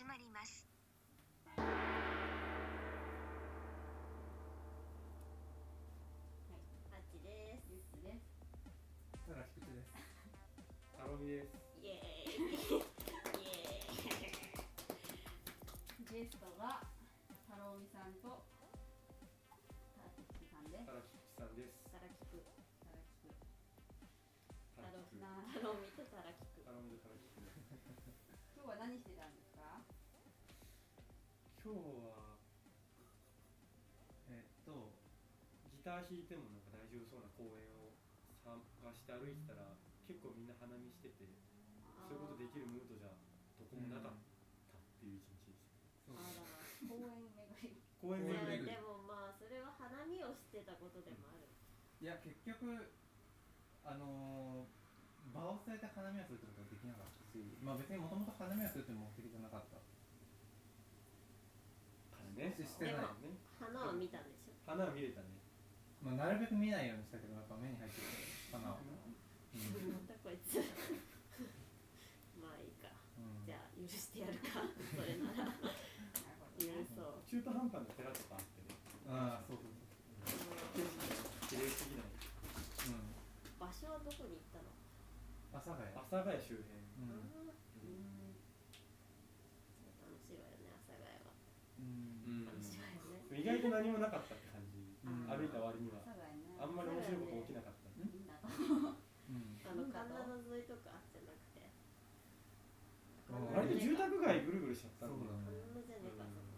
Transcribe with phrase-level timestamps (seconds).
[0.00, 0.64] 閉まります。
[1.60, 1.68] はい、
[6.88, 7.68] あっちです。
[7.68, 8.24] ゆっすです
[9.28, 9.60] たです。
[10.96, 11.52] タロミです。
[11.84, 12.80] イエーイ。
[13.44, 14.00] イエー
[16.16, 16.24] イ。
[16.24, 16.80] ゲストが
[17.44, 20.88] 太郎美さんとたらきさんです。
[20.88, 21.76] タラキキさんです。
[21.92, 22.40] たらきく。
[24.80, 25.12] たらき
[25.92, 26.64] くタラキク。
[26.64, 27.44] タロミとタラキク。
[28.56, 29.39] 今日は何してたんですか
[31.70, 32.34] 今日は
[34.26, 34.90] えっと
[35.70, 37.94] ギター弾いてもなんか大丈夫そうな公園を
[38.42, 38.58] 探
[38.90, 41.30] して歩いてたら結構みんな花見してて
[42.10, 43.14] そういうことできるムードじゃ
[43.54, 44.18] どこもなかっ
[44.66, 46.10] たっていう一日です。
[46.10, 46.42] あら
[46.90, 51.46] 公園巡り公園公園で巡りでもまあそれは花見をしてたことでもある。
[52.02, 52.90] いや結局
[53.86, 54.80] あのー
[55.30, 59.78] 場を伝えて花見をするってことはできなかったし、まあ別にもともと花見をするって目的じゃなかった。
[62.36, 62.54] ね。
[62.58, 63.36] してないね。
[63.58, 64.52] 花は見たんでしょ。
[64.66, 65.26] 花は見れたね。
[66.02, 68.06] まあなるべく見ないようにしたけどやっぱ目に入ってる
[68.52, 68.78] 花を。
[68.80, 70.56] うんまたこいつ。
[72.40, 72.88] まあいいか。
[73.18, 74.64] うんじゃあ許してやるか。
[74.96, 75.52] それなら
[76.60, 77.22] 許ねそう。
[77.26, 78.76] 中途半端な寺とかあってね。
[79.08, 79.72] ああそうそう
[80.76, 82.04] 景色が綺麗すぎない。
[82.78, 82.94] そう。
[82.94, 83.12] うん。
[83.58, 84.70] 場所はどこに行ったの？
[85.52, 85.90] 阿佐ヶ谷。
[85.98, 86.78] 阿佐ヶ谷周辺。
[87.00, 87.10] うん。
[87.10, 88.32] うん。
[90.00, 91.32] 楽しいわよね阿佐ヶ谷は。
[91.80, 92.46] うん。
[92.46, 93.26] 楽しいわよね。
[93.40, 94.76] 意外と何もなかったって感じ。
[95.00, 96.04] うん歩いた割には
[96.60, 97.88] あんまり面白いこと起きなかった。
[97.88, 101.64] あの神田の沿いとかじゃなくて。
[103.32, 106.52] うん割と住宅街ぐるぐるしちゃったんだね神田じゃねえかそこ。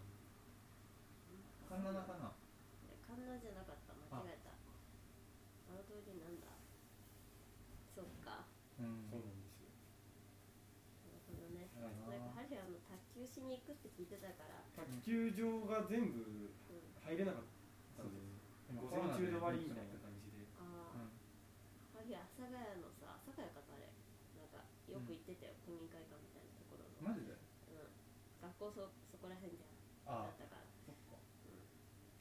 [1.71, 2.33] 神田中な。
[3.07, 6.49] 神田じゃなかった間違えたあの通りなんだ
[7.95, 8.43] そっか
[8.81, 9.05] うん。
[9.07, 9.69] そうなんですよ。
[11.07, 16.42] なるほどねななんかハリーあの卓球しに行くって聞いてたから卓球場が全部うん
[17.13, 17.47] 入れなかっ
[17.95, 18.17] たんで、
[18.67, 20.49] 今午前中で終わりみたいな感じで。
[20.57, 21.13] ああ、
[21.93, 23.93] 阿佐ヶ谷のさ阿佐ヶ谷かとあれ。
[24.35, 27.37] なんかよく行ってたよ、公民会館みたいなところの、マジで？
[27.69, 27.93] うん、
[28.41, 29.77] 学校そそこら辺じゃん。
[30.03, 30.65] だあったから。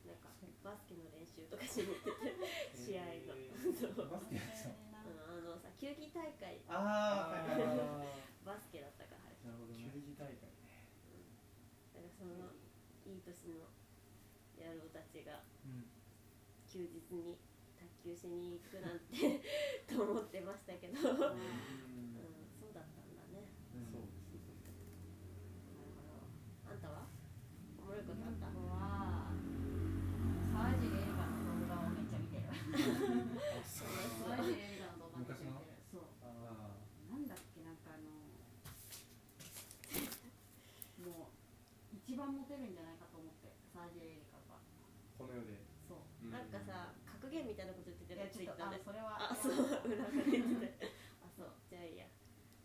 [0.03, 0.29] なんか
[0.63, 2.77] バスケの練習とかしに行ってて。
[2.77, 3.33] 試合の、
[4.13, 6.61] バスケやってたのうん、あのさ球技大会。
[6.69, 8.05] ああ。
[8.45, 9.95] バスケだったからなるほど球ね。
[9.95, 10.87] 技大会ね。
[11.95, 12.51] だからその
[13.07, 13.67] いい年の
[14.63, 15.85] 野郎たちがうん。
[16.71, 17.37] 休日に
[17.77, 19.43] 卓球しに行くなんて
[19.87, 23.45] と思ってましたけど、うん、そうだったんだね。
[23.93, 24.09] そう
[26.71, 27.05] あんたは？
[27.83, 28.49] おもろいことあった？
[28.57, 29.29] 僕は
[30.55, 32.49] 沢尻エリカの動画をめっちゃ見てる。
[33.69, 33.89] そう
[34.25, 35.77] 沢尻エリカの動画めっちゃ見てる。
[35.93, 36.09] そう。
[36.25, 36.81] あ
[37.13, 37.61] なんだっけ？
[37.61, 38.09] なんかあの
[41.05, 41.29] も
[41.93, 44.57] う一番モテるんじゃないかと思って沢尻エリカが
[45.19, 45.61] この世で。
[45.89, 48.77] そうなんかさ格言みたいなこと言ってたよツイッターで。
[48.77, 49.57] あそれはあそう
[49.89, 50.85] 裏側で言ってた
[51.25, 52.07] あそうじゃあいいや。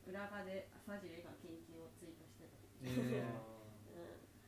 [0.04, 2.60] 裏側で沢尻エリカの研究をツイートしてた。
[2.84, 3.16] ー。
[3.16, 3.48] えうん。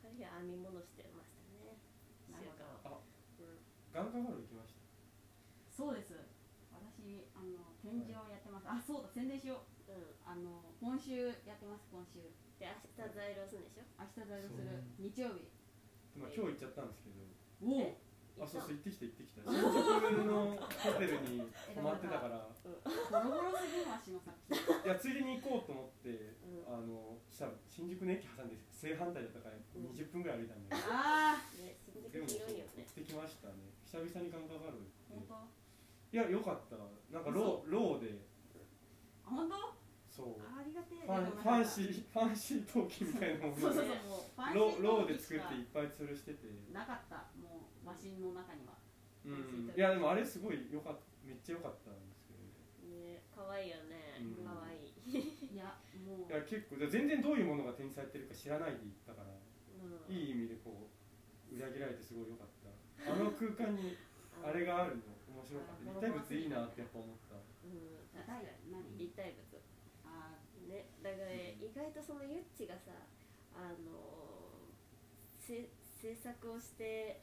[0.04, 1.80] ハリー編み物してましたね。
[2.28, 3.04] なるほど
[3.40, 3.58] うん。
[3.92, 4.80] ガンカガール行きました。
[5.70, 6.12] そうです
[6.68, 12.20] 私あの展示をやってます、あそうだ宣伝しよううんあの今週やってます今週
[12.60, 15.48] で明日在労するんでしょ明日在庫する日曜日
[16.20, 17.24] まあ今日行っちゃったんですけど。
[17.64, 19.06] おえあ、そうそう行ってきた。
[19.06, 19.42] 行ってきた。
[19.48, 21.42] 新宿のホテルに
[21.74, 22.46] 泊まってたから。
[22.46, 26.38] ボロボロすぎる足の先いやついでに行こうと思って、ん。
[26.70, 29.90] あのしたら新宿の駅挟んで正反対だったからうん。
[29.90, 33.74] 20分ぐらい歩いたんで、ああね新でも宿広いよね行ってきましたね。
[33.84, 35.10] 久々にガンカガール行って。
[35.10, 36.16] 本当？
[36.16, 36.76] いやよかった。
[36.76, 38.22] なんかローローで。
[39.26, 39.54] あ本当？
[40.10, 40.42] そう。
[40.42, 41.06] あありがてえ。
[41.06, 43.86] ファンファンシーファンシー陶器みたいなものそうそうそう。
[43.86, 46.50] でもうファンシローローで作っていっぱい吊るしてて。
[46.74, 47.30] なかった。
[47.38, 48.78] もうマシンの中には。
[49.26, 49.74] うん。
[49.74, 52.46] いやでもあれすごいよかっためっちゃ良かったんですけど
[52.86, 53.18] ね。
[53.18, 54.22] ね可愛いよね。
[54.22, 54.46] うん。
[54.46, 54.94] 可愛い。
[55.50, 55.74] いや
[56.06, 56.30] もう。
[56.30, 60.14] いや結構全然どういうものが展示されてるか知らないで行ったからうん。
[60.14, 60.86] いい意味でこ
[61.50, 62.70] う裏切られてすごい良かった。
[63.10, 63.98] あの空間に
[64.44, 65.02] あれがあるの
[65.34, 65.90] 面白かった。
[65.90, 67.34] 立体物いいなってやっぱ思った。
[67.34, 68.06] うん。
[68.14, 68.98] 確かに何？
[68.98, 69.42] 立体物。
[70.06, 70.38] あ
[70.68, 72.92] ねだから意外とそのゆっちがさ
[73.54, 74.30] あの
[75.38, 75.68] せ
[76.00, 77.20] 制作をして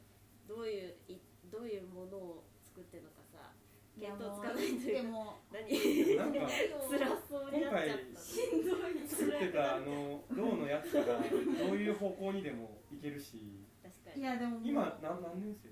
[0.47, 1.19] どういうい
[1.51, 3.51] どういうものを作ってるのかさ
[3.97, 6.17] 見当つもかないというかでも何？
[6.17, 6.39] なんか
[6.87, 8.15] 辛そうになっちゃった
[8.55, 13.65] 今作ってたあのローのやつがどういう方向にでもいけるし。
[13.81, 14.21] 確かに。
[14.21, 15.69] いやでも今何何年生？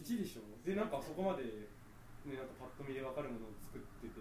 [0.00, 0.14] 一。
[0.14, 0.42] 1でしょ。
[0.64, 4.14] でなんかそこまで、ね、なんかパッと見で分かるものを作ってて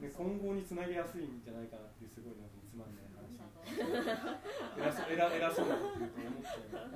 [0.00, 6.90] で今後につなげやすいんじゃないかなっていうすごいなんかつまんない偉そう偉偉そうなこと言うと思っちゃう。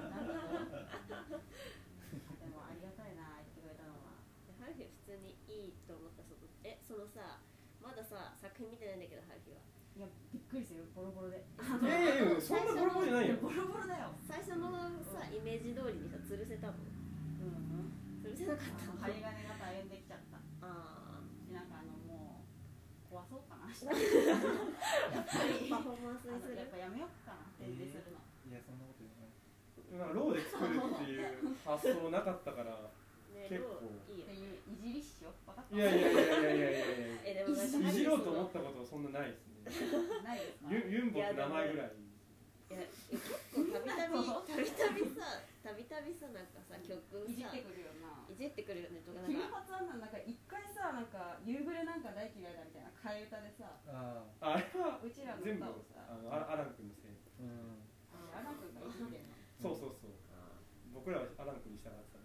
[2.39, 4.21] でもありがたいな言ってくれたのは
[4.63, 7.41] ハルフィ普通にいいと思ったそのえそのさ
[7.83, 9.61] まださ作品見てないんだけどハルフィは。
[9.99, 11.43] いやびっくりするボロボロで。
[11.43, 11.59] い
[11.91, 13.43] やいやいやそんなボロボロじゃないよ。
[13.43, 14.71] ボロボロだよ最初の
[15.03, 16.87] さイメージ通りにさ吊るせたのう
[17.43, 17.51] ん
[17.83, 18.23] うん。
[18.23, 19.03] 吊るせなかったの。
[19.03, 22.47] 針金が大変できちゃったあしなんかあのも
[23.11, 23.15] う
[23.87, 24.67] 壊そうかなあ
[25.15, 25.71] やっぱり。
[25.71, 26.57] パフォーマンスにする。
[26.59, 29.35] やっぱやめようかな展示するの、いやそんなこと言わない。
[29.89, 32.91] なんかローで作るっていう発想なかったから
[33.33, 33.81] ね結構。
[34.13, 35.33] いいいじりっしょ？
[35.47, 35.75] 分かった。
[35.75, 37.25] いやいやいやいやいやいやいや。
[37.25, 40.03] えでもなんかいじろうと思ったことそんなないですね。
[40.25, 40.69] ないですか？
[40.69, 41.95] ユユンボって名前ぐらい。
[42.69, 43.25] いや結
[43.57, 48.13] 構たびたびたびたびさたびたびさなんかさ曲さいじってくるよな。
[48.13, 53.75] いじってくるよねとかなん金か髪あんなんなんか一回さなんか夕暮れなんか大嫌いだみたいな替え歌でさ。
[53.91, 57.19] ああれはうちらの全部歌をさあのアラアラン君のせい。
[57.43, 57.83] あうん。
[58.31, 59.27] アラン君がいじってん。
[59.27, 60.15] のそうそうそう。
[60.31, 60.63] あ
[60.95, 62.23] 僕らはアラン君に従ってた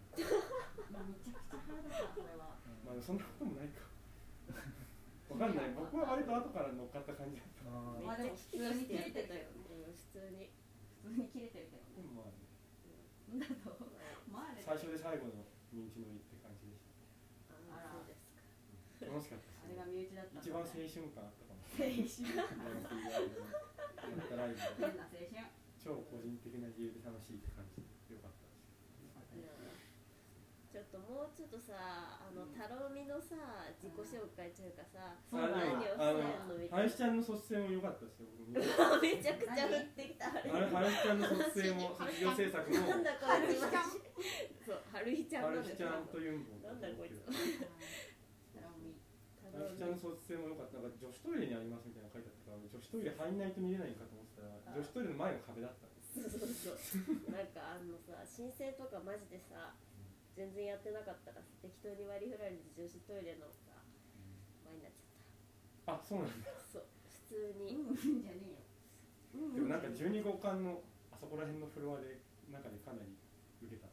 [0.93, 2.61] まあめちゃくちゃ腹立ったそれは。
[2.85, 3.81] まあそんなこともないか。
[5.33, 5.73] わかんない。
[5.73, 7.65] 僕は割と後から乗っかった感じだった。
[7.73, 10.53] ああでもめっちゃキキしてたよねうん普通に。
[11.01, 12.45] 普通に切れてるけどでもまあね。
[13.33, 13.73] だと
[14.29, 15.43] まあね最初で最後の
[15.73, 16.85] 身内のいって感じでし
[17.49, 18.45] ああそうですか
[19.01, 19.73] た楽しかったですね。
[19.73, 21.65] あれが身内だったんだ一番青春感あったかも。
[21.73, 22.13] 青春。
[25.83, 29.59] 超個人的な理由で楽しいって感じでよかったです
[30.71, 31.73] ちょっともうちょっとさ
[32.21, 38.29] あのタロミのさ自己紹介というかさそうだ何をしてんのみたい林ちゃんの卒生も良かったですよ
[39.01, 40.29] めちゃくちゃ降ってきた。
[40.29, 42.77] あれ林ちゃんの卒生も 卒業制作も。
[42.85, 43.65] なんだこいつ。
[44.61, 47.17] そう春日ちゃんなんだ林ちゃんとユンボなんだこいつ。
[48.53, 48.93] タロミ
[49.41, 50.77] タロ林ちゃんの卒生も良かった。
[50.77, 57.31] なんか女子トイレにありますみたいなの書いてあったから女子トイレ入んないと見れないかと思ってたら女子トイレの前の壁だったんですそうそうそう。
[57.33, 59.73] なんかあのさ申請とかマジでさ
[60.35, 63.77] 全然やってなかったら適当に割り振られて女子トイレのさ
[64.65, 66.49] 前になっちゃっあそうなんだ。
[66.51, 66.85] たそう
[67.29, 67.69] 普通に。
[67.69, 68.63] うんうんじゃねえよ
[69.35, 69.55] うん。
[69.55, 70.81] でもなんか12号館の
[71.11, 72.17] あそこら辺のフロアで
[72.49, 73.13] 中でかなり
[73.61, 73.87] 受けた。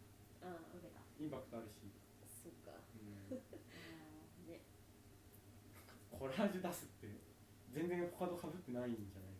[0.46, 1.00] ああ受けた。
[1.20, 1.84] インパクトあるし、
[2.25, 2.72] そっか。
[2.96, 3.36] うん。
[4.48, 4.60] ね。
[6.10, 7.08] コラージュ出すって
[7.72, 9.36] 全然他と被ってないんじゃない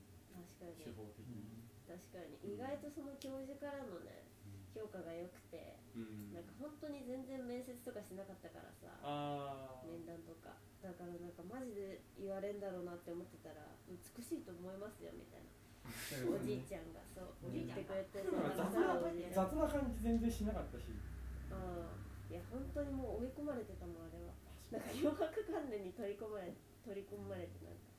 [0.61, 0.85] 確かに。
[0.85, 2.55] 手法的に、確かに。
[2.55, 4.30] 意外とその教授からのね
[4.75, 6.35] 評価が良くてうん。
[6.35, 10.55] なんか本当に全然面接とかしなかったからさあ面談とか。
[10.81, 15.53] だからなんかマジで言われんだろうなって思ってたら美しいと思いますよみたいな。
[16.33, 18.97] おじいちゃんがそう言ってくれてなんか雑な
[19.33, 20.89] 雑な感じ全然しなかったし。
[20.89, 22.33] うん。
[22.33, 24.33] いや本当にもう追い込まれてたもんあれは。
[24.71, 26.55] なんか洋楽関連に取り込まれ
[26.87, 27.91] 取り込まれてなんか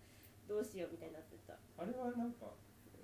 [0.48, 1.54] どうしようみたいになってた。
[1.78, 2.56] あれはなんか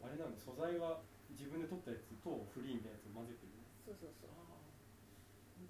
[0.02, 1.02] あれなんだ素材は
[1.32, 3.54] 自分で撮ったやつとフリーみたいなやつを混ぜてる
[3.86, 4.32] そうそうそう。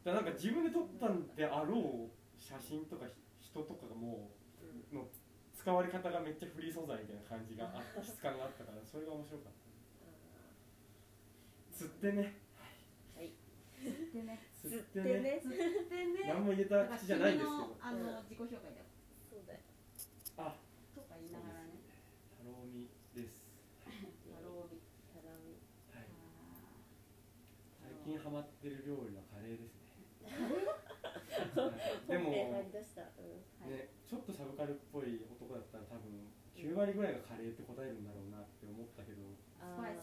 [0.04, 4.32] だなんか自分で撮ったんであろう写真とかひ人とかがも
[4.92, 5.08] うの
[5.54, 9.68] 使われ方がめっちゃフリー素材みたいな感じがあった質感があったからそれが面白かった。
[11.76, 12.42] 釣ってね。
[13.16, 13.34] はい。
[13.84, 14.40] でね。
[14.56, 15.38] 釣っ釣っててね。
[15.38, 16.26] ねつってね。
[16.28, 17.78] 何も言えた口じゃないですけど。
[17.82, 18.86] あの自己紹介だよ。
[19.30, 19.60] そうだよ。
[20.38, 20.54] あ
[20.94, 21.82] とか言いながらね
[22.38, 23.42] タロミです
[23.82, 23.90] タ
[24.38, 24.78] ロミ
[25.10, 25.58] タラミ
[25.90, 26.62] はいあ
[27.82, 29.92] 最近ハマってる料理はカレーですね。
[31.52, 31.68] 本
[32.08, 32.72] でもね、
[34.08, 39.28] ちょっとサブカルっぽい男だったら多分9割ぐらいがカレーって答えるんだろうなって思ったけど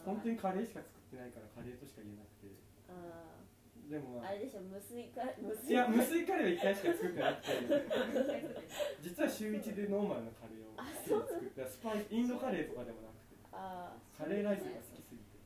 [0.05, 2.53] 本当にカレーしか作ってないからカレーとしか言えなくて。
[2.93, 3.41] あ
[3.89, 8.63] でもまあーあれでしょ無水か無水いや無水カレーは1回しか作ってなくてー
[9.01, 13.37] 実は週1でノーマルなカレーを作ってスパイインドカレーとかでもなくて。
[13.53, 15.39] あカレーライスが好きすぎて。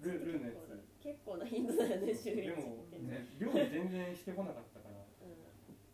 [0.00, 5.38] ルルーのやつ結構な頻度だよね週一でもね料理全然してこなかったからうん。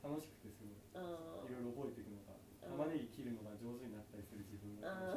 [0.00, 0.80] 楽しくてすごい。
[0.96, 2.32] あいろいろ覚えていくのが
[2.64, 4.88] 玉ねぎ切るのが上手になったりする自分が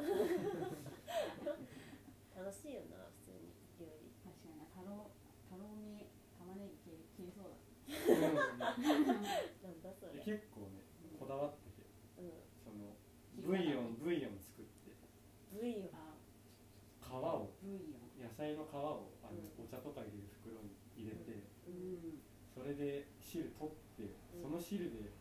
[2.36, 3.48] 楽しいよな普通に
[3.80, 4.12] 料理。
[4.20, 5.08] 確かになタロ
[5.48, 6.04] タロミ
[6.36, 10.20] 玉ねぎ切りそうだうんなんだそれ。
[10.20, 10.84] 結構ね
[11.18, 11.88] こだわってて
[12.20, 12.44] うん。
[12.60, 12.92] その
[13.40, 14.92] ブイヨンブイヨン作って。
[15.56, 15.90] ブイヨン。
[15.96, 16.12] あ
[17.00, 17.48] 皮を。
[17.64, 18.06] ブイヨン。
[18.20, 19.12] 野菜の皮を
[19.76, 21.36] 茶とか入れる袋に入れて、
[22.48, 24.42] それで汁取って、うん。
[24.42, 25.12] その汁で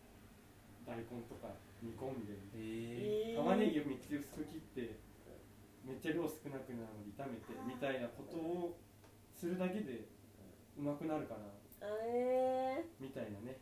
[0.87, 1.51] 大根とか
[1.83, 3.43] 煮込んで、ええー。
[3.43, 4.95] 玉ねぎをめっちゃ薄く切って、
[5.83, 8.79] めっちゃ量少なくなるので炒めてみたいなことを
[9.35, 10.07] するだけで
[10.79, 11.51] うまくなるかな。
[12.99, 13.59] みたいなね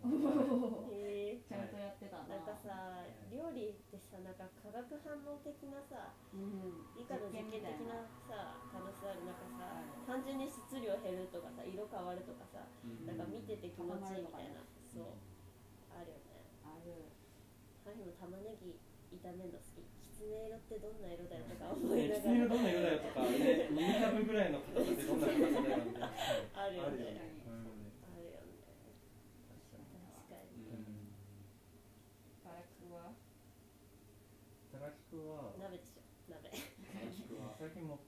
[0.00, 2.40] うんー、えちゃんとやってたな。
[2.40, 6.88] んかさい料理ってさなんか化学反応的なさうん。
[6.96, 9.24] 理科の実験的なさ可能性ある。
[9.28, 12.64] 中さ単純に質量減るとかさ色変わるとかさ
[13.06, 14.64] なんか見てて気持ちいいみたいな。
[14.88, 15.04] そう
[15.92, 16.48] あるよね。
[16.64, 17.12] ある。
[17.84, 18.78] ハリも玉ねぎ
[19.20, 19.84] 炒めるの好き。
[20.00, 22.20] きつね色ってどんな色だよとか思いねながら。
[22.20, 26.12] きつね色どんな色だよとか、ね、耳たぶぐらいの硬さでどんな硬さだよみたいな。
[26.56, 28.60] あるよねねうんあるよね
[29.48, 31.10] 確確かにうん
[32.44, 33.16] バラクは
[34.70, 36.52] たらきくは鍋でしょ鍋、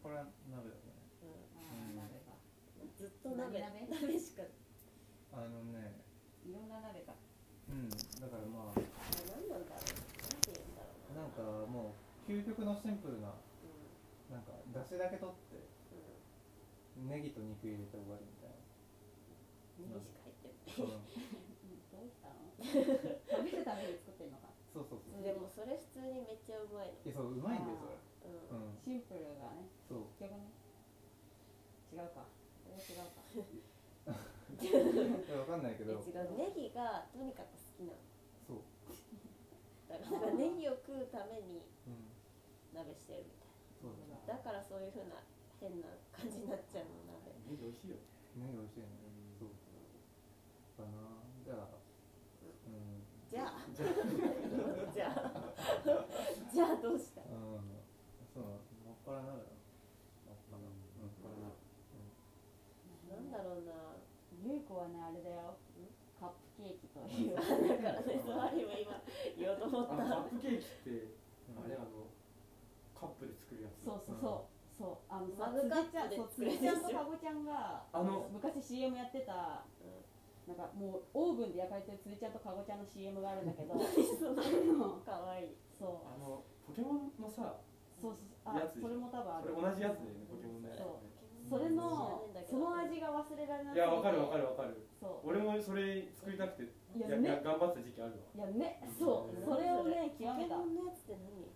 [0.02, 0.92] 最近もっぱら鍋だね
[1.22, 1.96] うあうん。
[1.96, 2.32] 鍋か、
[2.96, 4.42] ずっと鍋何鍋鍋しか
[5.32, 6.00] あのね
[6.44, 6.68] いろん。
[6.68, 7.14] な鍋か
[7.68, 7.88] うん。
[7.88, 7.96] だ
[8.28, 9.66] からまああ何なん。
[9.68, 10.40] だろうなん。
[10.40, 10.74] て言うん。
[10.74, 11.30] だろうななん。
[11.30, 11.94] かも
[12.26, 13.28] う究極のシンプルな
[14.30, 14.34] うん。
[14.34, 14.42] なん。
[14.42, 15.68] か出汁だけ取って
[16.98, 17.08] うん。
[17.08, 18.56] ネギと肉入れて終わりみたいな
[19.78, 20.86] ネギしか入ってないそう
[21.92, 24.30] どうしたの食べるために作ってん。
[24.30, 27.64] のかそうそうそうでもそれ普通にめっちゃうまいのいやそううまいん。
[27.64, 27.96] だよそれ
[28.84, 29.68] シンプルがね。
[29.88, 29.98] そう。
[30.18, 30.52] 結局ね
[31.92, 32.24] 違うか。
[32.64, 33.22] それは違うか。
[34.60, 37.98] いやわかんないけえど違うネギがとにかく好きなの。
[38.46, 38.62] そう。
[39.88, 42.08] だからネギを食うためにうん。
[42.74, 43.48] 鍋してるみたい
[43.80, 44.34] そうだねな。
[44.36, 45.16] だからそういうふうな
[45.60, 47.32] 変な感じになっちゃうの鍋。
[47.48, 48.02] ネギ美味しいよね。
[48.36, 48.86] ネギ美味しいね。
[49.38, 49.48] そう。
[50.76, 51.22] かな。
[51.44, 51.68] じゃあ
[52.66, 53.04] うん。
[53.28, 53.64] じゃあ。
[54.92, 55.32] じゃあ。
[56.52, 57.22] じゃあどうした？
[59.04, 59.46] ぱらなもっ
[60.50, 60.70] ぱらも
[61.06, 61.58] っぱら鍋
[63.10, 63.98] なんだろうな。
[64.42, 65.56] ゆい子はねあれだよ。
[66.18, 67.36] カップケーキという。
[67.36, 69.02] だからねそうあれも今
[69.38, 69.94] 言おうと思った。
[69.94, 72.08] あのカップケーキって、うんあれあの
[72.96, 73.84] カップで作るやつ。
[73.84, 74.78] そうそうそう。
[74.78, 75.12] そう。
[75.12, 79.66] あのさマグカップ辻ちゃんそうで作る辻ちゃんとかごちゃんがあの昔 CM やってた
[80.48, 83.74] なんかもうオーブンで焼かれてる辻ちゃんとかごちゃんの CM があるんだけど。
[83.74, 85.54] かわいい。
[85.78, 86.06] そう。
[86.06, 87.58] あのポケモンのさ、
[88.02, 89.54] そうそうあそれも多分ある。
[89.54, 90.82] それ同じやつだよね、ポケモンのやつ。
[90.82, 91.06] そう。
[91.46, 93.76] それのその味が忘れられない。
[93.78, 94.82] や、わかるわかるるわかる。
[94.98, 95.30] そう。
[95.30, 98.50] 俺もそれ作りたくて、やいや頑張ってた時期あるわ。
[98.50, 99.38] いやねそう。
[99.38, 100.58] それをね極めた。
[100.58, 101.46] ポケモンのやつって何？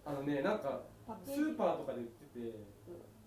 [0.00, 0.88] あのね、なんか
[1.28, 2.56] スーパーとかで売ってて、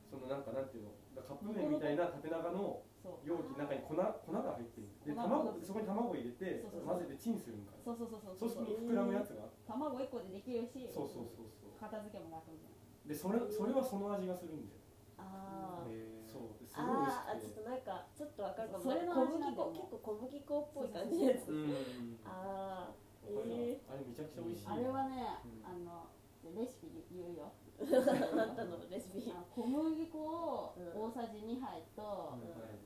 [0.09, 3.27] そのなんかなんていうの、カップ麺みたいな縦長のそう。
[3.27, 4.17] 容器の中に粉粉が
[4.57, 4.89] 入ってる。
[5.05, 6.97] で、粉卵そこに卵入れてそうそうそう。
[6.97, 7.77] 混ぜてチンするんか。
[7.85, 8.33] そうそうそうら。
[8.33, 8.63] そそう。
[8.63, 9.45] うすると膨らむやつが。
[9.69, 10.89] 卵1個でできるし。
[10.89, 11.62] そうそうそうそう。
[11.83, 12.73] 片付けも楽みたい
[13.07, 14.79] で、それそれはその味がするんだよ。
[15.19, 15.91] あー。
[15.91, 16.63] へーそう。
[16.63, 17.49] ですごい美味しあちょ。
[17.49, 18.83] っとなんかちょっとわかるかも。
[18.83, 19.75] それの小麦味なんだよ粉？
[19.75, 21.51] 結構小麦粉っぽい感じのやつ。
[21.51, 22.17] うん。
[22.23, 22.95] ああ
[23.27, 24.67] わかるわえあれめちゃくちゃ美味しい。
[24.67, 25.67] あれはね、うん。
[25.67, 26.07] あの
[26.55, 27.51] レシピ言うよ。
[27.79, 29.27] ー、あんたのレシピ。
[29.35, 32.79] あの小麦粉をうん大さじ2杯と、はい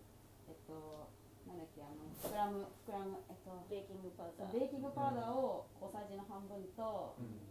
[0.49, 1.09] えっと
[1.47, 4.53] なんだっけあの膨らむ膨らむえっとベーキングパウダー。
[4.53, 7.46] ベーキングパウダーを小さじの半分と、うん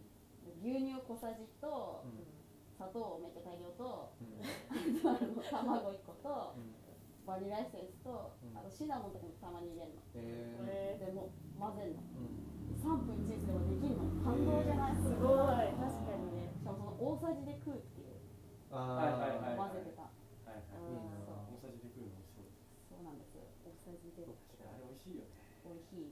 [0.61, 2.25] 牛乳小さじとうん。
[2.77, 4.37] 砂糖めっちゃ大量とうん。
[5.07, 6.73] あの卵1個とうん。
[7.25, 8.57] バニラエッセンスと、うん。
[8.57, 10.01] あとシナモンとかもたまに入れるの。
[10.15, 12.01] へえでもう混ぜるの。
[12.01, 12.47] ーうん。
[12.79, 14.05] 3分チンすればできるの。
[14.23, 15.75] 感動じゃない、ー、すごい。
[15.75, 16.53] 確かにね。
[16.55, 18.15] しかもその大さじで食うっていう。
[18.71, 20.07] あはいはいはい混ぜてた。
[20.07, 20.79] はいはい。
[21.51, 22.47] 大さじで食うの美味しそう。
[22.87, 24.23] そうなんです大さじで。
[24.63, 25.35] あれ美味しいよね。
[25.67, 26.07] 美味しい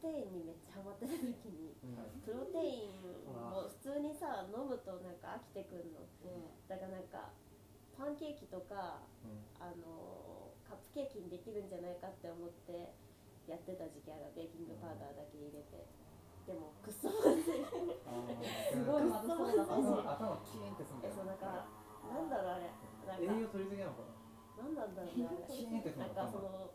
[0.00, 2.20] テインにめっちゃハマってた時にうん。
[2.24, 6.32] プロテインも普通にさ飲むとなんか飽きてくんので
[6.68, 7.30] だからなんか
[7.96, 9.44] パンケーキとかうん。
[9.60, 12.94] あのカップケーキにできるんじゃないかって思って
[13.50, 14.30] やってた時期ある。
[14.38, 15.84] ベーキングパウダーだけ入れて。
[16.46, 21.66] でもくっそまずいすごいまずそうだ頭った頭キーンってすんだえよそうなんか
[22.08, 22.70] なんだろうあれ。
[23.06, 24.06] なん栄か養取りすぎなのか
[24.56, 24.64] な。
[24.64, 25.44] なんなんだろうねあれ。
[25.44, 26.70] なんかその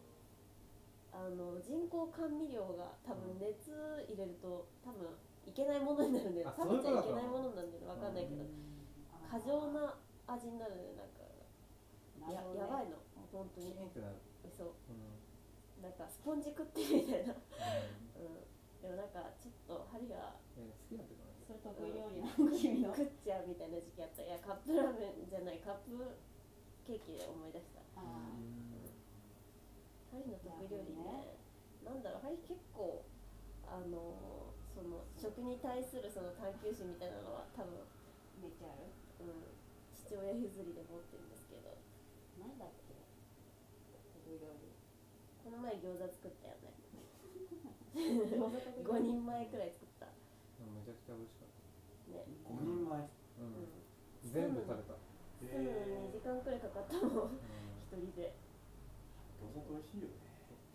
[1.16, 3.72] あの人工甘味料が多分熱
[4.04, 5.08] 入れると多分
[5.48, 6.52] いけないものになるんだよ。
[6.52, 7.88] あ食べちゃいけないものなんだよ。
[7.88, 8.44] わかんないけど。
[9.32, 9.96] 過剰な
[10.28, 11.24] 味になるねなんか
[12.28, 13.00] ややばいの。
[13.32, 13.88] 本当キに
[14.52, 14.76] そう。
[14.92, 15.84] うん。
[15.84, 17.32] なんかスポンジ食ってるみたいな。
[17.32, 18.44] うん。
[18.84, 21.32] でもなんかちょっと針がえ好きだけどね。
[21.48, 22.52] それ得意料理なの？
[22.52, 22.92] 君の。
[22.92, 24.20] 食っちゃうみたいな時期あった。
[24.20, 25.64] いやカップラーメンじゃない。
[25.64, 25.96] カップ
[26.84, 27.80] ケーキで思い出した。
[27.96, 28.04] あ
[30.16, 31.36] 針の得意料理ね
[31.84, 33.04] なんだろう針結構
[33.68, 38.92] あのその食に対するその探求心みたいなのは多分、ーめっちゃある。
[39.24, 39.48] うん、
[39.96, 41.72] 父親譲りで持ってるんですけど。
[42.38, 42.92] なんだっけ？
[44.20, 44.76] 得意料理
[45.44, 46.76] この前餃子作ったよね。
[47.96, 50.08] 餃子得意5人前くらい作った。
[50.08, 52.12] うんめちゃくちゃ美味しかった。
[52.12, 52.28] ね。
[52.44, 53.00] 五人前？
[53.00, 53.08] う
[53.40, 53.64] うん。
[53.64, 55.00] ん全部食べた。
[55.40, 57.40] 作るのに2時間くらいかかったもん。
[57.88, 58.36] 一人で
[59.54, 60.26] 餃子って美味しいよね。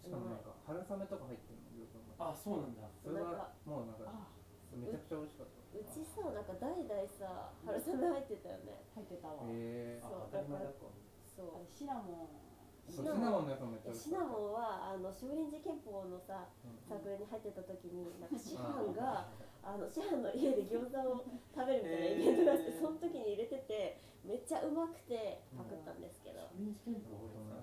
[0.01, 2.89] しかもなんか春雨とか入ってるの餃子あ、そうなんだ。
[3.01, 4.29] それはもうなんかあ
[4.77, 5.61] めちゃくちゃ美味しかった。
[5.71, 8.83] うちさなんか代々さ春雨入ってたよね。
[8.95, 10.03] 入ってたわ、へえ。
[10.03, 10.87] そうあ当たり前だった
[11.31, 11.71] そう。
[11.71, 14.35] シナモンシナモンのやつもめっちゃ美味しシナかった。
[14.35, 16.75] モンはあの少林寺拳法のさうん。
[16.91, 19.31] サークルに入ってた時になんか師範が
[19.63, 21.23] あの師範の家で餃子を
[21.55, 27.63] 食べるみたいなイベントがあって、その時に入れててめっちゃうまくてパクったんですけど、初日検討多いな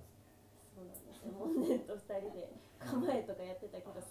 [0.78, 1.34] そうなんですよ。
[1.34, 4.06] 門田と二人で構えとかやってたけど、そ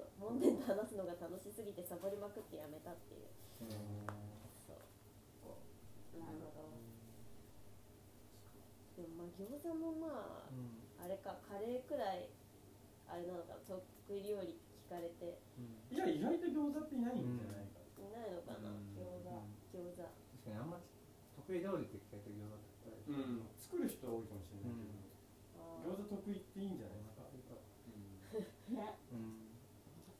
[0.00, 3.28] う門田と話すのが楽しすぎてサボりまくってやめたっていう。
[4.56, 4.80] そう。
[6.16, 6.72] なるほど
[8.96, 12.28] でもまあ餃子もまああれかカレーくらい
[13.08, 13.80] あれなのかな得
[14.16, 14.56] 意料理
[14.88, 15.40] 聞かれて
[15.92, 18.80] いや意外と餃子っていないんじゃないかいないのかな、う。
[18.80, 19.40] ん餃子う。
[19.40, 20.80] ん餃子確かにあんま
[21.36, 23.12] 得意料理って聞かれて餃子ってう。
[23.16, 24.91] ん作る人多いかもしれないけど
[25.82, 26.96] 餃子得意っていいんじゃない？
[26.96, 27.54] おですか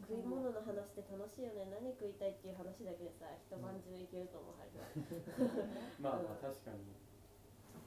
[0.02, 1.64] 食い物の話って楽しいよね。
[1.70, 4.76] 何食いたいっていう話だけでさ一晩中いけると思うはず、
[6.02, 6.92] まあまあ確かに。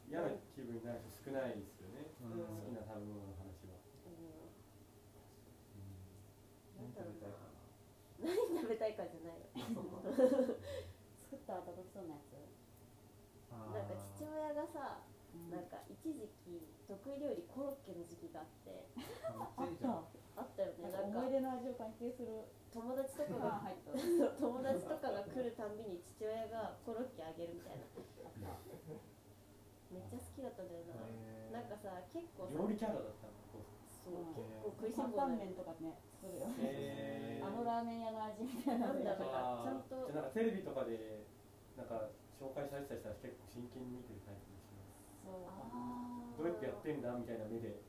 [0.08, 2.06] 嫌な気分になる人少ないですよね。
[2.22, 2.32] うん。
[2.32, 3.76] うん好きな食べ物の話は。
[4.06, 4.52] うん、
[6.76, 7.38] 何食べたいか。
[8.20, 9.48] 何食べたいかじゃないよ。
[11.22, 12.36] 作ったら届きそうなやつ？
[13.74, 15.02] なんか父親がさ
[15.34, 15.50] うん。
[15.50, 18.86] なんか一時期得意料理コロッケの時期があって。
[19.58, 20.06] あめった。
[20.38, 20.86] あったよね。
[20.86, 22.46] なんかか思い出の味を関係する。
[22.70, 27.88] 友達とかがが入った友達とかが来るたんびに父親がコロッケあげるみたいな。
[29.96, 31.56] めっちゃ好きだったんだよへー。
[31.56, 33.64] ななんかさ結構さ料理キャラだったのそう。
[34.12, 35.96] うん結構食いしん担坊とかね。
[36.20, 37.48] 作るよへー。
[37.48, 40.12] あのラーメン屋の味みたいななんだちゃんと。
[40.12, 41.24] じゃあなんかテレビとかで
[41.80, 44.52] なんか紹介されてた人は結構真剣に見てるタイプ
[45.26, 47.82] どうやってやってんだみたいな目で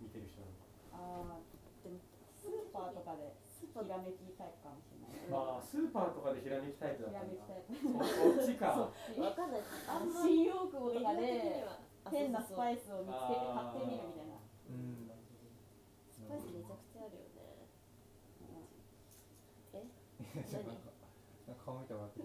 [0.00, 1.34] 見てる人なの？
[1.34, 1.98] かあーでも
[2.36, 3.84] スーパーとかでスーパー。
[3.84, 5.28] ひらめきタイプかもしれない。
[5.28, 7.26] まあスーパーとかでひらめきタイプだひったんだ。
[7.26, 14.38] らめきタイプそそっちかわかんないあんま新大久保とかではあ変なスパイイスを見つけて買ってみるみたいな。
[14.70, 15.10] うん
[16.08, 17.64] スパイスめちゃくちゃあるよね。
[19.74, 20.92] えいやなんか
[21.48, 22.22] なんか顔見てもらって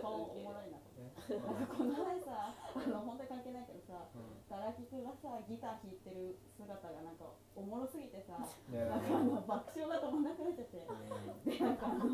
[0.00, 0.78] 顔おもろいな
[1.24, 4.44] なんかこの前さあの本当に関係ないけどさうん。
[4.50, 10.84] ガラキクがさギター弾いてる姿がなんかおもろすぎてさなんかあの爆笑が止まんなくなっちゃって。
[10.84, 11.48] うん。
[11.48, 12.12] でなんかあの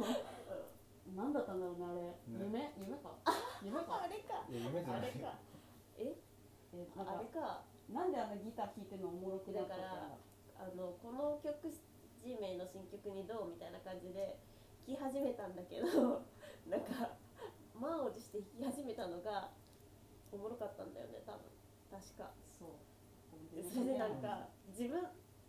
[1.10, 2.70] 何だったんだろうなあれ、夢？
[2.78, 3.18] 夢か？
[3.66, 4.06] 夢か？
[4.06, 4.46] あれか。
[4.46, 5.10] 夢じゃない。
[5.10, 5.34] あれか。
[5.98, 6.14] え？
[6.70, 7.66] えなんかあれか。
[7.90, 10.14] なんであのギター弾いてるのおもろくなったんだ
[10.54, 11.66] あのこの曲
[12.22, 14.38] G 名の新曲にどうみたいな感じで
[14.86, 16.22] 聴き始めたんだけど
[16.70, 17.18] なんか
[17.80, 19.50] 満を持して弾き始めたのが
[20.30, 21.48] おもろかったんだよね多分。
[21.90, 22.30] 確か。
[22.52, 22.76] そう。
[23.56, 25.00] でそれでなんか自分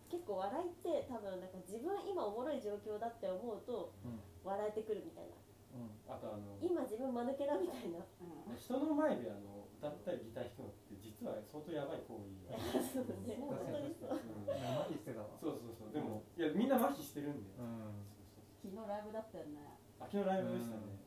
[0.09, 4.19] 結構笑いって多分なんか自分今おもろい状況だって思うとうん。
[4.43, 5.37] 笑えてくるみたいな。
[5.77, 5.91] うん。
[6.09, 7.99] あとあの今自分間抜けだみたいな。
[7.99, 8.57] うん。
[8.57, 12.41] 人の前であの歌ったりギター弾くのって実は相当やばい行為。
[12.49, 13.37] だ そうね。
[13.37, 14.49] そう本当にそううん。
[14.49, 15.29] 麻痺してたわ。
[15.37, 15.93] そうそうそう。
[15.93, 17.61] でもいやみんな麻痺してるんだよ。
[17.61, 18.01] うん。
[18.33, 19.77] そうそう昨日ライブだったよね。
[19.99, 21.00] そう秋のライブでしたね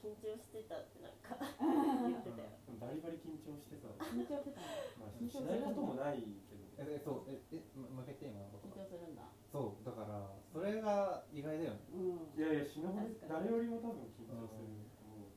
[0.00, 2.48] 緊張してたってなんか言ってたよ
[2.80, 3.92] バリバリ緊張してた。
[4.00, 5.04] 緊張してたの？
[5.04, 6.64] まあしないこともないけど。
[6.80, 7.28] ええそう。
[7.28, 9.28] ええまもう一回言って今のこ緊と張するんだ。
[9.52, 9.84] そう。
[9.84, 11.84] だからそれが意外だよね。
[11.92, 12.32] うん。
[12.32, 15.36] いやいや死ぬほ誰よりも多分緊張すると思う。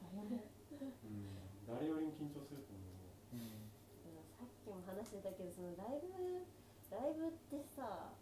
[0.00, 1.36] 大変うん。
[1.68, 3.36] 誰よりも緊張すると思う。
[3.36, 3.68] うん。
[4.40, 6.08] さっきも話してたけどそのライブ
[6.88, 8.16] ライブってさ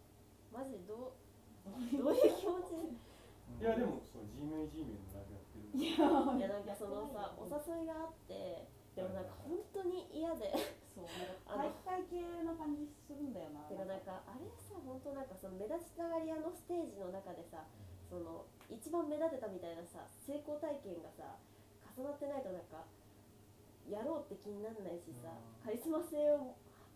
[0.50, 1.70] マジでどう
[2.02, 2.98] どういう気持ち？
[3.60, 5.72] いやでもそう G メイ G メイのライブやってる。
[5.72, 10.52] いやいやなんかそのさお誘いがあってでもなんか本当に嫌で。
[10.96, 11.06] そう
[11.44, 14.22] 体育会系の感じするんだよなてかなんか。
[14.26, 17.64] あれさ本当なんかその目立ちたがり屋のステージの中でさ
[18.08, 21.36] その一番目立てたみたいなさ成功体験がさ
[21.96, 22.84] 重なってないとなんか
[23.88, 25.64] やろうって気にならないしさうん。
[25.64, 26.54] カリスマ性を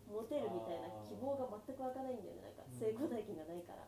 [0.09, 2.79] 持てるみたいな希望が全く湧かないんだよねなんかうん。
[2.79, 3.87] 成功体験がないから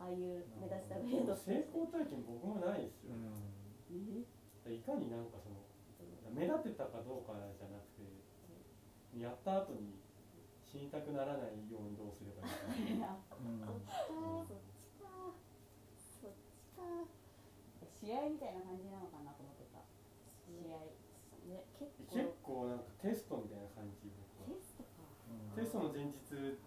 [0.00, 4.24] ああいう目立ちたがり屋の成功体験僕もないですよ、うん。
[4.64, 5.60] えいかになんかその
[6.32, 8.08] 目立てたかどうかじゃなくて
[9.20, 10.00] やった後に
[10.64, 13.18] 死にたくならないようにどうすればいいか いや。
[13.36, 13.60] うん。
[13.60, 14.14] そっちか。
[14.16, 15.10] そっちか。
[16.22, 16.32] そっ
[16.62, 17.10] ちか。
[17.90, 19.82] 試合みたいな感じなのかなと思ってた。
[20.46, 20.94] 試合。
[21.50, 24.06] ね結結構構なんかテストみたいな感じ
[25.60, 26.16] テストの前日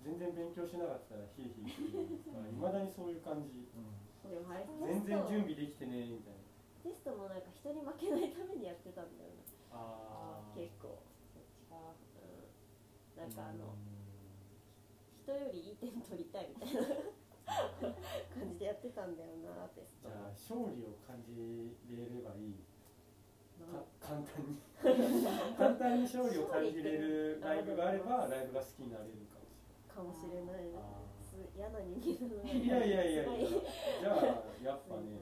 [0.06, 3.66] 全然勉強しなかったらヒーヒーするじゃないですかいまだにそういう感じ。
[3.74, 3.90] うん。
[4.30, 6.46] でもあれ全然準備できてねみたいな
[6.86, 9.42] テストもなんか人に負けないためにやってたんだよね。
[9.74, 10.62] あー。
[10.62, 11.02] 結構、
[11.34, 14.04] そっちかうん、なんかあの、うん。
[15.26, 17.98] 人よりいい点取りたいみたいな
[18.30, 20.12] 感じでやってたんだよなテスト。
[20.12, 22.62] じゃあ勝利を感じれればいい。
[22.62, 22.73] か
[24.00, 24.60] 簡単に。
[25.58, 29.12] 簡単に勝利を感じれるライブがあればライブが好きになれる
[29.88, 30.70] かもしれない。
[30.74, 33.50] かもしれない嫌な人間なのいやいやいやいや。
[34.02, 35.22] じゃあやっぱね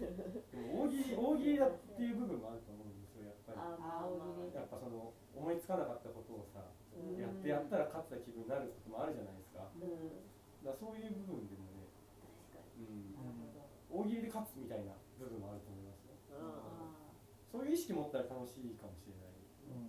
[0.00, 3.60] でも大喜利大喜利だっていう部分もあると思うんですよやっぱり。
[3.60, 4.56] あまあまあ。
[4.56, 6.64] やっぱその思いつかなかったことをさ
[6.96, 7.20] うん。
[7.20, 9.68] やってやったら勝った気分になることもあるじゃないですか。
[9.76, 10.16] うん。
[10.64, 11.92] らそういう部分でもね、
[12.48, 13.12] 確かうん、
[13.92, 15.75] 大喜利で勝つみたいな部分もあると思いますよ。
[15.75, 15.75] にああ
[17.56, 19.32] そういう意識持ったら楽しいかもしれない。
[19.72, 19.88] う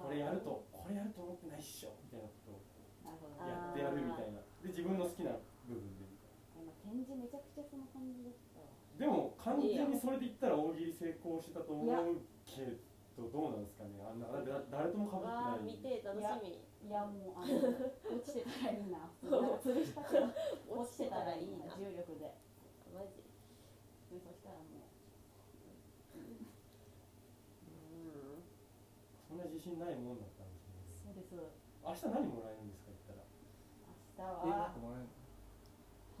[0.00, 2.64] これやるとこれやると思ってないっしょみたいなことを
[3.04, 4.40] なるほどやってやるみたいな。
[4.64, 5.36] で自分の好きな
[5.68, 8.64] 部分でみたい今展示めちゃくちゃその感じだった。
[8.96, 12.80] でも完全にそれで言ったら大喜利成功してたと思うけ
[13.20, 14.00] どどうなんですかね。
[14.00, 14.32] あんな
[14.72, 15.68] 誰ともかぶってない。
[15.68, 16.64] 見て楽しみ。
[16.88, 17.60] いやもうあの
[18.16, 18.72] 落ちてたら。
[18.80, 20.32] いいな普通になんか吊るしたけど
[20.80, 21.68] 落ちてたらいいな。
[21.76, 22.32] 重力で。
[22.92, 23.20] マジ。
[24.14, 26.46] そしたらもううん
[29.34, 30.70] そんな自信ないもんだったんです。
[31.10, 31.58] ねそうです。
[31.82, 32.86] 明日何もらえるんです。
[32.86, 35.10] か言ったら明日はえもらえる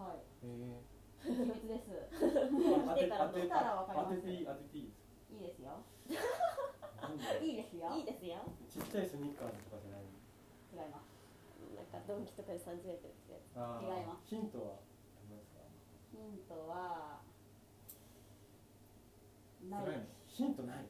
[0.02, 0.82] はいえ
[1.22, 1.94] 秘密です。
[2.10, 4.18] 当てから当て来たらわかります。
[4.18, 5.06] 当てていい当てていいです。
[5.30, 5.62] いいです。
[5.62, 5.78] よ
[7.38, 7.78] いいです。
[7.78, 8.26] よいいです。
[8.26, 10.10] よちっちゃいスニッカーとかじゃない
[10.74, 11.06] 違います。
[11.70, 14.26] なんかドンキとかで30円ってやつ、違います。
[14.26, 14.82] ヒントは
[15.30, 15.54] 何です。
[15.54, 15.62] か
[16.10, 17.22] ヒントは
[19.70, 20.86] ないヒントない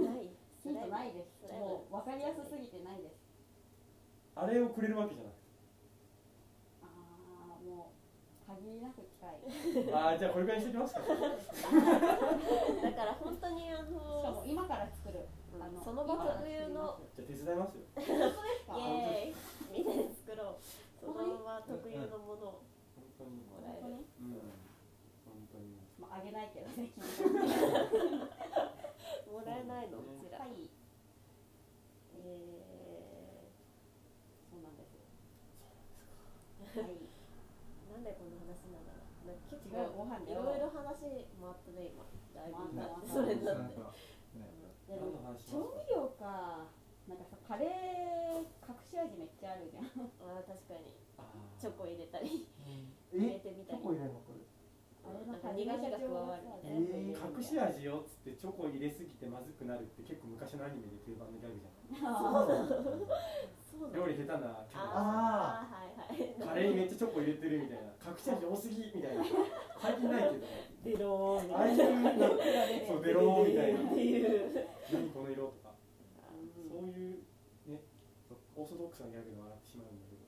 [0.00, 0.27] ない
[0.68, 1.48] ヒントないです。
[1.52, 3.16] もう分かりやすすぎてないです。
[4.36, 5.40] あれをくれるわけじゃなくて
[6.84, 6.86] あ
[7.58, 9.90] あもう限りなく近い。
[9.92, 11.00] ああじゃあこれぐらいにしてきますか。
[11.08, 15.26] だから本当にあしかのも今から作る。
[15.56, 15.62] うん。
[15.62, 17.00] あのその場特有の。
[17.16, 17.82] じゃあ手伝いますよ。
[17.96, 18.76] 本当ですか？
[18.76, 20.56] イエーイみんなで作ろう。
[21.00, 22.62] その場特有のものを。
[22.94, 23.30] 本当に。
[23.42, 23.96] もらえるうん。
[23.96, 25.76] 本当に。
[25.98, 26.92] まああげないけどね
[29.58, 29.98] 君はもらえないの？
[29.98, 30.70] うちらはい。
[32.14, 33.50] え
[34.50, 34.96] そうなんです。
[36.78, 36.94] はい。
[36.94, 39.26] ーなんでこんな話なんだろう。
[39.26, 42.06] なんか結構いろいろ話回ったね今。
[42.34, 43.74] だいぶ回ったそれになって
[44.88, 46.64] でも調味料か
[47.08, 49.84] なんかさカレー隠し味めっちゃあるじゃん。
[49.84, 50.94] あー確かに。
[51.18, 51.22] あ
[51.58, 53.82] ーチョコ入れたりえ入れてみたり。
[53.82, 54.32] 入れるのこ
[55.08, 61.70] 苦味が加わる隠し味よっつってチョコ入れすぎてまずくなるって結構昔のアニメで定番のギャグじゃん
[63.94, 66.34] 料理下手なキャラああはいはい。
[66.42, 69.24] カレーにめっちゃチョコ入れてるみたいな隠し味多すぎみたいな
[69.80, 70.42] 最近ないけど
[70.84, 71.76] デローああいう。
[72.86, 75.70] そうベローみたいなっていう何この色とか
[76.34, 77.18] うんそういう
[77.70, 77.80] ね
[78.56, 80.26] オーソドックスなギャグで笑ってしまうんだけど、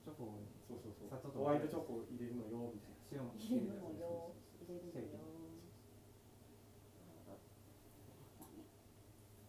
[0.00, 1.12] チョコをそうそうそう。
[1.36, 2.85] ホワイトチョコ入れるのよみたいな
[3.16, 5.16] 塩も入れるのよ入れるのよ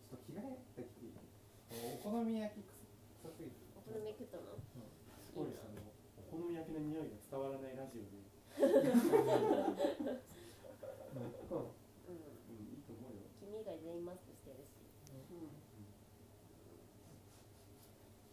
[0.08, 1.20] ちょっと着替えてきていい
[2.00, 3.60] お好み焼き臭すぎて。
[3.76, 4.56] お好み焼きとの？
[4.56, 4.72] す
[5.36, 5.84] ごいあの
[6.16, 8.24] お好み焼きの匂いが伝わらないラジオで、
[8.56, 8.64] そ
[11.60, 11.76] う
[12.08, 12.24] うん。
[12.48, 14.80] うん、いいと思うよ君以外全員マスクしてるし
[15.12, 15.52] うん。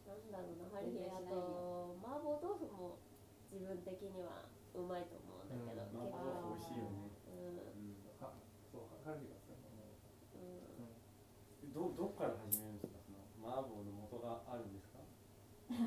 [0.07, 0.31] なん。
[0.31, 3.03] だろうなハリーあと麻婆豆腐も
[3.51, 8.35] 自分的にはうまいと思うんだけど、うん結構麻婆豆腐美味しいよね、うんうん、は
[8.67, 9.95] そうハリーが使うのも
[10.35, 14.99] うんどどっから始めるんですかその麻婆の素があるんですか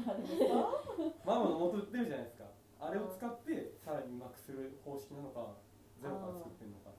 [0.08, 0.72] あれですか？
[1.26, 2.46] 麻婆の素売ってるじゃないですか。
[2.80, 5.58] あれを使ってさらにうまくする方式なのか
[6.02, 6.94] ゼロから作ってるのか。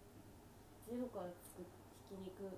[0.91, 1.69] ゼロから作る
[2.09, 2.51] ひき肉。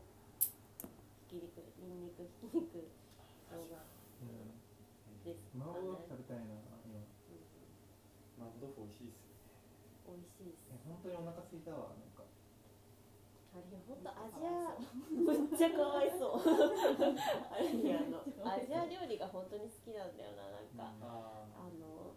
[1.29, 2.89] ひき肉にんにくひき肉。
[3.51, 5.43] 生姜うんです。
[5.59, 6.57] 麻婆豆腐食べたいな
[6.89, 7.05] 今。
[8.41, 10.17] 麻婆豆腐美味しいですよね。
[10.17, 10.65] 美味しいです。
[10.73, 11.93] え本当にお腹空いたわ。
[11.99, 12.20] なんか
[13.51, 14.79] ハリーほんとアジア
[15.11, 16.39] むっちゃかわいそう。
[16.39, 22.15] ハリーあのアジア料理が本当に好きなんだよななんか、ああの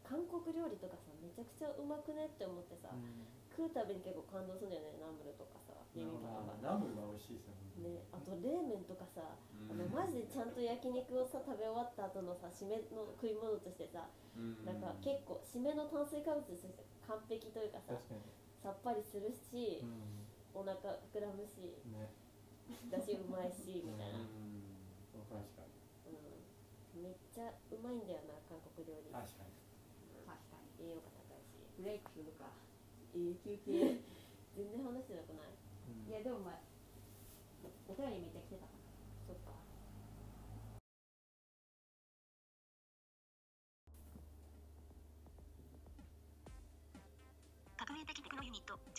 [0.00, 3.28] 韓国料理とかさめちゃくちゃうまくねって思ってさ、うん。
[3.52, 9.36] 食うたびに結構感動するんだよねナムルとかさビビンバとかあナムルが美味しいですよねあと冷麺とかさ、
[9.68, 9.76] うん。
[9.76, 14.64] あのマジでちゃんと焼肉をさ食べ終わった後のさ締めの食い物としてさ、うん。
[14.64, 16.72] なんか結構締めの炭水化物として
[17.04, 17.92] 完璧というかさ
[18.64, 19.86] さっぱりするし、う
[20.54, 20.76] お腹
[21.12, 22.12] 膨らむしんね。
[22.90, 24.64] だしうまいしみたいな、ううんん。
[25.28, 25.72] 確かに。
[27.02, 29.08] めっちゃうまいんだよな韓国料理。
[29.10, 29.52] 確かに。
[30.28, 30.86] 確かに。
[30.88, 31.56] 栄養価高いし。
[31.78, 32.52] ブレイクするか。
[33.16, 34.00] 永久系
[34.56, 35.52] 全然話してなくない？
[35.88, 36.12] うん。
[36.12, 36.60] いやでもまあ
[37.88, 38.81] お便りめっちゃ来てたから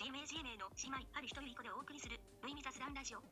[0.03, 3.23] ACMA の姉妹ある一人いい子でお送りする無意味雑談ラジオ。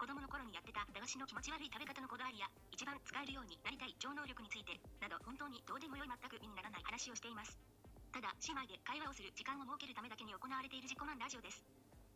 [0.00, 4.72] 子供の頃にやってた駄菓子の気持ち悪い食べ方のこだわりや一番使えるようになりたい超能力について
[5.04, 7.60] など本当にどうでもよい全く意にならない話をしています。
[8.08, 11.60] ただ姉妹で会話をする時間を設けるためだけに行われている自己満ラジオです。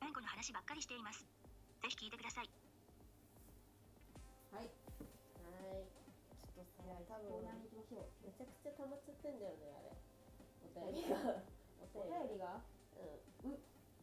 [0.00, 1.28] うんこの話ばっかりしています。
[1.84, 2.48] ぜひ聞いてください。
[4.56, 4.64] はい。
[4.64, 5.84] はい。
[6.56, 9.92] ちょっとさ多分めちゃくちゃ溜まっちゃってんだよねあれ。
[10.64, 11.44] お便りが。
[11.92, 12.40] おお便り便り。
[12.40, 12.64] が
[13.44, 13.58] うん、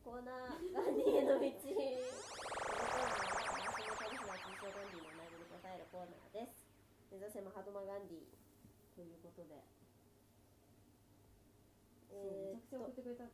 [0.06, 6.70] コーナーガンディへの道このコーナーは私のカリスマ通称ガンディのお悩みに答えるコーナーです。
[7.10, 8.30] 目指せマハドマガンディ
[8.94, 9.66] ということで、
[12.14, 13.34] えー、そうめちゃくちゃ送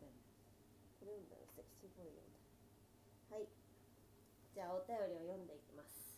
[0.00, 0.08] こ
[1.04, 3.52] れ読んだよセクシーボーイ読んだはい。
[4.56, 6.16] じゃあお便りを読んでいきます。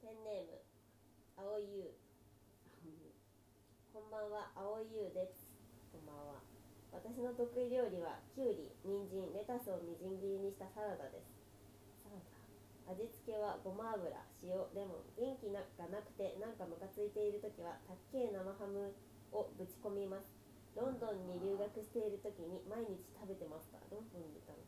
[0.00, 0.56] ペンネーム
[1.36, 1.92] 青いう
[3.92, 4.48] こんばんは。
[4.56, 5.39] 青いうです。
[7.00, 11.32] 私の得意料理はきゅうり、人参、レタスをみじん切りにしたサラダです。
[12.04, 12.92] サラダ？
[12.92, 14.12] 味付けはごま油、
[14.44, 15.16] 塩、レモン。
[15.16, 18.92] 元気がなくてなんかムカついている時はたっけえ生ハム
[19.32, 20.28] をぶち込みます。
[20.76, 23.80] ロンドンに留学している時に毎日食べてました。
[23.88, 24.60] ロンドンにたの？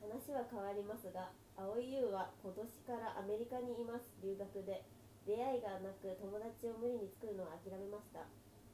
[0.00, 4.08] 話は変わりますが青井優は今年からアメリカにいます。
[4.24, 4.80] 留学で。
[5.28, 8.24] 出会いがなく友達を無理に作るのは諦めました。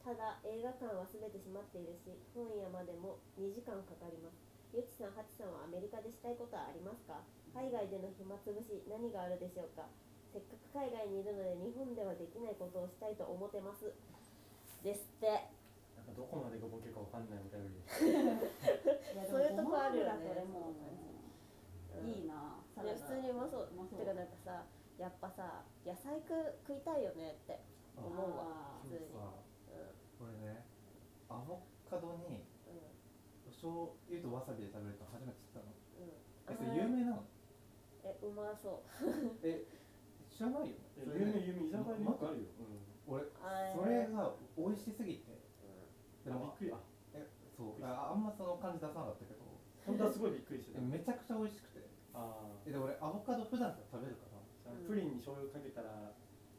[0.04, 4.36] ただ映画館は全て閉まっているし本屋までも2時間かかります。
[4.74, 7.22] ゆちさん、はちさんはアメリカでしたいことはありますか？
[7.56, 9.86] 海外での暇つぶし何があるでしょうか？
[10.34, 13.94] せっかく海外にいるので日本ではできないことをしたいと思ってます。
[14.84, 15.48] ですって。
[15.96, 17.80] なんかどこまでがボケかわかんないお便り
[19.24, 20.36] そういうとこあるよね。
[22.04, 22.60] いいな。
[22.74, 23.68] サラダね普通にうまそう。
[23.72, 23.98] うまそう。
[24.00, 24.66] てかなんかさ
[24.98, 26.34] やっぱさ野菜食
[26.66, 27.62] 食いたいよねって
[27.96, 29.06] 思うわあ普通に
[31.34, 33.50] アボカドにんうん。
[33.50, 35.74] 醤油とわさびで食べると初めて知ったの。
[35.98, 36.14] うん。
[36.46, 37.24] えそれ有名なの？
[38.04, 38.82] えうまそう。
[39.42, 39.66] え
[40.30, 40.76] 知らないよ。
[40.76, 41.68] ね有名有名。
[41.68, 42.48] 居酒屋によくあるよ、
[43.06, 43.14] うん。
[43.14, 45.32] 俺あそれが美味しすぎて。
[46.24, 46.72] であびもっくり。
[46.72, 46.78] あ
[47.14, 47.84] えそう。
[47.84, 49.42] ああんまその感じ出さなかったけど。
[49.86, 50.78] 本当はすごいびっくりしてた。
[50.80, 51.84] えめちゃくちゃ美味しくて。
[52.14, 54.30] あえで俺アボカド普段から食べるから。
[54.38, 54.44] うん
[54.86, 56.12] プリンに醤油かけたら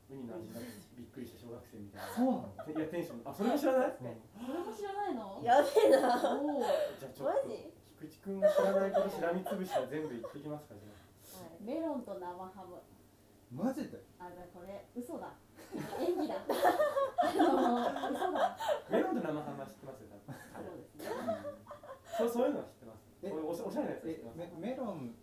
[0.10, 0.62] ウニの味が
[0.96, 2.08] びっくりした小学生みたいな。
[2.14, 2.54] そうなの？
[2.70, 3.22] いやテンション。
[3.26, 3.98] あそれも知らない？
[3.98, 5.42] それも知らないの？
[5.42, 6.14] やべえな。
[6.38, 7.74] おおじゃあちょっとマジ？
[7.98, 10.94] 菊池くんが知らないことしらみつぶしで全部言ってきますかじゃ
[11.42, 11.64] はい。
[11.64, 12.78] メロンと生ハム。
[13.50, 14.04] マジで？
[14.20, 15.34] あだこれ嘘だ。
[16.00, 16.36] 演技だ。
[16.46, 18.46] あの嘘だ。
[18.54, 18.58] あ
[18.92, 20.08] メロンと生ハムは知ってますよ
[20.54, 20.70] 多分。
[20.70, 21.10] そうですね。
[22.18, 23.02] そうそういうのは知ってます。
[23.24, 24.38] えおしおしゃれなやつは知っえてます。
[24.38, 25.16] メメロン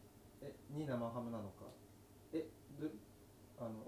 [0.42, 1.70] えに生ハムなのか？
[2.32, 2.48] え
[2.80, 2.88] ど
[3.60, 3.84] あの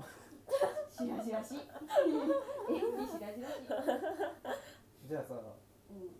[0.94, 1.54] しらじらし。
[2.70, 3.54] 演技しらじらし。
[5.09, 5.35] じゃあさ
[5.90, 6.14] うん。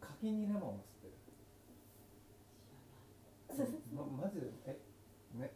[0.00, 1.10] 柿にレモンを吸っ
[3.56, 3.82] てる？
[3.94, 4.78] ま、マジでえ
[5.34, 5.50] ね。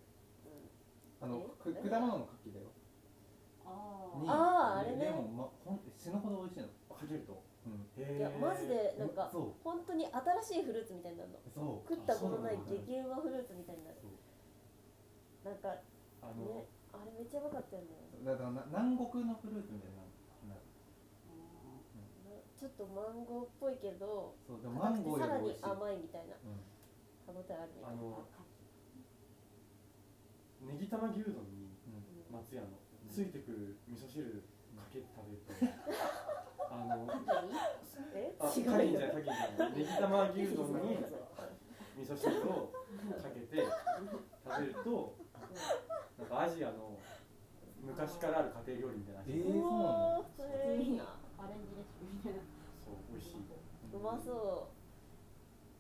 [1.21, 1.89] あのくえ？
[1.89, 2.73] 果物の柿だよ。
[3.67, 5.05] あにあーあれね。
[5.05, 6.69] レモン、ま、ほん死ぬほど美味しいの。
[6.97, 7.43] かけると。
[7.67, 7.87] うん。
[8.03, 9.53] へいやマジでなんかそう。
[9.63, 11.39] 本当に新しいフルーツみたいになるの。
[11.55, 11.89] そう。
[11.89, 13.99] 食ったことない激うまフルーツみたいになる。
[15.45, 15.77] なんか
[16.23, 17.89] あの、ねあれめっちゃうまかったよね。
[18.25, 20.03] だからな南国のフルーツみたいな
[20.55, 20.61] な
[22.59, 26.61] ちょっとマンゴーっぽいけどそうでもマンゴーさらにより美味しい甘いみたいなうん
[27.25, 27.97] 歯応えあるみたい。
[27.97, 28.27] なあの
[30.61, 32.37] ネギ玉牛丼にうん。
[32.37, 32.69] 松屋の
[33.09, 34.45] ついてくる味噌汁
[34.77, 35.57] かけて食べると
[36.71, 37.09] あの
[38.15, 38.35] え？
[38.39, 38.73] あ違うよ。
[38.73, 40.99] カリンじゃないカリンじゃないネギ玉牛丼に
[42.01, 42.73] 味噌汁を
[43.23, 45.15] かけて食べると
[46.21, 46.99] なんかアジアの
[47.81, 51.17] 昔からある家庭料理みたいな味えー、そうなのいいな。
[51.41, 52.39] アレンジレシピみたいな。
[52.85, 53.41] そう美味しい。
[53.41, 54.69] うまそ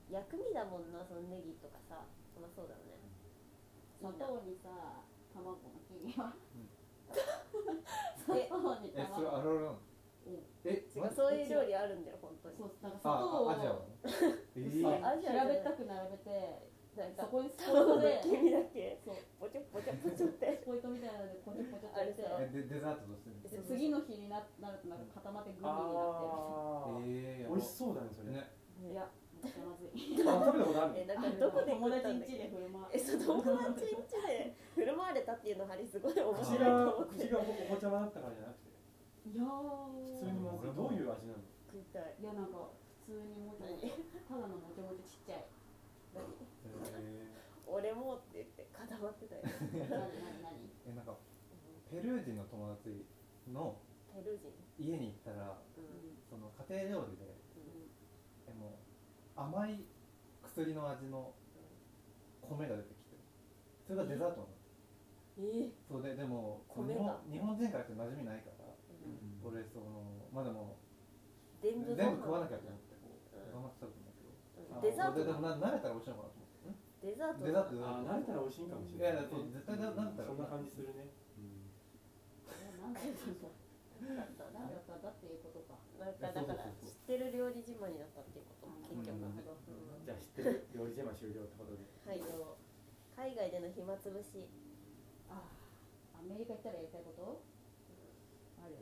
[0.09, 0.13] う。
[0.13, 2.03] 薬味だもんなそのネギとかさ。
[2.37, 2.97] うまそうだよね。
[4.01, 6.33] 砂糖にさ卵の黄身は。
[8.17, 9.79] 砂え糖にえそれ卵あるあるなの？
[10.27, 10.43] うん。
[10.65, 12.57] え違うそういう料理あるんだよ本当に。
[12.57, 13.79] そうなんか砂糖をあアジアは？
[14.57, 19.15] えー、そうアジアじゃない平べったく並べてなんかそこにスポイ卵のトで黄身だけそう。
[19.39, 20.59] ポチョポチョポチョって。
[20.61, 25.95] スポイトみたいなのでポチョポチョってやっでデザートとしてで次の日にななるとなんか固まってグミになって。
[25.95, 27.47] あー。
[27.47, 28.51] えー、美味しそうだねそれ、ね。
[28.83, 29.07] るいや
[29.41, 29.95] めっちゃまずい。
[29.95, 37.25] あ食べたことあるえなんかどこで食友った達ん家で振る舞うえそう友達ん家で振る舞われたっていうのハリすごい面白いと思って。
[37.25, 38.75] 口がおお子ちゃまだったからじゃなくて。
[39.31, 39.47] いやー。
[40.21, 40.75] 普通にまずい。
[40.75, 42.19] どういう味なの食いたい。
[42.19, 42.69] いやなんか
[43.07, 43.89] 普通にもちもち
[44.27, 45.47] ただのもちもちちっちゃい
[47.67, 49.43] 俺もって言って固まってたよ。
[50.87, 51.15] えなんか
[51.91, 53.07] ペルー人の友達
[53.53, 53.79] の
[54.13, 54.51] ペルー人。
[54.79, 56.19] 家に行ったらうん。
[56.29, 57.31] その家庭料理で
[58.49, 58.79] えも
[59.37, 59.85] う甘い
[60.43, 61.35] 薬の味の
[62.43, 63.17] 米が出てきて
[63.87, 64.49] それがデザートなの。
[65.39, 65.73] えー。
[65.87, 67.21] そうででも日米が。
[67.23, 69.47] 本日本人からして馴染みないからうん。
[69.47, 70.77] 俺そのまあでも
[71.63, 72.97] 全部全部食わなきゃゃと思って
[73.53, 74.27] 頑張ってたんだけ
[74.67, 74.75] ど。
[74.75, 76.40] あデザートででもな慣れたら美味しいのかなと思って。
[76.40, 76.40] ん
[77.01, 77.45] デザート。
[77.49, 77.81] デザート？
[77.81, 81.09] あー慣れたら美味しいかもしいれないやいやそう絶対な慣れたらそんな感じするね、
[81.41, 81.65] うん。
[82.85, 85.41] なんだなんだったなんだったんだっていう。
[85.41, 90.05] ことかなんかだから知ってる料理自慢になったっていうこと結局、うんうん。
[90.05, 90.69] じゃあ知ってる。
[90.73, 91.85] 料理自慢終了ってことで。
[92.09, 92.21] はい。
[92.21, 92.57] と
[93.17, 94.49] 海外での暇つぶし。
[95.29, 95.45] あ
[96.17, 97.41] アメリカ行ったらやりたいこと？
[98.61, 98.77] ある？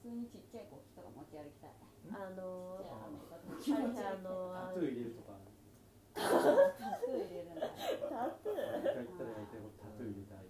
[0.00, 1.76] 普通にちっちゃい国旗とか持ち歩きたい。
[2.16, 5.29] あのじゃあアメリカとー、はい持ち歩きたいあのタトゥー入れるとか？
[6.20, 10.46] タトゥー入れるんだタトゥーアメリカ行ったらやりたいことタトゥー入れたい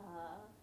[0.00, 0.60] ああ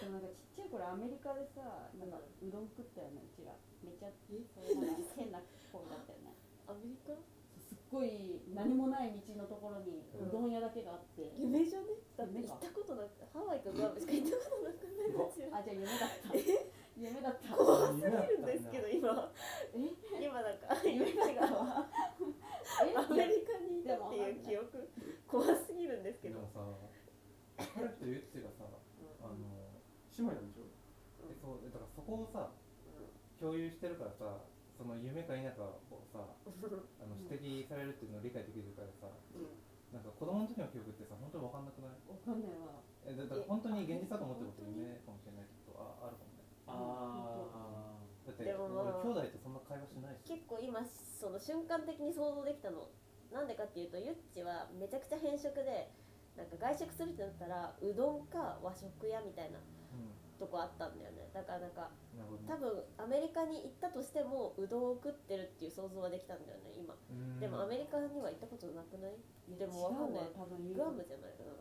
[0.00, 4.30] でもなんかちっちゃい頃アメリカでさなんかうどん食ったよねうちらめちゃそ
[4.62, 5.40] れなんか変な
[5.70, 6.34] 声だったよね
[6.66, 7.14] アメリカ
[7.66, 19.30] すっごい何もない道のところにうどん屋だけがあって、夢じゃねだって夢か行ったことなくハワイかグアムしか行ったことなくないですよあじゃあ夢だった夢だった怖すぎるんですけど今
[19.74, 21.86] 今なんか夢だったわ
[22.96, 24.88] アメリカにいたっていう記憶？
[25.26, 26.40] 怖すぎるんですけど。
[26.40, 26.60] でもさ
[27.56, 28.66] 彼とゆっちがさ
[29.22, 30.66] あの姉妹なんでしょ？
[31.30, 32.50] えそうだからそこをさ
[33.40, 34.44] 共有してるからさ
[34.76, 39.08] その夢か否かをさ あの指摘されるっていうのを理解できるからさ
[39.92, 41.90] なんか子供の時の記憶ってさ本当に分かんなくない？
[42.10, 42.82] わかんないわ。
[43.06, 46.44] えだだから本当に現実だと思ってること夢かもしれないことああるかもね。
[46.66, 47.85] あ
[48.26, 50.26] だってでもまあ俺兄弟とそんな会話しないし。
[50.26, 52.90] 結構今その瞬間的に想像できたの。
[53.32, 55.90] なんでかっていうとゆっちはめちゃくちゃ偏食で
[56.36, 59.62] なんか外食するってなったらうどんか和食屋みたいなう
[59.96, 60.10] ん。
[60.36, 61.30] とこあったんだよね。
[61.32, 62.20] だからなんかね。
[62.44, 66.92] 多分アメリカに行ったとしてもうどんを食ってるっていう想像はできたんだよね今。
[66.92, 67.40] うん。
[67.40, 69.16] でもアメリカには行ったことなくない？
[69.56, 70.28] でもわかんない。
[70.28, 70.74] 違うわ多分。
[70.76, 71.56] グアムじゃないかな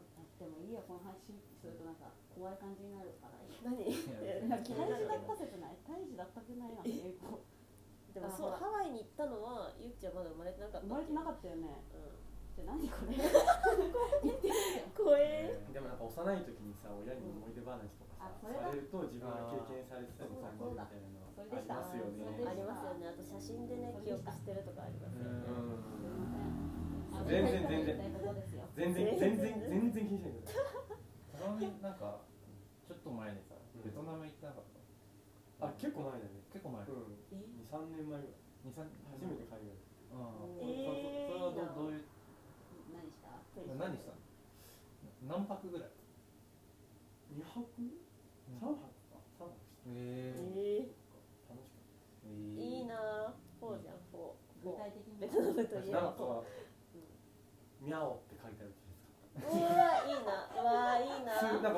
[0.46, 3.58] でもいいやこの話するとなんか怖い感じになるからいい。
[3.66, 3.82] 何？
[3.90, 3.90] い
[4.22, 5.78] やなんか気大事だった説ない。
[5.90, 7.42] 大事だったくないなんか英語。
[8.14, 8.78] でもそうあほら。
[8.78, 11.82] ハワイに行ったのはゆっちはまだ生まれてなかった生まれてなかっったよね。
[11.90, 12.14] た、うん、
[12.54, 13.18] じゃあ何これ？
[14.96, 18.62] 怖えーでもなんか幼い時にさ親に思い出話とかさ、あそれだ。
[18.62, 22.48] されると自分が経験されてたりそうだ感じるみたいなのそれでしたありますよね。
[22.48, 25.50] ありますよねあと写真でね記憶してるとかありますよね。
[25.50, 27.26] うん。
[27.26, 28.22] すいません全然全然
[28.76, 29.60] 全然全然。
[29.70, 30.64] 全然気にしないでください。
[31.40, 32.20] 高見なんか
[32.88, 33.84] ちょっと前にさうん。
[33.84, 34.64] ベトナム行ってなかっ
[35.60, 35.68] た？
[35.68, 36.44] あ結構前だね。
[36.52, 36.84] 結構前。
[36.84, 37.16] うん。
[37.32, 37.40] え
[37.72, 38.24] ？23年前ぐらい。
[38.66, 39.72] 二三初めて海外。
[40.16, 41.32] うんえー。
[41.32, 42.04] それはどどういう？
[42.92, 43.32] 何した？
[43.80, 44.12] 何した？
[44.12, 45.90] の何泊ぐらい
[47.32, 47.64] ？2泊
[48.60, 49.24] ？3泊か。
[49.40, 50.92] 3泊してええ
[51.48, 53.34] 楽しかっー、ー、いいな。
[53.60, 56.44] フォーじゃんフォ具ー体的にベトナムとたいえば。
[57.82, 58.20] ミャオ
[59.46, 60.50] うわいいな。
[60.50, 61.38] うわいいな。
[61.42, 61.70] なんか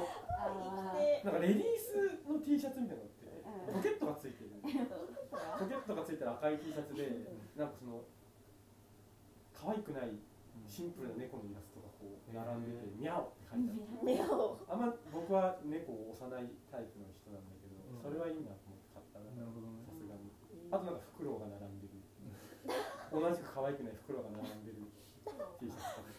[1.23, 3.27] なんかレディースの T シャツみたいなのって
[3.67, 3.75] うん。
[3.75, 7.27] ポケットがついてるポケットがついたら赤い T シャツで
[7.57, 8.01] なんかその
[9.51, 10.15] 可愛くない
[10.67, 13.83] シンプルな猫のイラストがこう並んでて「ミャオ」って書いてある。
[14.69, 18.03] あんま僕は猫を押さないタイプの人なんだけど、うん。
[18.03, 19.31] それはいいなと思って買ったな。
[19.35, 19.83] なるほどね。
[19.83, 20.31] さすがに。
[20.71, 21.97] あとなんかフクロウが並んでる。
[23.07, 24.83] 同じく可愛くないフクロウが並んでる
[25.59, 26.16] T シャツ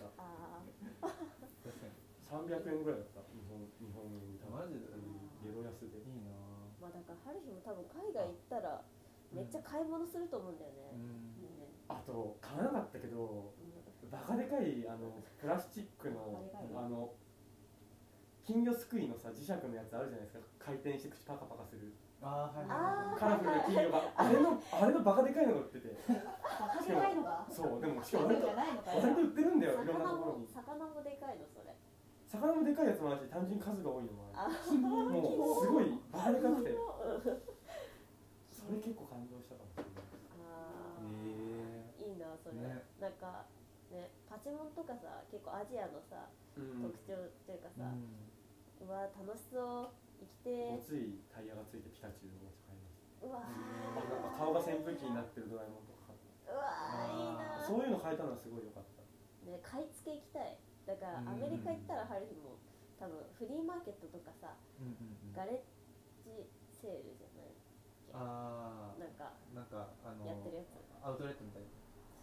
[2.28, 4.84] 300円ぐらいだった日本日本円にマジで？
[5.40, 6.36] ゲロ安でいいな。
[6.36, 8.84] ーまあだから春日も多分海外行ったら
[9.32, 11.96] めっちゃ買い物すると思うんだよね、うん。
[11.96, 13.52] あと買わなかったけど
[14.12, 16.44] バカでかいあのプラスチックの
[16.76, 17.12] あの
[18.44, 20.44] 金魚すくいのさ磁石のやつあるじゃないですか。
[20.58, 21.92] 回転して口パカパカする。
[22.20, 24.10] あーはいカラフルな金魚が。
[24.16, 25.94] あれのあれのバカでかいのが売ってて。
[26.08, 27.46] バカでかいのが？
[27.46, 30.48] そうでもしかも割と割と売ってるんだよいろんな魚ところに。
[30.48, 31.76] も魚もでかいのそれ
[32.28, 36.70] 魚もでかいやつもあるし単純に数が多いのもああるもうすごいバカでかくて。
[36.70, 37.42] うん。
[38.52, 40.04] それ結構感動したかもしれない。
[40.44, 42.84] あえーいいなそれ、ね。
[43.00, 43.48] なんか
[43.90, 46.84] ねパチモンとかさ結構アジアのさうん。
[46.84, 47.16] 特徴
[47.48, 48.12] というかさ、うん。
[48.84, 49.96] うわ楽しそう。
[50.20, 53.38] 生きてごついタイヤがついてピカチュウのおもちゃ買いましたうわ
[53.94, 56.10] なんか顔が扇風機になってるドラえもんとか。
[56.50, 58.98] うわいいなそういうの変えたのはすごい良かった。
[59.48, 60.58] ね買い付け行きたい
[60.88, 62.56] だからうんアメリカ行ったら春日も
[62.96, 65.36] 多分フリーマーケットとかさうんうんうん。
[65.36, 65.68] ガレッ
[66.24, 67.52] ジセールじゃない
[68.16, 70.72] あなんかーなんかあのやってるやつ。
[71.04, 71.68] アウトレットみたい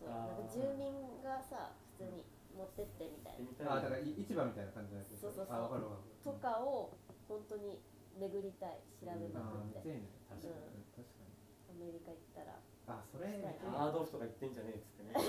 [0.01, 2.25] そうなんか住民がさ普通に
[2.57, 3.45] 持ってってみたいな。
[3.45, 3.67] でみたい。
[3.69, 5.55] なあだからない市場みたいな感じじゃないですかそうそうそう。
[5.55, 6.09] あわかるわかる。
[6.25, 6.97] とかを
[7.29, 7.77] 本当に
[8.17, 9.79] 巡りたい調べまくって。
[9.79, 10.09] あーめっちゃいいね。
[10.27, 10.57] 確かに。
[10.57, 10.89] うん。
[10.97, 11.29] 確かに。
[11.69, 12.57] アメリカ行ったら。
[12.87, 13.27] あそれ
[13.65, 15.13] ハードオフとか言ってんじゃねえっつってね。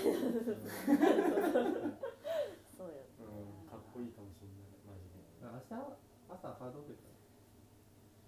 [2.76, 3.08] そうよ
[3.96, 5.24] こいいかもしれないマジで。
[5.40, 5.96] 明日
[6.28, 7.16] 朝ハードオフでしょ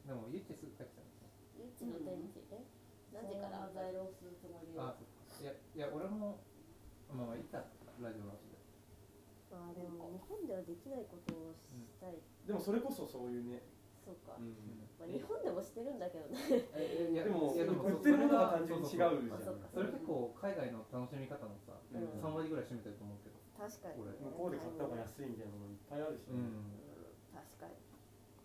[0.08, 1.12] でもゆっちすぐ帰ってたん。
[1.12, 1.28] ですよ
[1.60, 2.64] ゆっちの天気え
[3.12, 3.68] 何時から？
[3.68, 6.40] 在労するつもりよあいやいや俺も
[7.12, 7.60] まあまあいいか
[8.00, 8.56] ラジオの話で
[9.52, 11.68] あでも日本ではできないことをし
[12.00, 13.64] たい、でもそれこそそういうね、
[14.04, 14.52] そうか、うん。
[15.00, 16.68] まあ、日本でもしてるんだけどね。
[16.76, 19.40] えいやでもいや売ってるものが単純に違うじゃん
[19.72, 22.20] それ結構海外の楽しみ方のさ、うん。
[22.20, 26.38] 3割ぐらい占めてると思うけど確かに、ね、向こうで買った方が安いみたいなものいっぱいあるし、ね。
[26.38, 26.46] うん。
[26.46, 27.74] うん確かに。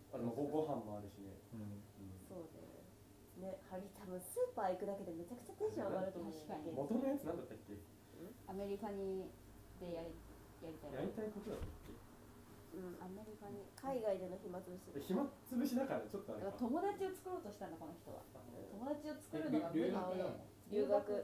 [0.09, 1.61] あでもごご飯もあるしね、うん。
[1.61, 2.17] うん。
[2.25, 6.33] そうねねハリ多分スーパー行くだけでめちゃくちゃテンション上がると思う。
[6.33, 7.77] んだけど元のやつなんだったっけ？
[8.49, 9.29] アメリカに
[9.77, 10.09] でやり
[10.65, 10.97] やりたい。
[10.97, 11.93] やりたいことだったっけ？
[12.73, 13.69] うんアメリカに。
[13.77, 14.89] 海外での暇つぶし。
[14.89, 16.49] で暇つぶしだからちょっとあれか。
[16.49, 18.25] だから友達を作ろうとしたんだこの人は。
[18.73, 20.53] 友達を作るのが無留理で。
[20.73, 21.21] 留学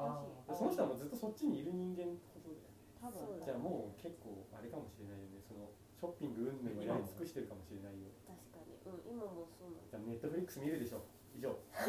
[0.54, 2.69] その人はもうずっとそっちにいる人間ってことだよね
[3.00, 3.40] 多分。
[3.44, 5.40] じゃあもう結構あれかもしれないよね。
[5.42, 8.12] そのショッピング云々をやり尽くしてるかもしれないよ。
[8.28, 8.76] 確かに。
[8.86, 9.92] うん今もそうなんだ。
[9.92, 11.04] じゃあネットフリックス見るでしょ。
[11.36, 11.56] 以上。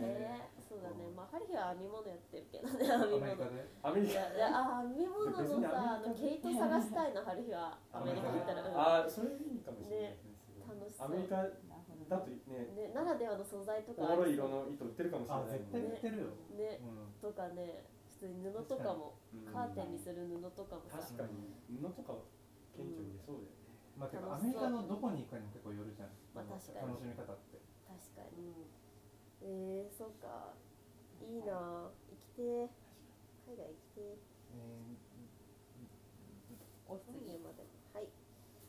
[0.00, 1.10] ねそうだね。
[1.16, 2.86] まあハリーは編み物やってるけどね。
[2.86, 3.20] 編アみ物。
[3.20, 4.12] メリカでアメリカ。
[4.12, 7.78] いやいやあ編み物のさあの毛糸探したいのハリーは。
[7.92, 8.30] アメリカ。
[8.30, 8.62] 行ったら。
[8.62, 8.76] うん。
[8.76, 10.18] ああそれいいかもしれないね。
[10.68, 11.06] 楽しそう。
[11.06, 11.36] アメリカ
[12.08, 14.18] だとねねならではの素材とおかありそう。
[14.18, 16.24] もろい色の糸売ってるかもしれあない絶対売ってるよ、
[16.56, 16.80] ね。
[16.82, 17.30] うん。
[17.30, 17.84] とかね。
[17.90, 21.00] 普通に布とかもうんカーテンにする布とかもさ。
[21.00, 22.20] 確かに布とか
[22.76, 23.72] 顕著に出そうだよね。
[23.96, 26.92] まあてかアメリカのどこに行くかにも結構よるじゃん、まあの確かに。
[26.92, 27.56] 楽しみ方って。
[27.88, 28.68] 確かに。
[29.40, 30.52] えー、そうか。
[31.24, 31.88] いいな。
[31.88, 32.68] あ行きてー。
[33.48, 34.14] 海外行きて
[36.86, 38.06] お次次まではい。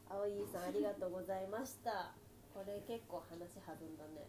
[0.10, 2.14] 青いさんありがとうございました。
[2.54, 4.28] これ結構話弾んだね、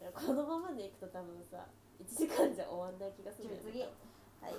[0.00, 1.68] いやこのままでいくと多分さ
[2.00, 3.60] 1時間じゃ終わんない気がするよね。
[3.60, 3.84] 次
[4.42, 4.54] はい。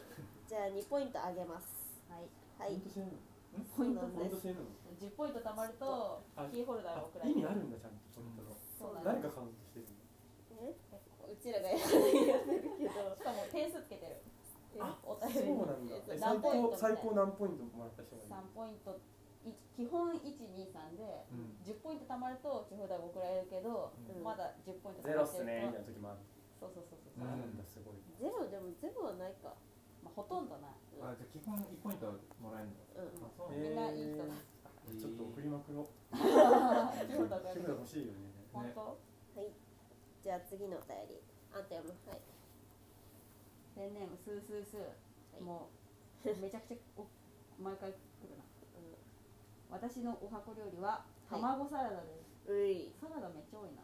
[0.47, 1.99] じゃあ2ポイントあげます。
[2.09, 2.27] はい。
[2.57, 2.79] はい。
[2.79, 4.65] 本当性なのポイントそうなの
[4.99, 10.69] ？10ポイント貯まるとあキーホルダーあを送られる意味あるんだちゃんとそれとそうなんだ誰がカウントしてるの？
[10.69, 10.75] え？
[11.29, 11.87] うちらがやって
[12.57, 13.15] るけど。
[13.15, 14.21] しかも点数つけてる。
[14.79, 15.97] あおそうなんだ。
[16.19, 18.99] 何ポイント高最高何ポイントもらった人がいる3ポイント
[19.45, 21.57] い基本123でうん。
[21.65, 24.23] 10ポイント貯まるとキーホルダーが送られるけど、うん。
[24.23, 25.65] まだ10ポイントゼロっすね。
[25.65, 26.19] みたいとな時もある
[26.59, 27.33] そうそうそうそう、うん。
[27.33, 29.55] あるんだすごいゼロでもゼロはないか
[30.15, 30.71] まあ、ほとんどない。
[30.99, 33.05] あじゃあ基本1ポイントもらえるの？
[33.05, 33.23] うん。
[33.23, 34.99] あそうみんないい人だえー。
[34.99, 35.87] ちょっと送りまくろう。
[36.11, 38.33] キーホルダーがキムラ欲しいよね。
[38.51, 38.97] 本当、
[39.37, 39.53] はい。
[40.23, 41.21] じゃあ次のお便り。
[41.53, 41.95] あんた読む。
[42.09, 42.21] はい。
[43.75, 45.41] ペンネームスースースー、い。
[45.41, 45.69] も
[46.25, 47.07] うめちゃくちゃお
[47.61, 47.95] 毎回来
[48.27, 48.43] るな。
[49.71, 51.41] 私のお箱料理ははい。
[51.41, 52.91] 卵サラダです、うい。
[52.99, 53.83] サラダめっちゃ多いな。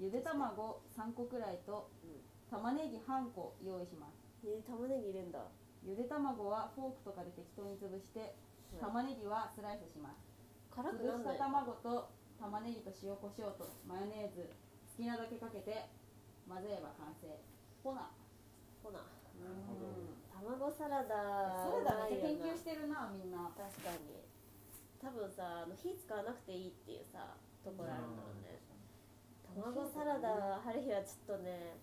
[0.00, 2.18] ゆで卵3個くらいとうん。
[2.50, 5.40] 玉ねぎ半個用意しますえー、玉ねぎ入れんだ。
[5.84, 8.34] ゆで卵はフォークとかで適当に潰して
[8.80, 10.20] 玉ねぎはスライスします。
[10.74, 14.50] 辛く潰した卵と玉ねぎと塩コショウとマヨネーズ
[14.96, 15.86] 好きなだけかけて
[16.46, 17.26] 混ぜれば完成。
[17.82, 18.10] ほな。
[18.82, 19.00] ほな。
[19.38, 20.18] うん。
[20.30, 23.50] 卵サラダサラダめっちゃ研究してるなみんな。
[23.56, 24.22] 確かに。
[24.98, 28.58] 多分さあの火使わなくていいっていうさところあるんだろうね。
[29.54, 31.78] 卵サラダハリヒはちょっとね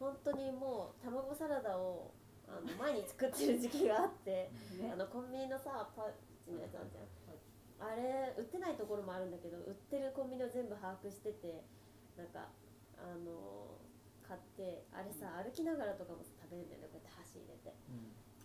[0.00, 2.10] 本当にもう卵サラダを
[2.48, 7.06] あの前に作ってる時期があってねあのコンビニのさパウチのやつあるじゃん。
[7.80, 11.64] あれ売ってないところもあるんだけど売ってるコンビニを全部把握してて
[12.16, 12.48] なんか
[12.96, 13.78] あの
[14.20, 16.88] 買ってあれさ歩きながらとかも食べるんだよね。
[16.92, 17.72] こうやって箸入れて。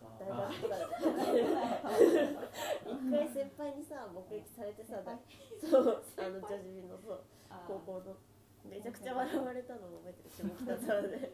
[0.00, 0.84] 大あ学とかで。
[2.88, 5.18] 一回先輩にさ目撃されてさだ
[5.60, 7.24] そうあの女子のそう
[7.66, 8.16] 高校の
[8.70, 11.32] めちゃくちゃ笑われたのを覚えてる下北沢で。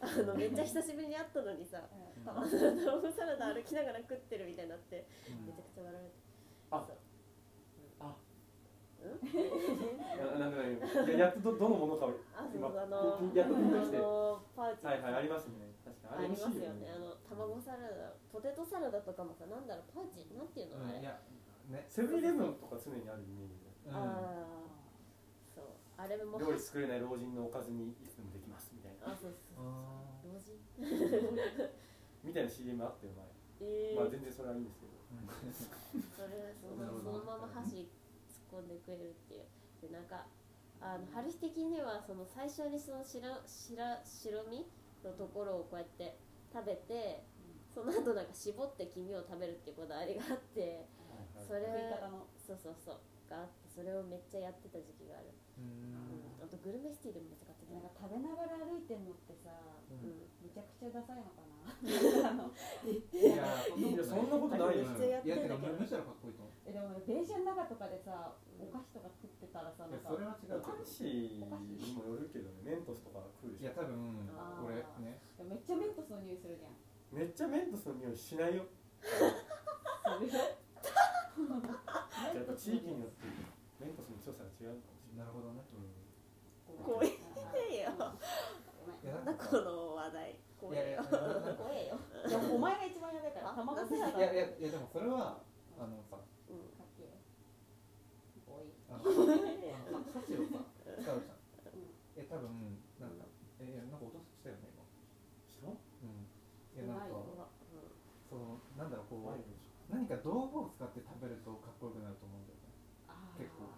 [0.00, 2.28] あのめっちゃ久しぶりに会ったのにさうん。
[2.28, 5.46] あの卵サラダ歩きながら食ってるみたいになってうん。
[5.46, 6.14] めちゃくちゃ笑われて。
[6.70, 6.84] あ。
[6.86, 6.98] そう。
[8.00, 8.14] あ。
[8.98, 9.22] うん？
[10.38, 10.74] ななんかね
[11.14, 13.96] いややっとどどのものかをあそう今そうあのやっとピンときて。
[13.96, 14.86] あのパウチ。
[14.86, 15.70] はいはいありますね。
[15.84, 16.90] 確かにありますよね。
[16.90, 20.26] あの卵サラダポテトサラダとかもさなんだろうパウチ？
[20.36, 24.67] なんていうのあれ、ねセブンイレブンとか常にあるイメージうんああ
[25.98, 29.12] あれも料理作れない老人のおかずにいつでもできますみたいな。
[29.12, 30.54] あそうそうあ老人？
[32.22, 33.12] みたいな CM あったよ
[33.60, 33.94] えー。
[33.96, 34.92] 前まあ全然それはいいんですけど。
[36.14, 37.90] それそのそのまま箸
[38.30, 39.44] 突っ込んでくれるっていう。
[39.82, 40.26] でなんか
[40.80, 44.66] あの春日的にはその最初にその白白白身
[45.02, 46.16] のところをこうやって
[46.52, 47.24] 食べて
[47.74, 50.86] その後なんか絞って黄身を食べるっていうこだわりがあって
[51.46, 51.87] それ
[52.48, 52.96] そうそうそう
[53.28, 61.60] があってそれをめっちゃやってた時期がある、ううんあとグルメシティでもめっちゃ買ってたなんか食べながら歩いてんのってさうんめちゃくちゃダサいのかな
[62.32, 62.48] あの
[62.88, 63.44] いや
[63.76, 71.44] いやそんなことないよめっちゃやっいやててんだけどかむしろかっこいいと思うえでも電車の中とかでさお菓子とか食ってたらさいやなんかそれは違うお菓子に
[71.92, 76.72] もよるけどねメントスとか食うでしょいや多分あー俺ねめっちゃメントスの匂いするじゃん
[77.12, 78.64] めっちゃメントスの匂いしないよ
[79.04, 79.20] す
[80.24, 80.48] るよ
[82.34, 83.26] やっぱ地域によって
[83.80, 85.62] メントスの強さが違うかもしれない、なるほどね。
[86.84, 88.12] 怖いいよな
[89.20, 90.38] んだこの話題。
[90.58, 91.02] 怖いよ。
[91.02, 91.98] 怖えよ。
[92.26, 95.42] いやお前が一番やばいから卵サラダいやいやいやでもそれは
[95.78, 96.18] あのさ
[96.50, 96.74] うん。
[96.74, 97.14] かっけえ。
[98.46, 99.06] ボーイあさ
[100.18, 100.66] 箸をさ
[100.98, 101.38] 使うじゃん
[102.18, 103.26] え多分なんか
[103.60, 104.82] えいやなんか音したよね今。
[105.46, 105.68] 人？
[105.68, 106.26] うん。
[106.74, 107.14] いやなんか
[108.28, 109.38] そのなんだろうこう
[109.94, 112.74] 何か道具を使って食べるとこよくなると思うんだよね。
[113.38, 113.70] 結構。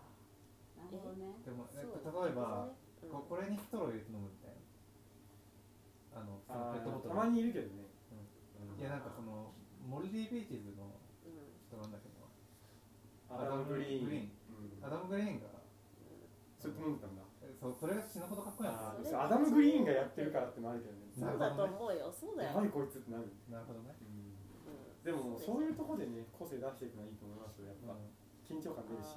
[0.81, 1.37] なるほどね。
[1.45, 4.61] でも例えばうんここれにストロー入れて飲むみたいな。
[6.21, 7.15] あのそのあペットボトル。
[7.15, 7.89] ーたまにいるけどね、
[8.77, 9.53] いやなんかその
[9.87, 11.55] モルディ・ビーチズのうん。
[11.69, 12.21] 人なんだけど。
[13.31, 14.05] アダム・グリーン。
[14.05, 14.33] グリーン。
[14.81, 14.85] うん。
[14.85, 15.49] アダム・グリーンが。
[16.59, 17.23] それと飲んでたんだ。
[17.41, 21.09] えそうそれが死ぬほどかっこいいなアダム・グリーンがやってるからってのあるけどね。
[21.17, 22.13] そうだと思うよ。
[22.13, 22.51] そうだよ。
[22.53, 24.20] やばいこいつってなる、なるほどね、うん
[25.05, 27.69] でもそういうところでね個性出していくのはいいと思いますよ。
[27.69, 28.21] やっぱ、うん
[28.51, 29.15] 緊張感出るし。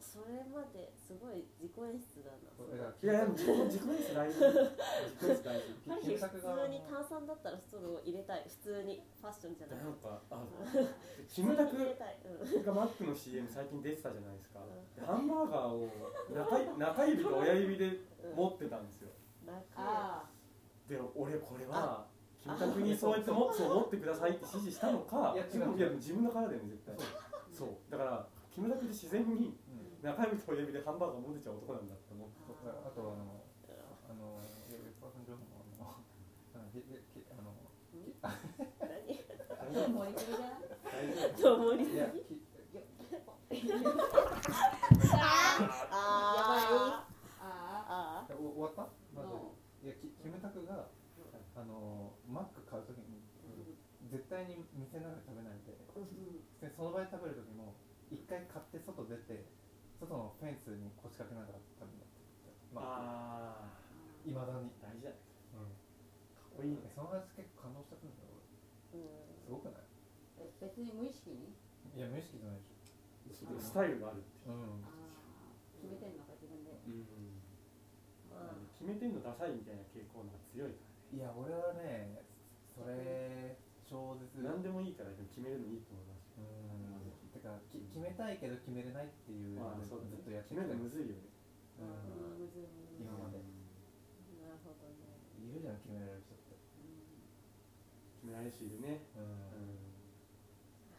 [0.00, 2.50] それまですごい自己演出だな。
[2.50, 4.42] いやでも自己自己演出大事。
[5.14, 6.16] 自己演出大事。
[6.16, 8.42] 普通に炭酸だったらストロー入れたい。
[8.48, 9.54] 普通にファッション。
[9.54, 10.44] じゃななんかあ
[11.28, 15.00] キムタクがマックの CM 最近出てたじゃないですか、うん。
[15.00, 15.88] でハンバーガーを
[16.34, 18.00] 中い 中指と親指で
[18.34, 19.10] 持ってたんですよ。
[19.46, 20.28] 楽あ
[20.88, 22.06] で俺これは
[22.42, 25.58] キムタクにそうやってもそう持ってくださいって指示したのかいや自
[26.14, 26.96] 分の体だよね絶対。
[27.52, 27.68] そう。
[27.90, 30.08] だからキムタクで自然にうん。
[30.08, 33.44] 中指と親指でハンバーガー持てちゃう男なんだって思ってあとあの
[34.08, 34.40] あのあの
[36.54, 37.52] あのひひあの
[37.92, 38.32] 何あ
[41.84, 42.40] いやひ
[45.92, 47.04] あ
[47.40, 47.44] あ
[47.88, 48.88] ああお終わった？
[49.14, 50.86] まずもいやキキムタクが
[51.56, 52.09] あの
[52.70, 53.18] 買うときに
[54.06, 55.74] 絶対に店の中で食べないんで
[56.70, 57.74] その場で食べるときも
[58.10, 59.44] 一回買って外出て
[59.98, 62.06] 外のフェンスに腰掛けながら食べる
[62.70, 63.82] まああ
[64.22, 65.18] いまだに、あ大事だね。
[65.58, 65.74] うん、
[66.38, 66.86] かっこいいね。
[66.94, 68.38] その話結構感動しちゃったんだよ
[68.94, 69.42] 俺うん。
[69.42, 69.90] すごくない？
[70.38, 71.50] え別に無意識に？
[71.96, 72.62] いや無意識じゃない
[73.26, 74.46] でしスタイルがあるって。
[74.46, 74.86] ょうん。
[75.82, 76.70] 決めてんのか自分で。
[76.70, 77.42] うん。
[78.30, 78.62] まあ。
[78.70, 80.78] 決めてんのダサいみたいな傾向のが強いか
[81.10, 81.18] らね。
[81.18, 82.22] いや俺はね
[82.80, 86.40] それ超絶何でもいいからでも決めるのいいと思いますよ。
[86.40, 87.28] うん。
[87.28, 90.16] てかき決めたいけど決めれないっていうのでまあそうだね。
[90.16, 91.28] ずっとやって決めるのきたむずいよね
[92.96, 93.38] 今まで。
[94.40, 95.20] なるほどね。
[95.44, 96.56] いるじゃん決められる人って。
[96.56, 99.04] 決められる人いるね。
[99.12, 99.28] ううん。
[99.28, 99.92] ん